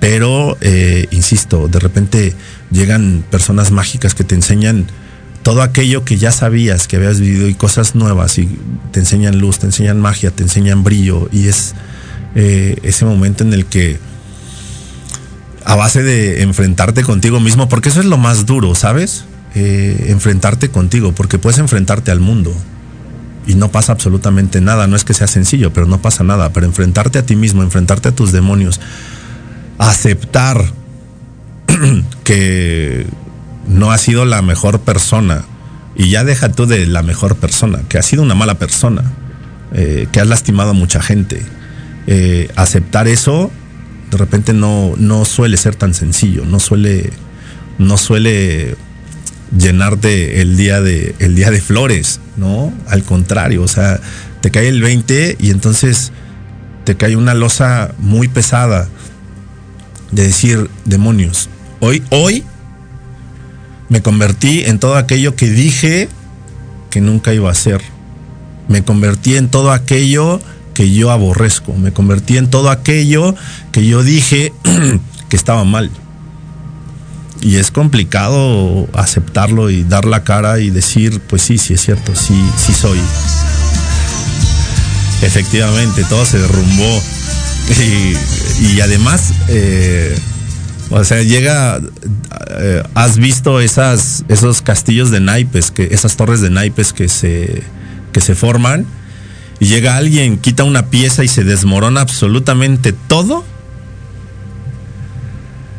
Pero, 0.00 0.58
eh, 0.60 1.06
insisto, 1.10 1.68
de 1.68 1.78
repente 1.78 2.34
llegan 2.70 3.24
personas 3.30 3.70
mágicas 3.70 4.14
que 4.14 4.24
te 4.24 4.34
enseñan 4.34 4.86
todo 5.46 5.62
aquello 5.62 6.04
que 6.04 6.16
ya 6.16 6.32
sabías 6.32 6.88
que 6.88 6.96
habías 6.96 7.20
vivido 7.20 7.46
y 7.46 7.54
cosas 7.54 7.94
nuevas 7.94 8.36
y 8.36 8.48
te 8.90 8.98
enseñan 8.98 9.38
luz, 9.38 9.60
te 9.60 9.66
enseñan 9.66 10.00
magia, 10.00 10.32
te 10.32 10.42
enseñan 10.42 10.82
brillo 10.82 11.28
y 11.30 11.46
es 11.46 11.76
eh, 12.34 12.78
ese 12.82 13.04
momento 13.04 13.44
en 13.44 13.52
el 13.52 13.64
que 13.64 13.96
a 15.64 15.76
base 15.76 16.02
de 16.02 16.42
enfrentarte 16.42 17.04
contigo 17.04 17.38
mismo, 17.38 17.68
porque 17.68 17.90
eso 17.90 18.00
es 18.00 18.06
lo 18.06 18.18
más 18.18 18.44
duro, 18.44 18.74
¿sabes? 18.74 19.24
Eh, 19.54 20.06
enfrentarte 20.08 20.70
contigo, 20.70 21.12
porque 21.12 21.38
puedes 21.38 21.60
enfrentarte 21.60 22.10
al 22.10 22.18
mundo, 22.18 22.52
y 23.46 23.54
no 23.54 23.70
pasa 23.70 23.92
absolutamente 23.92 24.60
nada. 24.60 24.88
No 24.88 24.96
es 24.96 25.04
que 25.04 25.14
sea 25.14 25.28
sencillo, 25.28 25.72
pero 25.72 25.86
no 25.86 26.02
pasa 26.02 26.24
nada. 26.24 26.52
Pero 26.52 26.66
enfrentarte 26.66 27.20
a 27.20 27.22
ti 27.24 27.36
mismo, 27.36 27.62
enfrentarte 27.62 28.08
a 28.08 28.12
tus 28.12 28.32
demonios, 28.32 28.80
aceptar 29.78 30.72
que 32.24 33.05
no 33.76 33.92
has 33.92 34.00
sido 34.00 34.24
la 34.24 34.42
mejor 34.42 34.80
persona 34.80 35.44
y 35.94 36.10
ya 36.10 36.24
deja 36.24 36.50
tú 36.50 36.66
de 36.66 36.86
la 36.86 37.02
mejor 37.02 37.36
persona, 37.36 37.80
que 37.88 37.98
has 37.98 38.06
sido 38.06 38.22
una 38.22 38.34
mala 38.34 38.54
persona, 38.54 39.02
eh, 39.72 40.08
que 40.12 40.20
has 40.20 40.26
lastimado 40.26 40.70
a 40.70 40.74
mucha 40.74 41.00
gente. 41.00 41.42
Eh, 42.06 42.50
aceptar 42.56 43.08
eso 43.08 43.50
de 44.10 44.16
repente 44.16 44.52
no, 44.52 44.94
no 44.96 45.24
suele 45.24 45.56
ser 45.56 45.74
tan 45.74 45.94
sencillo, 45.94 46.44
no 46.44 46.60
suele, 46.60 47.10
no 47.78 47.98
suele 47.98 48.76
llenarte 49.56 50.40
el 50.40 50.56
día 50.56 50.80
de, 50.80 51.14
el 51.18 51.34
día 51.34 51.50
de 51.50 51.60
flores, 51.60 52.20
¿no? 52.36 52.72
Al 52.88 53.02
contrario, 53.02 53.62
o 53.62 53.68
sea, 53.68 54.00
te 54.40 54.50
cae 54.50 54.68
el 54.68 54.80
20 54.80 55.36
y 55.40 55.50
entonces 55.50 56.12
te 56.84 56.96
cae 56.96 57.16
una 57.16 57.34
losa 57.34 57.94
muy 57.98 58.28
pesada 58.28 58.88
de 60.12 60.22
decir, 60.22 60.70
demonios, 60.84 61.48
hoy, 61.80 62.02
hoy 62.10 62.44
me 63.88 64.02
convertí 64.02 64.64
en 64.64 64.78
todo 64.78 64.96
aquello 64.96 65.36
que 65.36 65.48
dije 65.50 66.08
que 66.90 67.00
nunca 67.00 67.32
iba 67.32 67.50
a 67.50 67.54
ser. 67.54 67.82
Me 68.68 68.82
convertí 68.82 69.36
en 69.36 69.48
todo 69.48 69.70
aquello 69.70 70.40
que 70.74 70.92
yo 70.92 71.10
aborrezco. 71.10 71.72
Me 71.74 71.92
convertí 71.92 72.36
en 72.36 72.50
todo 72.50 72.70
aquello 72.70 73.34
que 73.72 73.86
yo 73.86 74.02
dije 74.02 74.52
que 75.28 75.36
estaba 75.36 75.64
mal. 75.64 75.90
Y 77.40 77.56
es 77.56 77.70
complicado 77.70 78.88
aceptarlo 78.92 79.70
y 79.70 79.84
dar 79.84 80.04
la 80.04 80.24
cara 80.24 80.58
y 80.58 80.70
decir, 80.70 81.20
pues 81.20 81.42
sí, 81.42 81.58
sí 81.58 81.74
es 81.74 81.80
cierto, 81.82 82.14
sí, 82.14 82.34
sí 82.56 82.72
soy. 82.72 82.98
Efectivamente, 85.22 86.04
todo 86.04 86.24
se 86.24 86.38
derrumbó. 86.38 87.02
Y, 88.58 88.80
además, 88.80 89.34
eh, 89.48 90.16
o 90.90 91.04
sea, 91.04 91.22
llega, 91.22 91.80
eh, 92.58 92.82
has 92.94 93.18
visto 93.18 93.60
esas, 93.60 94.24
esos 94.28 94.62
castillos 94.62 95.10
de 95.10 95.20
naipes, 95.20 95.70
que, 95.70 95.88
esas 95.90 96.16
torres 96.16 96.40
de 96.40 96.50
naipes 96.50 96.92
que 96.92 97.08
se, 97.08 97.62
que 98.12 98.20
se 98.20 98.34
forman, 98.34 98.86
y 99.58 99.66
llega 99.66 99.96
alguien, 99.96 100.38
quita 100.38 100.64
una 100.64 100.86
pieza 100.86 101.24
y 101.24 101.28
se 101.28 101.42
desmorona 101.42 102.02
absolutamente 102.02 102.92
todo. 102.92 103.44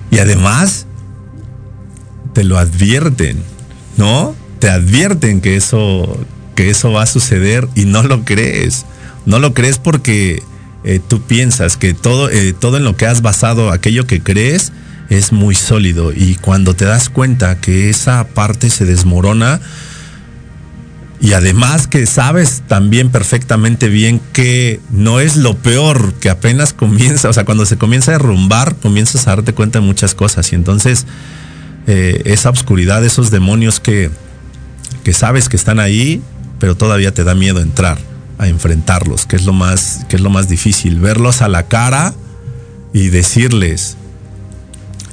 Y 0.10 0.20
además, 0.20 0.88
te 2.34 2.44
lo 2.44 2.58
advierten, 2.58 3.38
¿no? 3.98 4.36
Te 4.60 4.70
advierten 4.70 5.42
que 5.42 5.56
eso, 5.56 6.20
que 6.56 6.70
eso 6.70 6.92
va 6.92 7.04
a 7.04 7.08
suceder 7.08 7.68
y 7.76 7.86
no 7.86 8.04
lo 8.04 8.26
crees. 8.26 8.86
No 9.26 9.40
lo 9.40 9.54
crees 9.54 9.78
porque 9.78 10.42
eh, 10.84 11.00
tú 11.06 11.22
piensas 11.22 11.78
que 11.78 11.94
todo, 11.94 12.30
eh, 12.30 12.54
todo 12.54 12.78
en 12.78 12.84
lo 12.84 12.96
que 12.96 13.06
has 13.06 13.22
basado 13.22 13.72
aquello 13.72 14.08
que 14.08 14.22
crees 14.22 14.72
es 15.10 15.32
muy 15.32 15.56
sólido 15.56 16.12
y 16.14 16.36
cuando 16.36 16.76
te 16.76 16.86
das 16.86 17.10
cuenta 17.10 17.60
que 17.60 17.90
esa 17.90 18.28
parte 18.28 18.70
se 18.70 18.86
desmorona 18.86 19.62
y 21.20 21.34
además 21.34 21.88
que 21.88 22.06
sabes 22.06 22.62
también 22.68 23.10
perfectamente 23.10 23.90
bien 23.90 24.22
que 24.34 24.80
no 24.92 25.20
es 25.20 25.36
lo 25.36 25.58
peor 25.58 26.14
que 26.16 26.30
apenas 26.30 26.74
comienza, 26.74 27.30
o 27.30 27.34
sea, 27.34 27.46
cuando 27.46 27.66
se 27.66 27.78
comienza 27.78 28.12
a 28.12 28.18
derrumbar, 28.18 28.76
comienzas 28.76 29.28
a 29.28 29.32
darte 29.32 29.54
cuenta 29.54 29.80
de 29.80 29.86
muchas 29.86 30.14
cosas 30.14 30.52
y 30.52 30.56
entonces 30.56 31.06
eh, 31.88 32.22
esa 32.26 32.50
oscuridad, 32.50 33.04
esos 33.04 33.32
demonios 33.32 33.80
que, 33.80 34.12
que 35.04 35.14
sabes 35.14 35.50
que 35.50 35.56
están 35.56 35.80
ahí, 35.80 36.22
pero 36.60 36.76
todavía 36.76 37.14
te 37.14 37.24
da 37.24 37.34
miedo 37.34 37.62
entrar 37.62 37.98
a 38.38 38.48
enfrentarlos, 38.48 39.26
que 39.26 39.36
es 39.36 39.46
lo 39.46 39.54
más, 39.54 40.06
que 40.10 40.18
es 40.18 40.22
lo 40.22 40.30
más 40.30 40.48
difícil, 40.48 41.00
verlos 41.00 41.42
a 41.42 41.48
la 41.48 41.64
cara 41.64 42.14
y 42.94 43.08
decirles, 43.08 43.98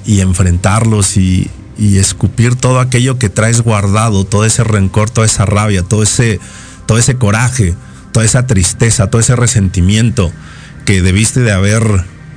y 0.04 0.20
enfrentarlos 0.20 1.16
y, 1.16 1.50
escupir 1.76 2.54
todo 2.54 2.78
aquello 2.78 3.18
que 3.18 3.28
traes 3.28 3.60
guardado, 3.60 4.24
todo 4.24 4.44
ese 4.44 4.62
rencor, 4.62 5.10
toda 5.10 5.26
esa 5.26 5.44
rabia, 5.44 5.82
todo 5.82 6.04
ese, 6.04 6.38
todo 6.86 6.98
ese 6.98 7.16
coraje, 7.16 7.74
toda 8.12 8.24
esa 8.24 8.46
tristeza, 8.46 9.10
todo 9.10 9.20
ese 9.20 9.34
resentimiento 9.34 10.30
que 10.84 11.02
debiste 11.02 11.40
de 11.40 11.50
haber 11.50 11.82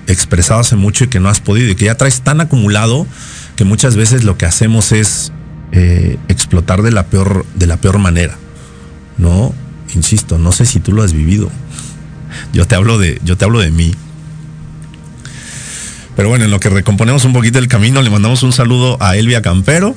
expresado 0.08 0.62
hace 0.62 0.76
mucho 0.76 1.04
y 1.04 1.08
que 1.08 1.20
no 1.20 1.30
has 1.30 1.40
podido 1.40 1.70
y 1.70 1.76
que 1.76 1.86
ya 1.86 1.96
traes 1.96 2.22
tan 2.22 2.42
acumulado 2.42 3.06
que 3.56 3.64
muchas 3.64 3.96
veces 3.96 4.24
lo 4.24 4.38
que 4.38 4.46
hacemos 4.48 4.92
es 4.92 5.32
eh, 5.72 6.18
explotar 6.30 6.82
de 6.82 6.92
la 6.92 7.06
peor, 7.06 7.46
de 7.56 7.68
la 7.68 7.78
peor 7.78 8.00
manera. 8.00 8.38
No, 9.18 9.54
insisto, 9.94 10.38
no 10.38 10.52
sé 10.52 10.66
si 10.66 10.80
tú 10.80 10.94
lo 10.94 11.04
has 11.04 11.14
vivido. 11.14 11.52
Yo 12.54 12.66
te 12.66 12.76
hablo 12.76 12.98
de, 12.98 13.20
yo 13.24 13.38
te 13.38 13.46
hablo 13.46 13.60
de 13.60 13.72
mí. 13.72 13.94
Pero 16.18 16.30
bueno, 16.30 16.46
en 16.46 16.52
lo 16.52 16.60
que 16.60 16.70
recomponemos 16.70 17.26
un 17.26 17.32
poquito 17.32 17.60
el 17.60 17.68
camino, 17.68 18.02
le 18.02 18.10
mandamos 18.10 18.42
un 18.42 18.52
saludo 18.52 18.98
a 19.00 19.16
Elvia 19.16 19.44
Campero. 19.44 19.96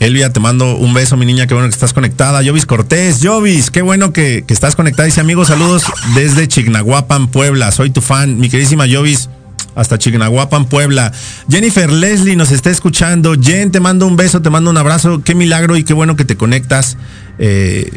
Elvia, 0.00 0.32
te 0.32 0.40
mando 0.40 0.76
un 0.76 0.92
beso, 0.92 1.16
mi 1.16 1.24
niña, 1.24 1.46
qué 1.46 1.54
bueno 1.54 1.68
que 1.68 1.74
estás 1.74 1.92
conectada. 1.92 2.42
Jovis 2.44 2.66
Cortés, 2.66 3.20
Jovis, 3.22 3.70
qué 3.70 3.80
bueno 3.80 4.12
que, 4.12 4.44
estás 4.48 4.74
conectada. 4.74 5.06
Dice 5.06 5.20
amigos, 5.20 5.48
saludos 5.48 5.84
desde 6.16 6.48
Chignahuapan, 6.48 7.28
Puebla. 7.28 7.70
Soy 7.70 7.90
tu 7.90 8.00
fan, 8.00 8.40
mi 8.40 8.48
queridísima 8.48 8.86
Jovis, 8.92 9.30
hasta 9.76 9.98
Chignahuapan, 9.98 10.64
Puebla. 10.64 11.12
Jennifer 11.48 11.92
Leslie 11.92 12.34
nos 12.34 12.50
está 12.50 12.70
escuchando. 12.70 13.36
Jen, 13.40 13.70
te 13.70 13.78
mando 13.78 14.08
un 14.08 14.16
beso, 14.16 14.42
te 14.42 14.50
mando 14.50 14.68
un 14.68 14.78
abrazo. 14.78 15.22
Qué 15.22 15.36
milagro 15.36 15.76
y 15.76 15.84
qué 15.84 15.94
bueno 15.94 16.16
que 16.16 16.24
te 16.24 16.36
conectas. 16.36 16.96
Eh, 17.38 17.88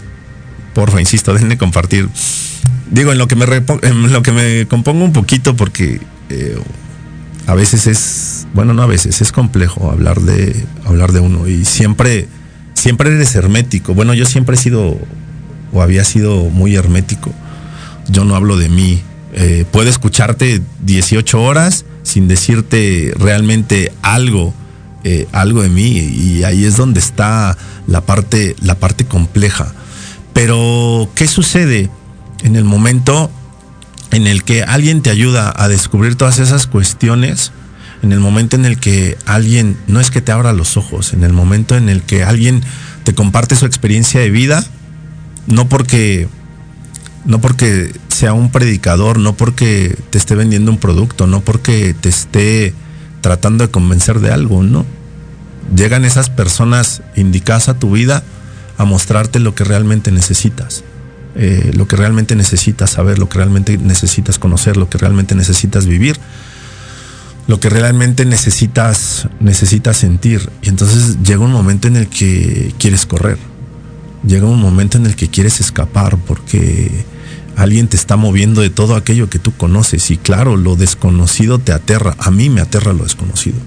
porfa, 0.75 1.01
insisto, 1.01 1.33
déjenme 1.33 1.57
compartir. 1.57 2.09
Digo, 2.91 3.11
en 3.11 3.17
lo 3.17 3.27
que 3.27 3.35
me, 3.35 3.45
en 3.81 4.13
lo 4.13 4.21
que 4.21 4.31
me 4.31 4.67
compongo 4.67 5.03
un 5.03 5.13
poquito 5.13 5.55
porque... 5.55 5.99
Eh, 6.29 6.59
a 7.47 7.53
veces 7.53 7.87
es, 7.87 8.47
bueno, 8.53 8.73
no 8.73 8.81
a 8.81 8.87
veces, 8.87 9.21
es 9.21 9.31
complejo 9.31 9.91
hablar 9.91 10.19
de, 10.21 10.65
hablar 10.85 11.11
de 11.11 11.19
uno 11.19 11.47
y 11.47 11.65
siempre, 11.65 12.27
siempre 12.73 13.13
eres 13.13 13.35
hermético. 13.35 13.93
Bueno, 13.93 14.13
yo 14.13 14.25
siempre 14.25 14.55
he 14.55 14.59
sido 14.59 14.97
o 15.71 15.81
había 15.81 16.03
sido 16.03 16.45
muy 16.45 16.75
hermético. 16.75 17.31
Yo 18.07 18.23
no 18.23 18.35
hablo 18.35 18.57
de 18.57 18.69
mí. 18.69 19.01
Eh, 19.33 19.65
puedo 19.69 19.89
escucharte 19.89 20.61
18 20.83 21.41
horas 21.41 21.85
sin 22.03 22.27
decirte 22.27 23.13
realmente 23.17 23.91
algo, 24.01 24.53
eh, 25.03 25.27
algo 25.33 25.61
de 25.61 25.69
mí 25.69 25.89
y 25.89 26.43
ahí 26.43 26.63
es 26.63 26.77
donde 26.77 26.99
está 26.99 27.57
la 27.87 28.01
parte, 28.01 28.55
la 28.61 28.75
parte 28.75 29.05
compleja. 29.05 29.73
Pero, 30.33 31.09
¿qué 31.15 31.27
sucede 31.27 31.89
en 32.43 32.55
el 32.55 32.63
momento 32.63 33.29
en 34.11 34.27
el 34.27 34.43
que 34.43 34.63
alguien 34.63 35.01
te 35.01 35.09
ayuda 35.09 35.53
a 35.55 35.67
descubrir 35.67 36.15
todas 36.15 36.39
esas 36.39 36.67
cuestiones, 36.67 37.51
en 38.01 38.11
el 38.11 38.19
momento 38.19 38.55
en 38.55 38.65
el 38.65 38.79
que 38.79 39.17
alguien, 39.25 39.77
no 39.87 39.99
es 39.99 40.11
que 40.11 40.21
te 40.21 40.31
abra 40.31 40.53
los 40.53 40.77
ojos, 40.77 41.13
en 41.13 41.23
el 41.23 41.33
momento 41.33 41.75
en 41.75 41.89
el 41.89 42.01
que 42.03 42.23
alguien 42.23 42.61
te 43.03 43.15
comparte 43.15 43.55
su 43.55 43.65
experiencia 43.65 44.19
de 44.19 44.29
vida, 44.29 44.63
no 45.47 45.67
porque 45.67 46.27
no 47.25 47.41
porque 47.41 47.91
sea 48.07 48.33
un 48.33 48.51
predicador, 48.51 49.19
no 49.19 49.35
porque 49.35 49.97
te 50.11 50.17
esté 50.17 50.35
vendiendo 50.35 50.71
un 50.71 50.77
producto, 50.77 51.27
no 51.27 51.41
porque 51.41 51.95
te 51.99 52.09
esté 52.09 52.73
tratando 53.21 53.65
de 53.65 53.71
convencer 53.71 54.19
de 54.19 54.31
algo, 54.31 54.63
no. 54.63 54.85
Llegan 55.75 56.05
esas 56.05 56.29
personas 56.29 57.01
indicadas 57.15 57.69
a 57.69 57.79
tu 57.79 57.91
vida 57.91 58.23
a 58.77 58.85
mostrarte 58.85 59.39
lo 59.39 59.55
que 59.55 59.63
realmente 59.63 60.11
necesitas. 60.11 60.83
Eh, 61.37 61.71
lo 61.75 61.85
que 61.87 61.97
realmente 61.97 62.35
necesitas 62.35 62.91
saber, 62.91 63.19
lo 63.19 63.27
que 63.27 63.37
realmente 63.37 63.77
necesitas 63.77 64.39
conocer, 64.39 64.77
lo 64.77 64.89
que 64.89 64.97
realmente 64.97 65.35
necesitas 65.35 65.85
vivir, 65.85 66.17
lo 67.47 67.59
que 67.59 67.69
realmente 67.69 68.25
necesitas, 68.25 69.27
necesitas 69.39 69.97
sentir. 69.97 70.49
Y 70.61 70.69
entonces 70.69 71.17
llega 71.23 71.43
un 71.43 71.51
momento 71.51 71.87
en 71.87 71.97
el 71.97 72.07
que 72.07 72.73
quieres 72.79 73.05
correr. 73.05 73.37
Llega 74.25 74.47
un 74.47 74.59
momento 74.59 74.97
en 74.97 75.05
el 75.05 75.15
que 75.15 75.27
quieres 75.27 75.59
escapar 75.59 76.17
porque 76.17 77.05
alguien 77.57 77.87
te 77.87 77.97
está 77.97 78.15
moviendo 78.15 78.61
de 78.61 78.69
todo 78.69 78.95
aquello 78.95 79.29
que 79.29 79.37
tú 79.37 79.55
conoces. 79.55 80.09
Y 80.11 80.17
claro, 80.17 80.55
lo 80.55 80.75
desconocido 80.75 81.59
te 81.59 81.73
aterra. 81.73 82.15
A 82.17 82.31
mí 82.31 82.49
me 82.49 82.61
aterra 82.61 82.93
lo 82.93 83.03
desconocido. 83.03 83.57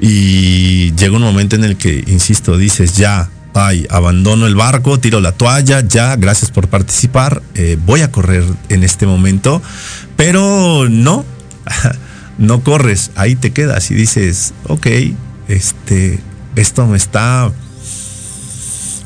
Y 0.00 0.94
llega 0.94 1.16
un 1.16 1.22
momento 1.22 1.56
en 1.56 1.64
el 1.64 1.76
que, 1.76 2.04
insisto, 2.06 2.56
dices, 2.56 2.96
ya, 2.96 3.30
ay, 3.54 3.86
abandono 3.90 4.46
el 4.46 4.54
barco, 4.54 4.98
tiro 4.98 5.20
la 5.20 5.32
toalla, 5.32 5.80
ya, 5.80 6.16
gracias 6.16 6.50
por 6.50 6.68
participar, 6.68 7.42
eh, 7.54 7.78
voy 7.84 8.02
a 8.02 8.12
correr 8.12 8.44
en 8.68 8.84
este 8.84 9.06
momento, 9.06 9.62
pero 10.16 10.88
no, 10.88 11.24
no 12.38 12.62
corres, 12.62 13.10
ahí 13.16 13.34
te 13.34 13.52
quedas 13.52 13.90
y 13.90 13.94
dices, 13.94 14.54
ok, 14.66 14.86
este, 15.48 16.20
esto 16.56 16.86
me 16.86 16.96
está, 16.96 17.50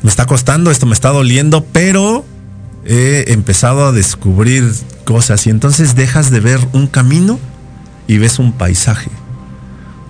me 0.03 0.09
está 0.09 0.25
costando, 0.25 0.71
esto 0.71 0.85
me 0.85 0.93
está 0.93 1.09
doliendo, 1.09 1.65
pero 1.65 2.25
he 2.85 3.25
empezado 3.31 3.87
a 3.87 3.91
descubrir 3.91 4.69
cosas 5.05 5.47
y 5.47 5.49
entonces 5.49 5.95
dejas 5.95 6.31
de 6.31 6.41
ver 6.41 6.59
un 6.73 6.87
camino 6.87 7.39
y 8.07 8.17
ves 8.17 8.39
un 8.39 8.51
paisaje, 8.53 9.09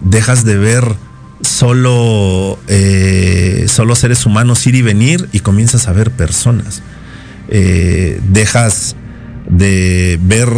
dejas 0.02 0.44
de 0.44 0.58
ver 0.58 0.96
solo, 1.44 2.60
eh, 2.68 3.66
solo 3.68 3.96
seres 3.96 4.26
humanos 4.26 4.66
ir 4.68 4.76
y 4.76 4.82
venir 4.82 5.30
y 5.32 5.40
comienzas 5.40 5.88
a 5.88 5.94
ver 5.94 6.12
personas. 6.12 6.82
Eh, 7.50 8.20
dejas 8.30 8.96
de 9.50 10.20
ver 10.22 10.50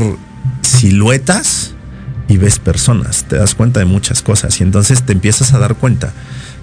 siluetas 0.61 1.73
y 2.27 2.37
ves 2.37 2.59
personas, 2.59 3.25
te 3.25 3.35
das 3.35 3.55
cuenta 3.55 3.79
de 3.79 3.85
muchas 3.85 4.21
cosas 4.21 4.59
y 4.59 4.63
entonces 4.63 5.03
te 5.03 5.13
empiezas 5.13 5.53
a 5.53 5.59
dar 5.59 5.75
cuenta 5.75 6.13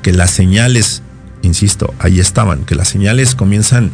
que 0.02 0.12
las 0.12 0.30
señales, 0.30 1.02
insisto, 1.42 1.94
ahí 1.98 2.18
estaban, 2.18 2.64
que 2.64 2.74
las 2.74 2.88
señales 2.88 3.34
comienzan 3.34 3.90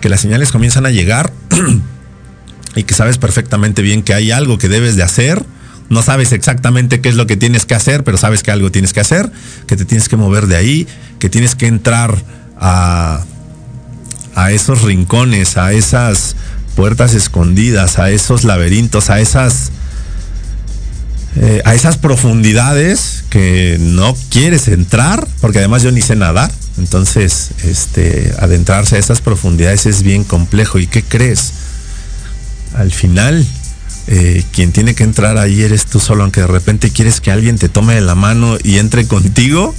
que 0.00 0.08
las 0.08 0.20
señales 0.20 0.50
comienzan 0.50 0.86
a 0.86 0.90
llegar 0.90 1.32
y 2.74 2.84
que 2.84 2.94
sabes 2.94 3.18
perfectamente 3.18 3.82
bien 3.82 4.02
que 4.02 4.14
hay 4.14 4.30
algo 4.30 4.58
que 4.58 4.68
debes 4.68 4.96
de 4.96 5.02
hacer. 5.02 5.44
No 5.90 6.02
sabes 6.02 6.32
exactamente 6.32 7.00
qué 7.00 7.10
es 7.10 7.16
lo 7.16 7.26
que 7.26 7.36
tienes 7.36 7.66
que 7.66 7.74
hacer, 7.74 8.04
pero 8.04 8.16
sabes 8.16 8.42
que 8.42 8.50
algo 8.50 8.70
tienes 8.70 8.92
que 8.92 9.00
hacer, 9.00 9.30
que 9.66 9.76
te 9.76 9.84
tienes 9.84 10.08
que 10.08 10.16
mover 10.16 10.46
de 10.46 10.56
ahí, 10.56 10.86
que 11.18 11.28
tienes 11.28 11.54
que 11.54 11.66
entrar 11.66 12.16
a, 12.58 13.24
a 14.34 14.52
esos 14.52 14.82
rincones, 14.82 15.58
a 15.58 15.72
esas 15.72 16.36
puertas 16.76 17.14
escondidas, 17.14 17.98
a 17.98 18.10
esos 18.10 18.44
laberintos, 18.44 19.10
a 19.10 19.20
esas 19.20 19.72
eh, 21.36 21.62
a 21.64 21.74
esas 21.74 21.96
profundidades 21.96 23.24
que 23.30 23.76
no 23.78 24.16
quieres 24.30 24.66
entrar, 24.66 25.26
porque 25.40 25.58
además 25.58 25.82
yo 25.82 25.92
ni 25.92 26.02
sé 26.02 26.16
nadar. 26.16 26.50
Entonces, 26.76 27.50
este, 27.64 28.34
adentrarse 28.40 28.96
a 28.96 28.98
esas 28.98 29.20
profundidades 29.20 29.86
es 29.86 30.02
bien 30.02 30.24
complejo. 30.24 30.78
¿Y 30.78 30.88
qué 30.88 31.04
crees? 31.04 31.52
Al 32.74 32.90
final, 32.90 33.46
eh, 34.06 34.44
quien 34.52 34.72
tiene 34.72 34.94
que 34.94 35.04
entrar 35.04 35.38
ahí 35.38 35.62
eres 35.62 35.86
tú 35.86 36.00
solo, 36.00 36.22
aunque 36.22 36.40
de 36.40 36.46
repente 36.46 36.90
quieres 36.90 37.20
que 37.20 37.30
alguien 37.30 37.58
te 37.58 37.68
tome 37.68 37.94
de 37.94 38.00
la 38.00 38.14
mano 38.14 38.58
y 38.62 38.78
entre 38.78 39.06
contigo, 39.06 39.74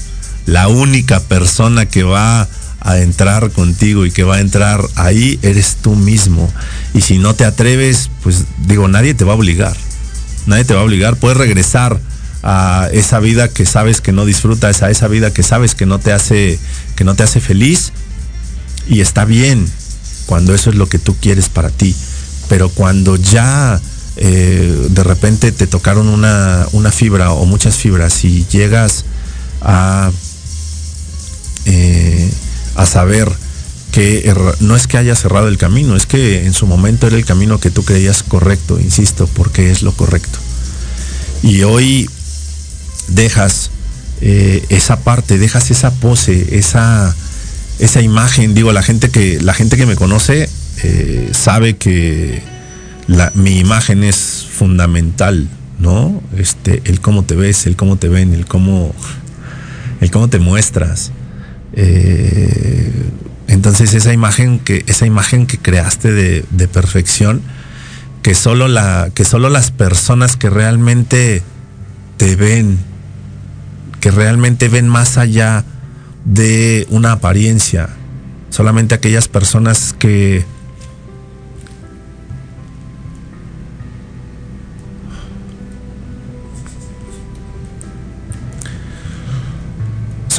la 0.46 0.68
única 0.68 1.20
persona 1.20 1.86
que 1.86 2.04
va 2.04 2.48
a 2.80 2.98
entrar 2.98 3.52
contigo 3.52 4.06
y 4.06 4.12
que 4.12 4.24
va 4.24 4.38
a 4.38 4.42
entrar 4.42 4.82
ahí 4.96 5.40
eres 5.42 5.78
tú 5.82 5.96
mismo. 5.96 6.52
Y 6.94 7.02
si 7.02 7.20
no 7.20 7.36
te 7.36 7.46
atreves, 7.46 8.10
pues 8.24 8.46
digo, 8.66 8.88
nadie 8.88 9.14
te 9.14 9.26
va 9.26 9.34
a 9.34 9.36
obligar 9.36 9.76
nadie 10.46 10.66
te 10.66 10.74
va 10.74 10.82
a 10.82 10.84
obligar, 10.84 11.16
puedes 11.18 11.38
regresar 11.38 12.00
a 12.44 12.90
esa 12.92 13.20
vida 13.20 13.48
que 13.48 13.66
sabes 13.66 14.02
que 14.02 14.12
no 14.12 14.26
disfrutas, 14.26 14.82
a 14.82 14.90
esa 14.90 15.08
vida 15.08 15.32
que 15.32 15.44
sabes 15.44 15.76
que 15.76 15.86
no 15.86 16.00
te 16.00 16.12
hace, 16.12 16.60
que 16.96 17.04
no 17.04 17.16
te 17.16 17.24
hace 17.24 17.40
feliz. 17.40 17.94
Y 18.88 19.02
está 19.02 19.26
bien 19.26 19.66
cuando 20.26 20.56
eso 20.56 20.72
es 20.72 20.76
lo 20.76 20.88
que 20.88 20.98
tú 20.98 21.16
quieres 21.20 21.50
para 21.50 21.70
ti. 21.70 21.96
Pero 22.50 22.70
cuando 22.70 23.16
ya 23.16 23.80
eh, 24.18 24.88
de 24.90 25.04
repente 25.04 25.52
te 25.54 25.68
tocaron 25.68 26.10
una, 26.10 26.68
una, 26.74 26.92
fibra 26.92 27.32
o 27.32 27.46
muchas 27.46 27.78
fibras 27.78 28.26
y 28.26 28.46
llegas 28.48 29.06
a, 29.62 30.12
eh, 31.66 32.30
a 32.76 32.86
saber 32.86 33.32
que 33.94 34.34
no 34.60 34.76
es 34.76 34.88
que 34.88 34.98
haya 34.98 35.16
cerrado 35.16 35.48
el 35.48 35.58
camino, 35.58 35.96
es 35.96 36.06
que 36.06 36.46
en 36.46 36.54
su 36.54 36.66
momento 36.66 37.08
era 37.08 37.16
el 37.16 37.26
camino 37.26 37.60
que 37.60 37.72
tú 37.72 37.84
creías 37.84 38.24
correcto, 38.24 38.80
insisto, 38.80 39.28
porque 39.28 39.72
es 39.72 39.82
lo 39.82 39.94
correcto. 39.94 40.40
Y 41.44 41.64
hoy 41.64 42.10
dejas 43.08 43.72
eh, 44.22 44.66
esa 44.70 45.00
parte, 45.02 45.38
dejas 45.38 45.72
esa 45.72 45.92
pose, 45.92 46.58
esa, 46.58 47.16
esa 47.80 48.02
imagen, 48.02 48.54
digo, 48.54 48.72
la 48.74 48.84
gente 48.84 49.10
que, 49.10 49.42
la 49.42 49.54
gente 49.54 49.78
que 49.78 49.86
me 49.86 49.96
conoce 49.96 50.50
sabe 51.34 51.78
que 51.78 52.42
mi 53.36 53.60
imagen 53.60 54.04
es 54.04 54.48
fundamental, 54.52 55.48
¿no? 55.80 56.22
Este, 56.38 56.82
el 56.86 57.02
cómo 57.02 57.24
te 57.24 57.36
ves, 57.36 57.66
el 57.66 57.76
cómo 57.76 57.98
te 57.98 58.08
ven, 58.08 58.34
el 58.34 58.46
cómo, 58.46 58.94
el 60.00 60.12
cómo 60.12 60.30
te 60.30 60.40
muestras. 60.40 61.12
Eh, 61.74 62.92
entonces 63.48 63.94
esa 63.94 64.14
imagen 64.14 64.60
que, 64.60 64.84
esa 64.88 65.06
imagen 65.06 65.46
que 65.46 65.58
creaste 65.58 66.12
de, 66.12 66.68
perfección, 66.68 67.42
que 68.22 68.36
solo, 68.36 68.68
la, 68.68 69.10
que 69.14 69.26
solo 69.26 69.50
las 69.50 69.72
personas 69.72 70.38
que 70.38 70.50
realmente 70.50 71.42
te 72.18 72.36
ven, 72.36 72.78
que 74.00 74.12
realmente 74.12 74.70
ven 74.70 74.88
más 74.88 75.18
allá 75.18 75.66
de 76.24 76.88
una 76.90 77.14
apariencia, 77.14 77.90
solamente 78.52 78.96
aquellas 78.96 79.28
personas 79.28 79.96
que 79.98 80.46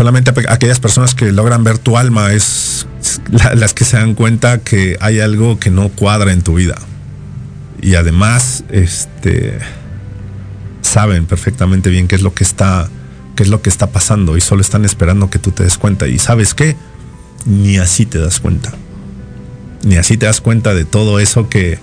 solamente 0.02 0.32
aquellas 0.48 0.80
personas 0.80 1.14
que 1.14 1.30
logran 1.30 1.62
ver 1.62 1.78
tu 1.78 1.96
alma 1.96 2.32
es 2.32 2.88
las 3.30 3.72
que 3.72 3.84
se 3.84 3.96
dan 3.96 4.14
cuenta 4.16 4.58
que 4.58 4.96
hay 5.00 5.20
algo 5.20 5.60
que 5.60 5.70
no 5.70 5.90
cuadra 5.90 6.32
en 6.32 6.42
tu 6.42 6.54
vida. 6.54 6.74
Y 7.80 7.94
además, 7.94 8.64
este 8.68 9.60
saben 10.80 11.26
perfectamente 11.26 11.88
bien 11.88 12.08
qué 12.08 12.16
es 12.16 12.22
lo 12.22 12.34
que 12.34 12.42
está 12.42 12.88
qué 13.36 13.44
es 13.44 13.48
lo 13.48 13.62
que 13.62 13.70
está 13.70 13.92
pasando 13.92 14.36
y 14.36 14.40
solo 14.40 14.60
están 14.60 14.84
esperando 14.84 15.30
que 15.30 15.38
tú 15.38 15.52
te 15.52 15.62
des 15.62 15.78
cuenta 15.78 16.08
y 16.08 16.18
sabes 16.18 16.52
qué? 16.52 16.74
Ni 17.44 17.78
así 17.78 18.04
te 18.04 18.18
das 18.18 18.40
cuenta. 18.40 18.72
Ni 19.84 19.98
así 19.98 20.16
te 20.16 20.26
das 20.26 20.40
cuenta 20.40 20.74
de 20.74 20.84
todo 20.84 21.20
eso 21.20 21.48
que 21.48 21.78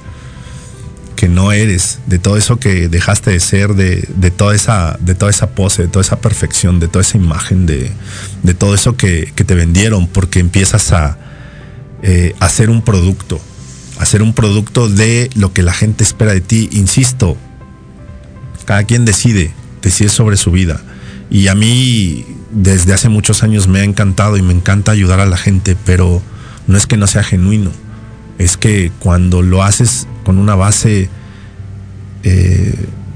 que 1.20 1.28
no 1.28 1.52
eres, 1.52 2.00
de 2.06 2.18
todo 2.18 2.38
eso 2.38 2.62
que 2.62 2.88
dejaste 2.88 3.32
de 3.32 3.42
ser, 3.42 3.74
de, 3.74 4.32
toda, 4.32 4.56
esa, 4.56 4.98
de 5.02 5.16
toda 5.16 5.30
esa 5.30 5.50
pose, 5.50 5.82
de 5.82 5.88
toda 5.90 6.00
esa 6.00 6.22
perfección, 6.22 6.80
de 6.80 6.88
toda 6.88 7.02
esa 7.02 7.18
imagen, 7.18 7.66
de, 7.66 7.92
todo 8.58 8.74
eso 8.74 8.96
que, 8.96 9.34
te 9.36 9.54
vendieron, 9.54 10.08
porque 10.08 10.40
empiezas 10.40 10.94
a 10.94 11.18
eh, 12.04 12.36
hacer 12.40 12.70
un 12.70 12.82
producto, 12.82 13.42
hacer 14.00 14.22
un 14.22 14.32
producto 14.32 14.88
de 14.88 15.30
lo 15.36 15.52
que 15.52 15.62
la 15.62 15.74
gente 15.74 16.06
espera 16.06 16.34
de 16.34 16.40
ti. 16.40 16.70
Insisto, 16.72 17.36
cada 18.64 18.86
quien 18.86 19.04
decide, 19.04 19.54
decide 19.82 20.08
sobre 20.08 20.38
su 20.38 20.52
vida. 20.52 20.80
Y 21.30 21.50
a 21.50 21.54
mí 21.54 22.26
desde 22.52 22.94
hace 22.94 23.10
muchos 23.10 23.44
años 23.44 23.68
me 23.68 23.82
ha 23.82 23.84
encantado 23.84 24.38
y 24.38 24.42
me 24.42 24.54
encanta 24.54 24.94
ayudar 24.94 25.20
a 25.20 25.26
la 25.26 25.36
gente, 25.36 25.76
pero 25.86 26.22
no 26.66 26.78
es 26.78 26.88
que 26.88 26.96
no 26.96 27.08
sea 27.08 27.24
genuino, 27.24 27.72
es 28.40 28.58
que 28.58 28.92
cuando 29.00 29.44
lo 29.44 29.62
haces 29.64 30.08
con 30.24 30.40
una 30.40 30.56
base, 30.56 31.10
eh, 32.24 32.74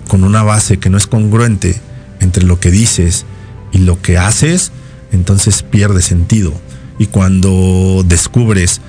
con 0.07 0.23
una 0.23 0.43
base 0.43 0.77
que 0.77 0.89
no 0.89 0.97
es 0.97 1.07
congruente 1.07 1.81
entre 2.19 2.43
lo 2.43 2.59
que 2.59 2.69
dices 2.69 3.25
y 3.71 3.79
lo 3.79 4.01
que 4.01 4.17
haces, 4.17 4.71
entonces 5.11 5.63
pierde 5.63 6.01
sentido. 6.01 6.53
Y 6.99 7.07
cuando 7.07 8.03
descubres 8.05 8.81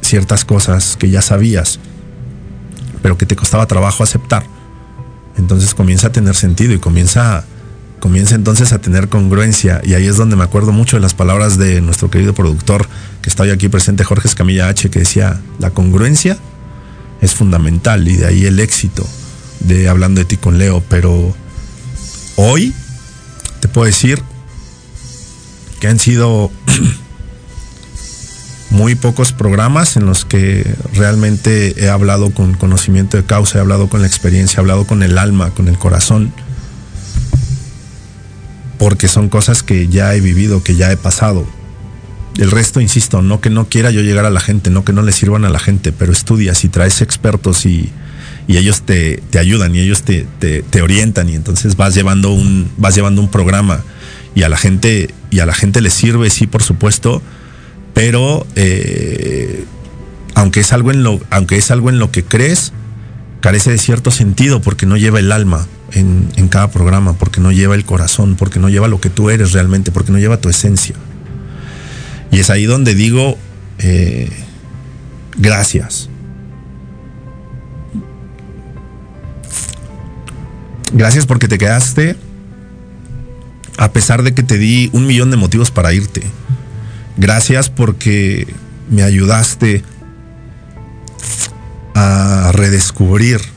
ciertas 0.00 0.44
cosas 0.44 0.96
que 0.96 1.10
ya 1.10 1.22
sabías, 1.22 1.78
pero 3.02 3.18
que 3.18 3.26
te 3.26 3.36
costaba 3.36 3.66
trabajo 3.66 4.02
aceptar, 4.02 4.44
entonces 5.36 5.74
comienza 5.74 6.08
a 6.08 6.12
tener 6.12 6.34
sentido 6.34 6.72
y 6.72 6.78
comienza, 6.78 7.44
comienza 8.06 8.36
entonces 8.36 8.72
a 8.72 8.78
tener 8.78 9.08
congruencia. 9.08 9.80
Y 9.82 9.94
ahí 9.94 10.06
es 10.06 10.16
donde 10.16 10.36
me 10.36 10.44
acuerdo 10.44 10.70
mucho 10.70 10.96
de 10.96 11.00
las 11.00 11.12
palabras 11.12 11.58
de 11.58 11.80
nuestro 11.80 12.08
querido 12.08 12.34
productor 12.34 12.86
que 13.20 13.28
está 13.28 13.42
hoy 13.42 13.50
aquí 13.50 13.68
presente, 13.68 14.04
Jorge 14.04 14.28
Escamilla 14.28 14.68
H, 14.68 14.90
que 14.90 15.00
decía, 15.00 15.40
la 15.58 15.70
congruencia 15.70 16.38
es 17.20 17.34
fundamental 17.34 18.06
y 18.06 18.16
de 18.16 18.26
ahí 18.26 18.46
el 18.46 18.60
éxito 18.60 19.04
de 19.58 19.88
hablando 19.88 20.20
de 20.20 20.24
ti 20.24 20.36
con 20.36 20.56
Leo. 20.56 20.84
Pero 20.88 21.34
hoy 22.36 22.72
te 23.58 23.66
puedo 23.66 23.86
decir 23.86 24.22
que 25.80 25.88
han 25.88 25.98
sido 25.98 26.52
muy 28.70 28.94
pocos 28.94 29.32
programas 29.32 29.96
en 29.96 30.06
los 30.06 30.24
que 30.24 30.64
realmente 30.94 31.84
he 31.84 31.88
hablado 31.88 32.30
con 32.30 32.54
conocimiento 32.54 33.16
de 33.16 33.24
causa, 33.24 33.58
he 33.58 33.60
hablado 33.60 33.88
con 33.88 34.00
la 34.00 34.06
experiencia, 34.06 34.58
he 34.58 34.60
hablado 34.60 34.86
con 34.86 35.02
el 35.02 35.18
alma, 35.18 35.50
con 35.50 35.66
el 35.66 35.76
corazón. 35.76 36.32
Porque 38.78 39.08
son 39.08 39.28
cosas 39.28 39.62
que 39.62 39.88
ya 39.88 40.14
he 40.14 40.20
vivido, 40.20 40.62
que 40.62 40.76
ya 40.76 40.92
he 40.92 40.96
pasado. 40.96 41.46
El 42.38 42.50
resto, 42.50 42.80
insisto, 42.80 43.22
no 43.22 43.40
que 43.40 43.48
no 43.48 43.68
quiera 43.68 43.90
yo 43.90 44.02
llegar 44.02 44.26
a 44.26 44.30
la 44.30 44.40
gente, 44.40 44.70
no 44.70 44.84
que 44.84 44.92
no 44.92 45.02
le 45.02 45.12
sirvan 45.12 45.44
a 45.46 45.48
la 45.48 45.58
gente, 45.58 45.92
pero 45.92 46.12
estudias 46.12 46.64
y 46.64 46.68
traes 46.68 47.00
expertos 47.00 47.64
y, 47.64 47.90
ellos 48.48 48.82
te, 48.82 49.22
ayudan 49.38 49.74
y 49.74 49.80
ellos 49.80 50.02
te, 50.02 50.26
orientan 50.80 51.28
y 51.28 51.34
entonces 51.34 51.76
vas 51.76 51.94
llevando 51.94 52.32
un, 52.32 52.70
vas 52.76 52.94
llevando 52.94 53.20
un 53.20 53.28
programa 53.28 53.82
y 54.34 54.42
a 54.42 54.48
la 54.48 54.56
gente, 54.56 55.14
y 55.30 55.40
a 55.40 55.46
la 55.46 55.54
gente 55.54 55.80
le 55.80 55.90
sirve, 55.90 56.28
sí, 56.28 56.46
por 56.46 56.62
supuesto, 56.62 57.22
pero 57.94 58.46
eh, 58.54 59.64
aunque 60.34 60.60
es 60.60 60.72
algo 60.74 60.90
en 60.90 61.02
lo, 61.02 61.20
aunque 61.30 61.56
es 61.56 61.70
algo 61.70 61.88
en 61.88 61.98
lo 61.98 62.10
que 62.10 62.22
crees, 62.22 62.72
carece 63.40 63.70
de 63.70 63.78
cierto 63.78 64.10
sentido 64.10 64.60
porque 64.60 64.84
no 64.84 64.98
lleva 64.98 65.18
el 65.18 65.32
alma 65.32 65.66
en, 65.96 66.48
cada 66.48 66.70
programa, 66.70 67.14
porque 67.14 67.40
no 67.40 67.52
lleva 67.52 67.74
el 67.74 67.84
corazón, 67.84 68.36
porque 68.36 68.58
no 68.58 68.68
lleva 68.68 68.88
lo 68.88 69.00
que 69.00 69.10
tú 69.10 69.30
eres 69.30 69.52
realmente, 69.52 69.90
porque 69.90 70.12
no 70.12 70.18
lleva 70.18 70.40
tu 70.40 70.48
esencia. 70.48 70.94
Y 72.30 72.40
es 72.40 72.50
ahí 72.50 72.66
donde 72.66 72.94
digo, 72.94 73.38
eh, 73.78 74.30
gracias. 75.36 76.08
Gracias 80.92 81.26
porque 81.26 81.48
te 81.48 81.58
quedaste 81.58 82.16
a 83.78 83.92
pesar 83.92 84.22
de 84.22 84.34
que 84.34 84.42
te 84.42 84.56
di 84.56 84.88
un 84.92 85.06
millón 85.06 85.30
de 85.30 85.36
motivos 85.36 85.70
para 85.70 85.92
irte. 85.92 86.22
Gracias 87.16 87.70
porque 87.70 88.46
me 88.90 89.02
ayudaste 89.02 89.82
a 91.94 92.52
redescubrir 92.52 93.55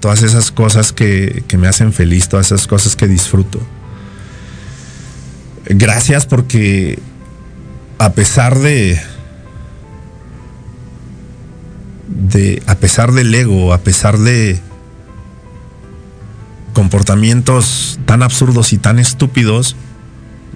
todas 0.00 0.22
esas 0.22 0.50
cosas 0.50 0.92
que, 0.92 1.44
que, 1.46 1.58
me 1.58 1.68
hacen 1.68 1.92
feliz, 1.92 2.28
todas 2.28 2.46
esas 2.46 2.66
cosas 2.66 2.96
que 2.96 3.06
disfruto. 3.06 3.60
Gracias 5.66 6.26
porque 6.26 6.98
a 7.98 8.12
pesar 8.12 8.58
de 8.58 9.00
de, 12.08 12.62
a 12.66 12.74
pesar 12.76 13.12
del 13.12 13.34
ego, 13.34 13.72
a 13.72 13.78
pesar 13.78 14.18
de 14.18 14.60
comportamientos 16.72 17.98
tan 18.06 18.22
absurdos 18.22 18.72
y 18.72 18.78
tan 18.78 18.98
estúpidos, 18.98 19.76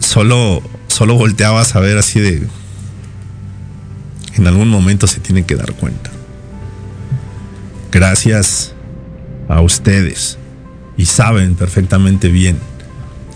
solo, 0.01 0.63
solo 0.89 1.15
volteabas 1.15 1.77
a 1.77 1.81
ver 1.81 1.99
así 1.99 2.21
de, 2.21 2.47
en 4.35 4.47
algún 4.47 4.69
momento 4.69 5.07
se 5.07 5.21
tiene 5.21 5.45
que 5.45 5.55
dar 5.55 5.73
cuenta. 5.75 6.11
Gracias 7.93 8.74
a 9.49 9.61
ustedes 9.61 10.39
y 10.97 11.07
saben 11.07 11.55
perfectamente 11.55 12.29
bien, 12.29 12.59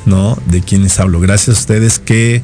¿no? 0.07 0.39
De 0.47 0.61
quiénes 0.61 0.99
hablo. 1.01 1.21
Gracias 1.21 1.57
a 1.57 1.61
ustedes 1.61 1.99
que 1.99 2.43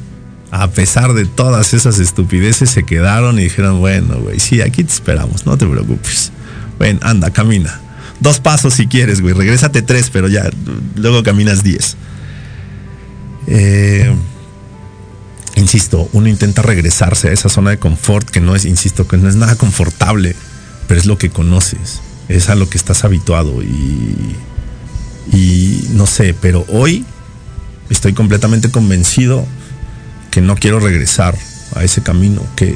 a 0.51 0.69
pesar 0.69 1.13
de 1.13 1.25
todas 1.25 1.73
esas 1.73 1.99
estupideces 1.99 2.69
se 2.69 2.83
quedaron 2.83 3.39
y 3.39 3.43
dijeron, 3.43 3.79
bueno, 3.79 4.19
güey, 4.19 4.39
sí, 4.39 4.61
aquí 4.61 4.83
te 4.83 4.93
esperamos, 4.93 5.45
no 5.45 5.57
te 5.57 5.65
preocupes. 5.65 6.31
Ven, 6.79 6.99
anda, 7.01 7.31
camina. 7.31 7.81
Dos 8.19 8.39
pasos 8.39 8.73
si 8.73 8.87
quieres, 8.87 9.21
güey. 9.21 9.33
Regrésate 9.33 9.81
tres, 9.81 10.09
pero 10.09 10.27
ya, 10.27 10.49
luego 10.95 11.23
caminas 11.23 11.63
diez. 11.63 11.97
Eh, 13.47 14.13
insisto, 15.55 16.09
uno 16.13 16.27
intenta 16.27 16.61
regresarse 16.61 17.29
a 17.29 17.31
esa 17.31 17.49
zona 17.49 17.71
de 17.71 17.79
confort 17.79 18.29
que 18.29 18.39
no 18.39 18.55
es, 18.55 18.65
insisto, 18.65 19.07
que 19.07 19.17
no 19.17 19.27
es 19.29 19.35
nada 19.35 19.55
confortable, 19.55 20.35
pero 20.87 20.99
es 20.99 21.05
lo 21.05 21.17
que 21.17 21.29
conoces, 21.29 22.01
es 22.29 22.49
a 22.49 22.55
lo 22.55 22.69
que 22.69 22.77
estás 22.77 23.03
habituado 23.03 23.61
y, 23.61 24.35
y 25.31 25.87
no 25.91 26.05
sé, 26.05 26.33
pero 26.39 26.65
hoy 26.69 27.05
estoy 27.89 28.13
completamente 28.13 28.69
convencido 28.69 29.45
que 30.31 30.41
no 30.41 30.55
quiero 30.55 30.79
regresar 30.79 31.37
a 31.75 31.83
ese 31.83 32.01
camino, 32.01 32.41
que 32.55 32.75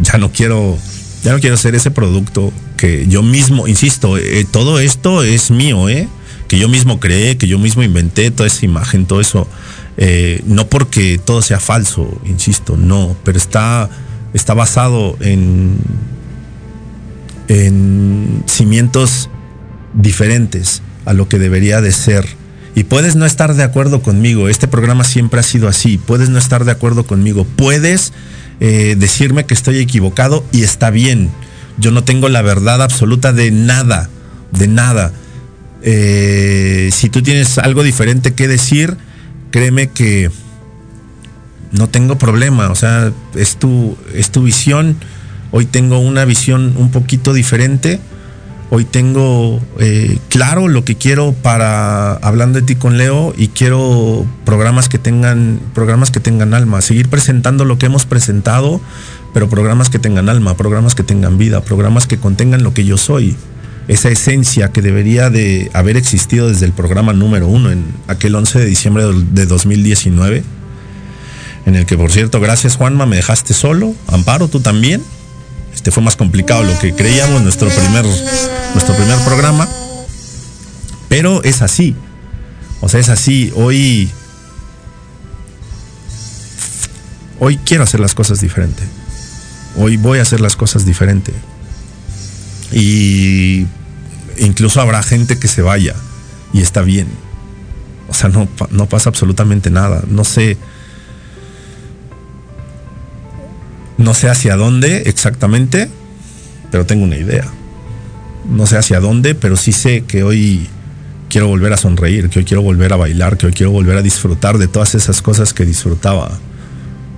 ya 0.00 0.18
no 0.18 0.32
quiero, 0.32 0.78
ya 1.22 1.32
no 1.32 1.40
quiero 1.40 1.56
ser 1.56 1.74
ese 1.74 1.90
producto 1.90 2.52
que 2.76 3.06
yo 3.06 3.22
mismo, 3.22 3.68
insisto, 3.68 4.16
eh, 4.16 4.46
todo 4.50 4.78
esto 4.80 5.22
es 5.22 5.50
mío, 5.50 5.88
¿eh? 5.88 6.08
que 6.48 6.58
yo 6.58 6.68
mismo 6.68 6.98
creé, 6.98 7.36
que 7.36 7.46
yo 7.46 7.58
mismo 7.58 7.82
inventé 7.82 8.30
toda 8.30 8.46
esa 8.46 8.64
imagen, 8.64 9.06
todo 9.06 9.20
eso 9.20 9.46
eh, 9.96 10.42
no 10.46 10.66
porque 10.68 11.18
todo 11.18 11.42
sea 11.42 11.60
falso, 11.60 12.20
insisto, 12.24 12.76
no, 12.76 13.16
pero 13.24 13.38
está, 13.38 13.90
está 14.32 14.54
basado 14.54 15.16
en, 15.20 15.76
en 17.50 18.44
cimientos 18.46 19.28
diferentes 19.92 20.82
a 21.04 21.12
lo 21.14 21.28
que 21.28 21.40
debería 21.40 21.80
de 21.80 21.90
ser. 21.90 22.24
Y 22.76 22.84
puedes 22.84 23.16
no 23.16 23.26
estar 23.26 23.54
de 23.54 23.64
acuerdo 23.64 24.02
conmigo, 24.02 24.48
este 24.48 24.68
programa 24.68 25.02
siempre 25.02 25.40
ha 25.40 25.42
sido 25.42 25.66
así, 25.66 25.98
puedes 25.98 26.28
no 26.28 26.38
estar 26.38 26.64
de 26.64 26.70
acuerdo 26.70 27.04
conmigo, 27.04 27.44
puedes 27.56 28.12
eh, 28.60 28.94
decirme 28.96 29.46
que 29.46 29.54
estoy 29.54 29.78
equivocado 29.78 30.44
y 30.52 30.62
está 30.62 30.90
bien. 30.90 31.28
Yo 31.76 31.90
no 31.90 32.04
tengo 32.04 32.28
la 32.28 32.40
verdad 32.40 32.82
absoluta 32.82 33.32
de 33.32 33.50
nada, 33.50 34.08
de 34.52 34.68
nada. 34.68 35.12
Eh, 35.82 36.90
si 36.92 37.08
tú 37.08 37.20
tienes 37.20 37.58
algo 37.58 37.82
diferente 37.82 38.32
que 38.32 38.46
decir, 38.46 38.96
créeme 39.50 39.88
que 39.88 40.30
no 41.72 41.88
tengo 41.88 42.16
problema, 42.16 42.70
o 42.70 42.76
sea, 42.76 43.12
es 43.34 43.56
tu, 43.56 43.96
es 44.14 44.30
tu 44.30 44.44
visión. 44.44 44.96
Hoy 45.52 45.66
tengo 45.66 45.98
una 45.98 46.24
visión 46.24 46.74
un 46.76 46.90
poquito 46.90 47.32
diferente. 47.32 48.00
Hoy 48.72 48.84
tengo 48.84 49.60
eh, 49.80 50.18
claro 50.28 50.68
lo 50.68 50.84
que 50.84 50.94
quiero 50.94 51.32
para 51.32 52.12
hablando 52.14 52.60
de 52.60 52.66
ti 52.66 52.76
con 52.76 52.98
Leo 52.98 53.34
y 53.36 53.48
quiero 53.48 54.24
programas 54.44 54.88
que 54.88 54.98
tengan 54.98 55.58
programas 55.74 56.12
que 56.12 56.20
tengan 56.20 56.54
alma, 56.54 56.80
seguir 56.80 57.08
presentando 57.08 57.64
lo 57.64 57.78
que 57.78 57.86
hemos 57.86 58.06
presentado, 58.06 58.80
pero 59.34 59.48
programas 59.48 59.90
que 59.90 59.98
tengan 59.98 60.28
alma, 60.28 60.56
programas 60.56 60.94
que 60.94 61.02
tengan 61.02 61.36
vida, 61.36 61.62
programas 61.62 62.06
que 62.06 62.18
contengan 62.18 62.62
lo 62.62 62.72
que 62.72 62.84
yo 62.84 62.96
soy 62.96 63.36
esa 63.90 64.08
esencia 64.08 64.70
que 64.70 64.82
debería 64.82 65.30
de 65.30 65.68
haber 65.74 65.96
existido 65.96 66.48
desde 66.48 66.64
el 66.64 66.72
programa 66.72 67.12
número 67.12 67.48
uno, 67.48 67.72
en 67.72 67.84
aquel 68.06 68.36
11 68.36 68.60
de 68.60 68.66
diciembre 68.66 69.04
de 69.32 69.46
2019, 69.46 70.44
en 71.66 71.74
el 71.74 71.86
que, 71.86 71.96
por 71.96 72.12
cierto, 72.12 72.38
gracias 72.38 72.76
Juanma, 72.76 73.04
me 73.06 73.16
dejaste 73.16 73.52
solo, 73.52 73.92
Amparo, 74.06 74.46
tú 74.46 74.60
también. 74.60 75.02
Este 75.74 75.90
fue 75.90 76.02
más 76.02 76.16
complicado 76.16 76.62
lo 76.62 76.78
que 76.78 76.94
creíamos, 76.94 77.42
nuestro 77.42 77.68
primer, 77.68 78.04
nuestro 78.04 78.94
primer 78.94 79.18
programa. 79.24 79.68
Pero 81.08 81.42
es 81.42 81.62
así. 81.62 81.96
O 82.80 82.88
sea, 82.88 83.00
es 83.00 83.08
así. 83.08 83.52
Hoy. 83.54 84.10
Hoy 87.38 87.56
quiero 87.58 87.84
hacer 87.84 88.00
las 88.00 88.14
cosas 88.14 88.40
diferente. 88.40 88.82
Hoy 89.76 89.96
voy 89.96 90.18
a 90.18 90.22
hacer 90.22 90.40
las 90.40 90.56
cosas 90.56 90.84
diferente. 90.84 91.32
Y 92.72 93.66
incluso 94.38 94.80
habrá 94.80 95.02
gente 95.02 95.38
que 95.38 95.48
se 95.48 95.62
vaya 95.62 95.94
y 96.52 96.60
está 96.60 96.82
bien. 96.82 97.08
O 98.08 98.14
sea, 98.14 98.28
no, 98.28 98.48
no 98.70 98.88
pasa 98.88 99.08
absolutamente 99.08 99.70
nada. 99.70 100.02
No 100.08 100.24
sé. 100.24 100.56
No 104.00 104.14
sé 104.14 104.30
hacia 104.30 104.56
dónde 104.56 105.02
exactamente, 105.04 105.90
pero 106.70 106.86
tengo 106.86 107.04
una 107.04 107.18
idea. 107.18 107.44
No 108.48 108.66
sé 108.66 108.78
hacia 108.78 108.98
dónde, 108.98 109.34
pero 109.34 109.56
sí 109.56 109.72
sé 109.72 110.04
que 110.04 110.22
hoy 110.22 110.68
quiero 111.28 111.48
volver 111.48 111.74
a 111.74 111.76
sonreír, 111.76 112.30
que 112.30 112.38
hoy 112.38 112.46
quiero 112.46 112.62
volver 112.62 112.94
a 112.94 112.96
bailar, 112.96 113.36
que 113.36 113.44
hoy 113.44 113.52
quiero 113.52 113.72
volver 113.72 113.98
a 113.98 114.02
disfrutar 114.02 114.56
de 114.56 114.68
todas 114.68 114.94
esas 114.94 115.20
cosas 115.20 115.52
que 115.52 115.66
disfrutaba. 115.66 116.30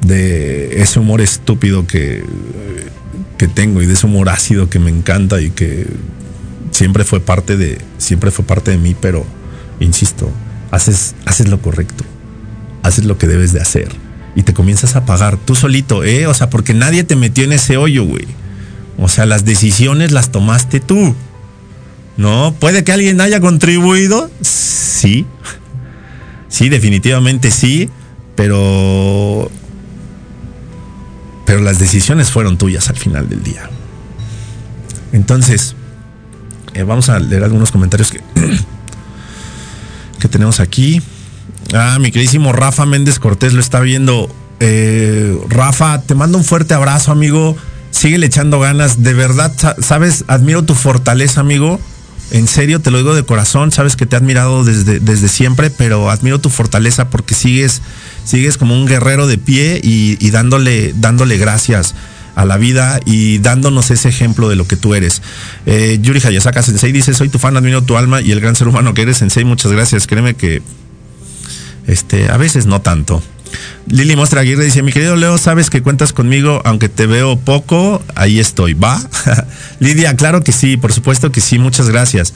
De 0.05 0.83
ese 0.83 0.99
humor 0.99 1.20
estúpido 1.20 1.87
que, 1.87 2.24
que 3.39 3.47
tengo 3.47 3.80
y 3.80 3.87
de 3.87 3.93
ese 3.93 4.07
humor 4.07 4.28
ácido 4.28 4.68
que 4.68 4.80
me 4.80 4.91
encanta 4.91 5.41
y 5.41 5.51
que 5.51 5.87
siempre 6.72 7.05
fue 7.05 7.20
parte 7.20 7.57
de, 7.57 7.78
siempre 7.99 8.33
fue 8.33 8.45
parte 8.45 8.72
de 8.72 8.78
mí, 8.78 8.97
pero 9.01 9.24
insisto, 9.78 10.28
haces, 10.72 11.14
haces 11.26 11.49
lo 11.49 11.62
correcto, 11.62 12.03
haces 12.83 13.05
lo 13.05 13.18
que 13.18 13.28
debes 13.28 13.53
de 13.53 13.61
hacer 13.61 14.12
y 14.35 14.43
te 14.43 14.55
comienzas 14.55 14.97
a 14.97 15.05
pagar 15.05 15.37
tú 15.37 15.55
solito, 15.55 16.05
¿eh? 16.05 16.26
O 16.26 16.35
sea, 16.35 16.49
porque 16.51 16.74
nadie 16.74 17.05
te 17.05 17.16
metió 17.16 17.45
en 17.45 17.53
ese 17.53 17.76
hoyo, 17.76 18.05
güey. 18.05 18.26
O 18.99 19.09
sea, 19.09 19.26
las 19.26 19.45
decisiones 19.45 20.12
las 20.12 20.30
tomaste 20.30 20.80
tú. 20.80 21.14
¿No? 22.16 22.55
¿Puede 22.59 22.85
que 22.85 22.93
alguien 22.93 23.20
haya 23.20 23.41
contribuido? 23.41 24.30
Sí. 24.43 25.26
Sí, 26.49 26.68
definitivamente 26.68 27.51
sí. 27.51 27.91
Pero. 28.37 29.51
Pero 31.47 31.61
las 31.61 31.78
decisiones 31.78 32.30
fueron 32.30 32.59
tuyas 32.59 32.89
al 32.89 32.97
final 32.97 33.28
del 33.28 33.43
día. 33.43 33.68
Entonces, 35.12 35.74
eh, 36.74 36.83
vamos 36.85 37.09
a 37.09 37.18
leer 37.18 37.45
algunos 37.45 37.70
comentarios 37.70 38.11
que, 38.11 38.20
que 40.18 40.28
tenemos 40.28 40.61
aquí. 40.61 41.03
Ah, 41.75 41.99
mi 42.01 42.11
queridísimo 42.11 42.53
Rafa 42.53 42.87
Méndez 42.87 43.19
Cortés 43.19 43.53
lo 43.53 43.61
está 43.61 43.81
viendo. 43.81 44.29
Eh, 44.61 45.37
Rafa, 45.49 46.03
te 46.03 46.15
mando 46.15 46.39
un 46.39 46.45
fuerte 46.45 46.75
abrazo, 46.75 47.13
amigo. 47.13 47.57
Sigue 47.91 48.25
echando 48.25 48.61
ganas. 48.61 49.03
De 49.03 49.15
verdad, 49.15 49.53
sabes, 49.81 50.25
admiro 50.29 50.65
tu 50.65 50.75
fortaleza, 50.75 51.41
amigo. 51.41 51.81
En 52.31 52.47
serio, 52.47 52.81
te 52.81 52.91
lo 52.91 52.99
digo 52.99 53.15
de 53.15 53.25
corazón. 53.25 53.73
Sabes 53.73 53.97
que 53.97 54.07
te 54.07 54.17
he 54.17 54.19
admirado 54.19 54.65
desde, 54.65 55.01
desde 55.01 55.29
siempre, 55.29 55.71
pero 55.71 56.11
admiro 56.11 56.39
tu 56.39 56.49
fortaleza 56.49 57.11
porque 57.11 57.35
sigues, 57.35 57.83
sigues 58.25 58.57
como 58.57 58.75
un 58.75 58.87
guerrero 58.87 59.27
de 59.27 59.39
pie 59.39 59.81
y, 59.83 60.17
y 60.25 60.31
dándole, 60.31 60.95
dándole 60.97 61.37
gracias 61.37 61.95
a 62.35 62.45
la 62.45 62.57
vida 62.57 63.01
y 63.05 63.39
dándonos 63.39 63.91
ese 63.91 64.09
ejemplo 64.09 64.49
de 64.49 64.57
lo 64.57 64.67
que 64.67 64.77
tú 64.77 64.95
eres. 64.95 65.23
Eh, 65.67 65.99
Yuri 66.01 66.21
Hayasaka 66.25 66.63
Sensei 66.63 66.93
dice, 66.93 67.15
soy 67.15 67.29
tu 67.29 67.39
fan, 67.39 67.57
admiro 67.57 67.83
tu 67.83 67.97
alma 67.97 68.21
y 68.21 68.33
el 68.33 68.41
gran 68.41 68.57
ser 68.57 68.69
humano 68.69 68.95
que 68.95 69.03
eres, 69.03 69.19
Sensei, 69.19 69.45
muchas 69.45 69.73
gracias. 69.73 70.07
Créeme 70.07 70.35
que 70.35 70.63
este, 71.87 72.30
a 72.30 72.37
veces 72.37 72.66
no 72.66 72.80
tanto. 72.80 73.22
Lili 73.87 74.16
Mostra 74.16 74.41
Aguirre 74.41 74.64
dice, 74.64 74.83
mi 74.83 74.93
querido 74.93 75.16
Leo, 75.16 75.37
sabes 75.39 75.68
que 75.68 75.83
cuentas 75.83 76.12
conmigo, 76.12 76.62
aunque 76.64 76.89
te 76.89 77.07
veo 77.07 77.39
poco, 77.39 78.03
ahí 78.14 78.39
estoy, 78.39 78.74
¿va? 78.74 79.01
Lidia, 79.80 80.16
claro 80.16 80.43
que 80.43 80.53
sí, 80.53 80.76
por 80.76 80.93
supuesto 80.93 81.30
que 81.30 81.41
sí, 81.41 81.59
muchas 81.59 81.89
gracias. 81.89 82.33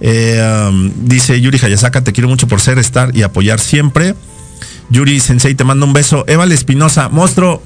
Eh, 0.00 0.68
um, 0.68 0.92
dice 1.06 1.40
Yuri 1.40 1.58
Hayasaka, 1.62 2.02
te 2.02 2.12
quiero 2.12 2.28
mucho 2.28 2.48
por 2.48 2.60
ser, 2.60 2.78
estar 2.78 3.14
y 3.16 3.22
apoyar 3.22 3.60
siempre. 3.60 4.14
Yuri 4.90 5.20
Sensei, 5.20 5.54
te 5.54 5.64
mando 5.64 5.86
un 5.86 5.92
beso. 5.92 6.24
Eva 6.26 6.46
Espinosa, 6.46 7.08
monstruo, 7.08 7.62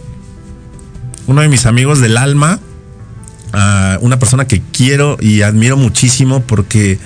uno 1.27 1.41
de 1.41 1.49
mis 1.49 1.67
amigos 1.67 2.01
del 2.01 2.17
alma, 2.17 2.59
una 4.01 4.19
persona 4.19 4.47
que 4.47 4.63
quiero 4.73 5.17
y 5.21 5.43
admiro 5.43 5.77
muchísimo 5.77 6.43
porque 6.43 6.99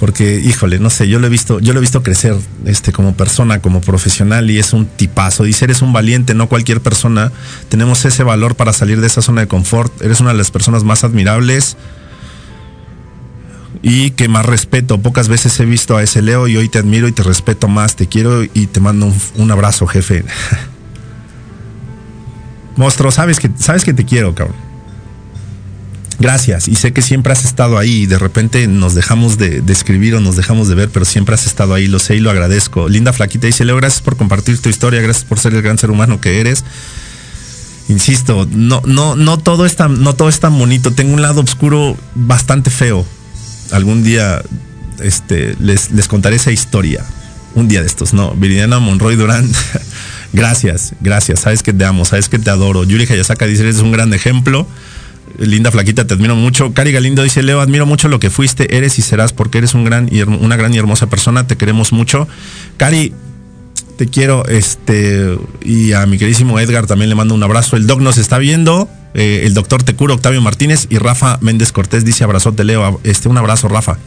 porque 0.00 0.40
híjole, 0.40 0.78
no 0.78 0.88
sé, 0.88 1.08
yo 1.08 1.18
lo 1.18 1.26
he 1.26 1.30
visto, 1.30 1.60
yo 1.60 1.74
lo 1.74 1.78
he 1.78 1.82
visto 1.82 2.02
crecer 2.02 2.34
este 2.64 2.90
como 2.90 3.14
persona, 3.14 3.60
como 3.60 3.82
profesional 3.82 4.50
y 4.50 4.58
es 4.58 4.72
un 4.72 4.86
tipazo. 4.86 5.44
Dice, 5.44 5.66
eres 5.66 5.82
un 5.82 5.92
valiente, 5.92 6.32
no 6.32 6.48
cualquier 6.48 6.80
persona. 6.80 7.30
Tenemos 7.68 8.06
ese 8.06 8.22
valor 8.22 8.56
para 8.56 8.72
salir 8.72 9.02
de 9.02 9.06
esa 9.06 9.20
zona 9.20 9.42
de 9.42 9.46
confort. 9.46 10.00
Eres 10.00 10.20
una 10.20 10.30
de 10.30 10.38
las 10.38 10.50
personas 10.50 10.84
más 10.84 11.04
admirables 11.04 11.76
y 13.82 14.12
que 14.12 14.26
más 14.26 14.46
respeto. 14.46 15.02
Pocas 15.02 15.28
veces 15.28 15.60
he 15.60 15.66
visto 15.66 15.98
a 15.98 16.02
ese 16.02 16.22
Leo 16.22 16.48
y 16.48 16.56
hoy 16.56 16.70
te 16.70 16.78
admiro 16.78 17.06
y 17.06 17.12
te 17.12 17.22
respeto 17.22 17.68
más. 17.68 17.94
Te 17.94 18.06
quiero 18.06 18.42
y 18.42 18.68
te 18.68 18.80
mando 18.80 19.12
un, 19.36 19.50
abrazo, 19.50 19.86
jefe. 19.86 20.24
Monstruo, 22.76 23.10
sabes 23.10 23.38
que, 23.38 23.50
sabes 23.58 23.84
que 23.84 23.92
te 23.92 24.06
quiero, 24.06 24.34
cabrón. 24.34 24.69
Gracias. 26.20 26.68
Y 26.68 26.76
sé 26.76 26.92
que 26.92 27.02
siempre 27.02 27.32
has 27.32 27.44
estado 27.44 27.78
ahí 27.78 28.06
de 28.06 28.18
repente 28.18 28.68
nos 28.68 28.94
dejamos 28.94 29.38
de, 29.38 29.60
de, 29.60 29.72
escribir 29.72 30.14
o 30.14 30.20
nos 30.20 30.36
dejamos 30.36 30.68
de 30.68 30.76
ver, 30.76 30.90
pero 30.90 31.04
siempre 31.04 31.34
has 31.34 31.46
estado 31.46 31.74
ahí, 31.74 31.88
lo 31.88 31.98
sé 31.98 32.14
y 32.16 32.20
lo 32.20 32.30
agradezco. 32.30 32.88
Linda 32.88 33.12
Flaquita 33.12 33.46
dice, 33.46 33.64
Leo, 33.64 33.76
gracias 33.76 34.02
por 34.02 34.16
compartir 34.16 34.60
tu 34.60 34.68
historia, 34.68 35.00
gracias 35.00 35.24
por 35.24 35.40
ser 35.40 35.54
el 35.54 35.62
gran 35.62 35.78
ser 35.78 35.90
humano 35.90 36.20
que 36.20 36.40
eres. 36.40 36.64
Insisto, 37.90 38.46
no, 38.52 38.82
no, 38.86 39.16
no 39.16 39.38
todo 39.38 39.66
es 39.66 39.74
tan, 39.74 40.00
no 40.04 40.14
todo 40.14 40.28
es 40.28 40.38
tan 40.38 40.56
bonito. 40.56 40.92
Tengo 40.92 41.12
un 41.12 41.22
lado 41.22 41.40
oscuro 41.40 41.96
bastante 42.14 42.70
feo. 42.70 43.04
Algún 43.72 44.04
día 44.04 44.42
este, 45.00 45.56
les, 45.58 45.90
les 45.90 46.06
contaré 46.06 46.36
esa 46.36 46.52
historia. 46.52 47.04
Un 47.56 47.66
día 47.66 47.80
de 47.80 47.88
estos, 47.88 48.14
no. 48.14 48.30
Viridiana 48.32 48.78
Monroy 48.78 49.16
Durán. 49.16 49.50
gracias, 50.32 50.92
gracias. 51.00 51.40
Sabes 51.40 51.64
que 51.64 51.72
te 51.72 51.84
amo, 51.84 52.04
sabes 52.04 52.28
que 52.28 52.38
te 52.38 52.48
adoro. 52.48 52.84
Yuri 52.84 53.08
Hayasaka 53.10 53.46
dice, 53.46 53.62
eres 53.62 53.78
un 53.78 53.90
gran 53.90 54.14
ejemplo. 54.14 54.68
Linda 55.40 55.70
Flaquita, 55.70 56.06
te 56.06 56.14
admiro 56.14 56.36
mucho. 56.36 56.72
Cari 56.72 56.92
Galindo 56.92 57.22
dice, 57.22 57.42
Leo, 57.42 57.60
admiro 57.60 57.86
mucho 57.86 58.08
lo 58.08 58.20
que 58.20 58.30
fuiste, 58.30 58.76
eres 58.76 58.98
y 58.98 59.02
serás 59.02 59.32
porque 59.32 59.58
eres 59.58 59.74
un 59.74 59.84
gran 59.84 60.08
y 60.12 60.22
una 60.22 60.56
gran 60.56 60.72
y 60.74 60.78
hermosa 60.78 61.08
persona. 61.08 61.46
Te 61.46 61.56
queremos 61.56 61.92
mucho. 61.92 62.28
Cari, 62.76 63.12
te 63.96 64.06
quiero. 64.06 64.46
Este, 64.46 65.36
y 65.62 65.92
a 65.92 66.06
mi 66.06 66.18
queridísimo 66.18 66.60
Edgar 66.60 66.86
también 66.86 67.08
le 67.08 67.14
mando 67.14 67.34
un 67.34 67.42
abrazo. 67.42 67.76
El 67.76 67.86
doc 67.86 68.00
nos 68.00 68.18
está 68.18 68.38
viendo. 68.38 68.88
Eh, 69.14 69.42
el 69.44 69.54
doctor 69.54 69.82
Tecuro 69.82 70.14
Octavio 70.14 70.40
Martínez 70.40 70.86
y 70.88 70.98
Rafa 70.98 71.38
Méndez 71.40 71.72
Cortés 71.72 72.04
dice 72.04 72.22
abrazote 72.24 72.64
Leo. 72.64 73.00
Este, 73.02 73.28
un 73.28 73.38
abrazo, 73.38 73.68
Rafa. 73.68 73.98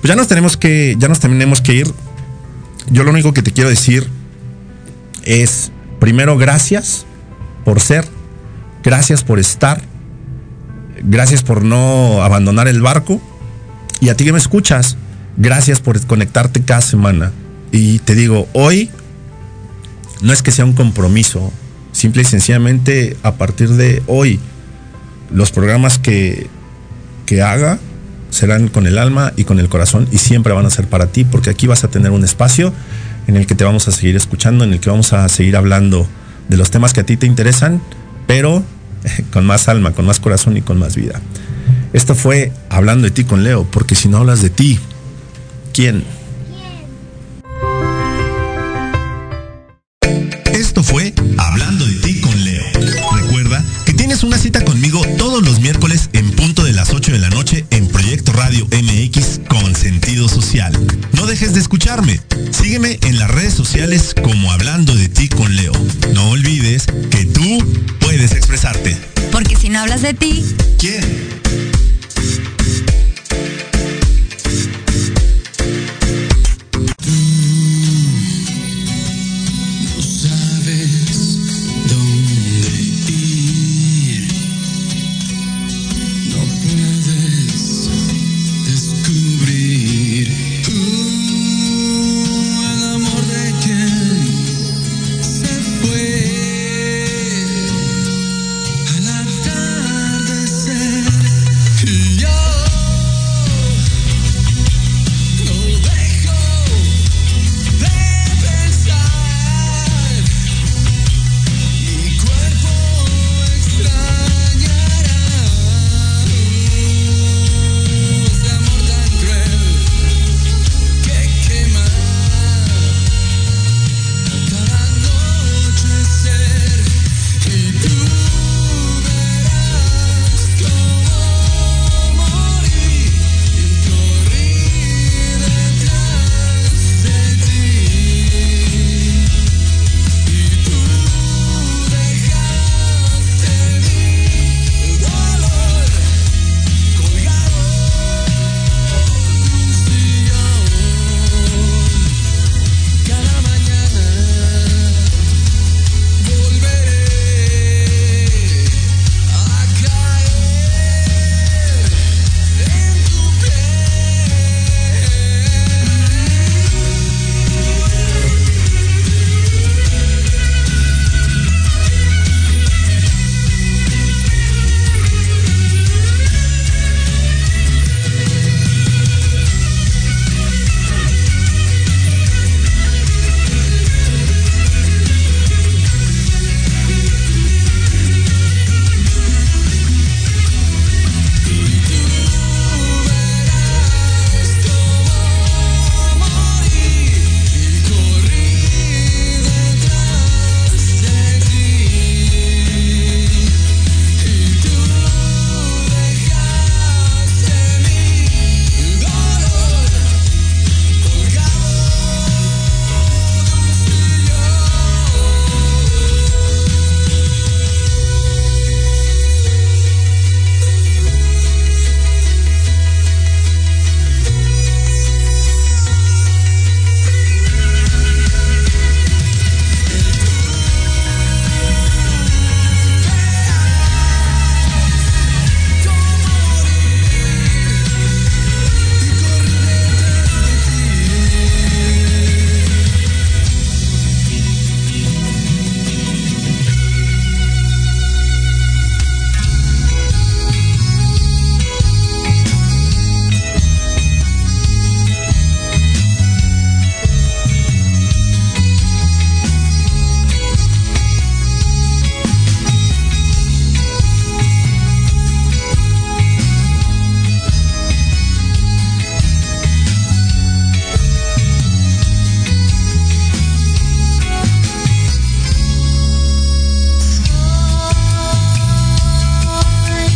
Pues 0.00 0.08
ya 0.08 0.16
nos 0.16 0.26
tenemos 0.26 0.56
que, 0.56 0.96
ya 0.98 1.08
nos 1.08 1.20
tenemos 1.20 1.60
que 1.60 1.74
ir. 1.74 1.86
Yo 2.90 3.04
lo 3.04 3.10
único 3.10 3.32
que 3.32 3.42
te 3.42 3.52
quiero 3.52 3.70
decir 3.70 4.08
es, 5.24 5.70
primero, 6.00 6.36
gracias 6.36 7.06
por 7.64 7.80
ser, 7.80 8.06
gracias 8.82 9.22
por 9.22 9.38
estar, 9.38 9.80
gracias 11.02 11.42
por 11.42 11.64
no 11.64 12.22
abandonar 12.22 12.68
el 12.68 12.80
barco. 12.80 13.20
Y 14.00 14.08
a 14.08 14.16
ti 14.16 14.24
que 14.24 14.32
me 14.32 14.38
escuchas, 14.38 14.96
gracias 15.36 15.80
por 15.80 16.04
conectarte 16.06 16.62
cada 16.62 16.80
semana. 16.80 17.32
Y 17.70 18.00
te 18.00 18.14
digo, 18.14 18.48
hoy 18.52 18.90
no 20.20 20.32
es 20.32 20.42
que 20.42 20.50
sea 20.50 20.64
un 20.64 20.72
compromiso, 20.72 21.52
simple 21.92 22.22
y 22.22 22.24
sencillamente 22.24 23.16
a 23.22 23.34
partir 23.34 23.70
de 23.70 24.02
hoy, 24.06 24.40
los 25.32 25.50
programas 25.50 25.98
que, 25.98 26.48
que 27.26 27.42
haga 27.42 27.78
serán 28.30 28.68
con 28.68 28.86
el 28.86 28.98
alma 28.98 29.32
y 29.36 29.44
con 29.44 29.58
el 29.58 29.68
corazón 29.68 30.08
y 30.10 30.18
siempre 30.18 30.52
van 30.52 30.66
a 30.66 30.70
ser 30.70 30.86
para 30.86 31.06
ti 31.06 31.24
porque 31.24 31.50
aquí 31.50 31.66
vas 31.66 31.84
a 31.84 31.88
tener 31.88 32.12
un 32.12 32.24
espacio 32.24 32.72
en 33.26 33.36
el 33.36 33.46
que 33.46 33.54
te 33.54 33.64
vamos 33.64 33.88
a 33.88 33.92
seguir 33.92 34.16
escuchando, 34.16 34.64
en 34.64 34.72
el 34.72 34.80
que 34.80 34.90
vamos 34.90 35.12
a 35.12 35.28
seguir 35.28 35.56
hablando 35.56 36.06
de 36.48 36.56
los 36.56 36.70
temas 36.70 36.92
que 36.92 37.00
a 37.00 37.06
ti 37.06 37.16
te 37.16 37.26
interesan, 37.26 37.80
pero 38.26 38.62
con 39.32 39.46
más 39.46 39.68
alma, 39.68 39.92
con 39.92 40.06
más 40.06 40.20
corazón 40.20 40.56
y 40.56 40.62
con 40.62 40.78
más 40.78 40.96
vida. 40.96 41.20
Esto 41.92 42.14
fue 42.14 42.52
hablando 42.70 43.04
de 43.04 43.10
ti 43.10 43.24
con 43.24 43.44
Leo, 43.44 43.64
porque 43.64 43.94
si 43.94 44.08
no 44.08 44.18
hablas 44.18 44.42
de 44.42 44.50
ti, 44.50 44.78
¿quién? 45.74 46.04
Esto 50.52 50.82
fue 50.82 51.12
Hablando 51.38 51.84
de 51.84 51.94
ti 51.96 52.20
con 52.20 52.44
Leo. 52.44 52.64
Recuerda 53.14 53.64
que 53.84 53.92
tienes 53.92 54.22
una 54.22 54.38
cita 54.38 54.64
conmigo 54.64 55.02
todos 55.18 55.42
los 55.42 55.60
miércoles 55.60 56.08
en 56.12 56.30
punto 56.30 56.64
de 56.64 56.72
las 56.72 56.92
8 56.92 57.12
de 57.12 57.18
la 57.18 57.30
noche 57.30 57.66
en 57.70 57.88
Proyecto 57.88 58.32
Radio 58.32 58.66
MX 58.66 59.40
con 59.48 59.74
sentido 59.74 60.28
social. 60.28 60.72
No 61.12 61.26
dejes 61.26 61.52
de 61.52 61.60
escucharme. 61.60 62.20
Sígueme 62.62 62.96
en 63.02 63.18
las 63.18 63.28
redes 63.28 63.54
sociales 63.54 64.14
como 64.22 64.52
Hablando 64.52 64.94
de 64.94 65.08
ti 65.08 65.28
con 65.28 65.56
Leo. 65.56 65.72
No 66.14 66.30
olvides 66.30 66.86
que 67.10 67.26
tú 67.26 67.58
puedes 67.98 68.30
expresarte. 68.30 68.96
Porque 69.32 69.56
si 69.56 69.68
no 69.68 69.80
hablas 69.80 70.00
de 70.02 70.14
ti, 70.14 70.44
¿quién? 70.78 71.41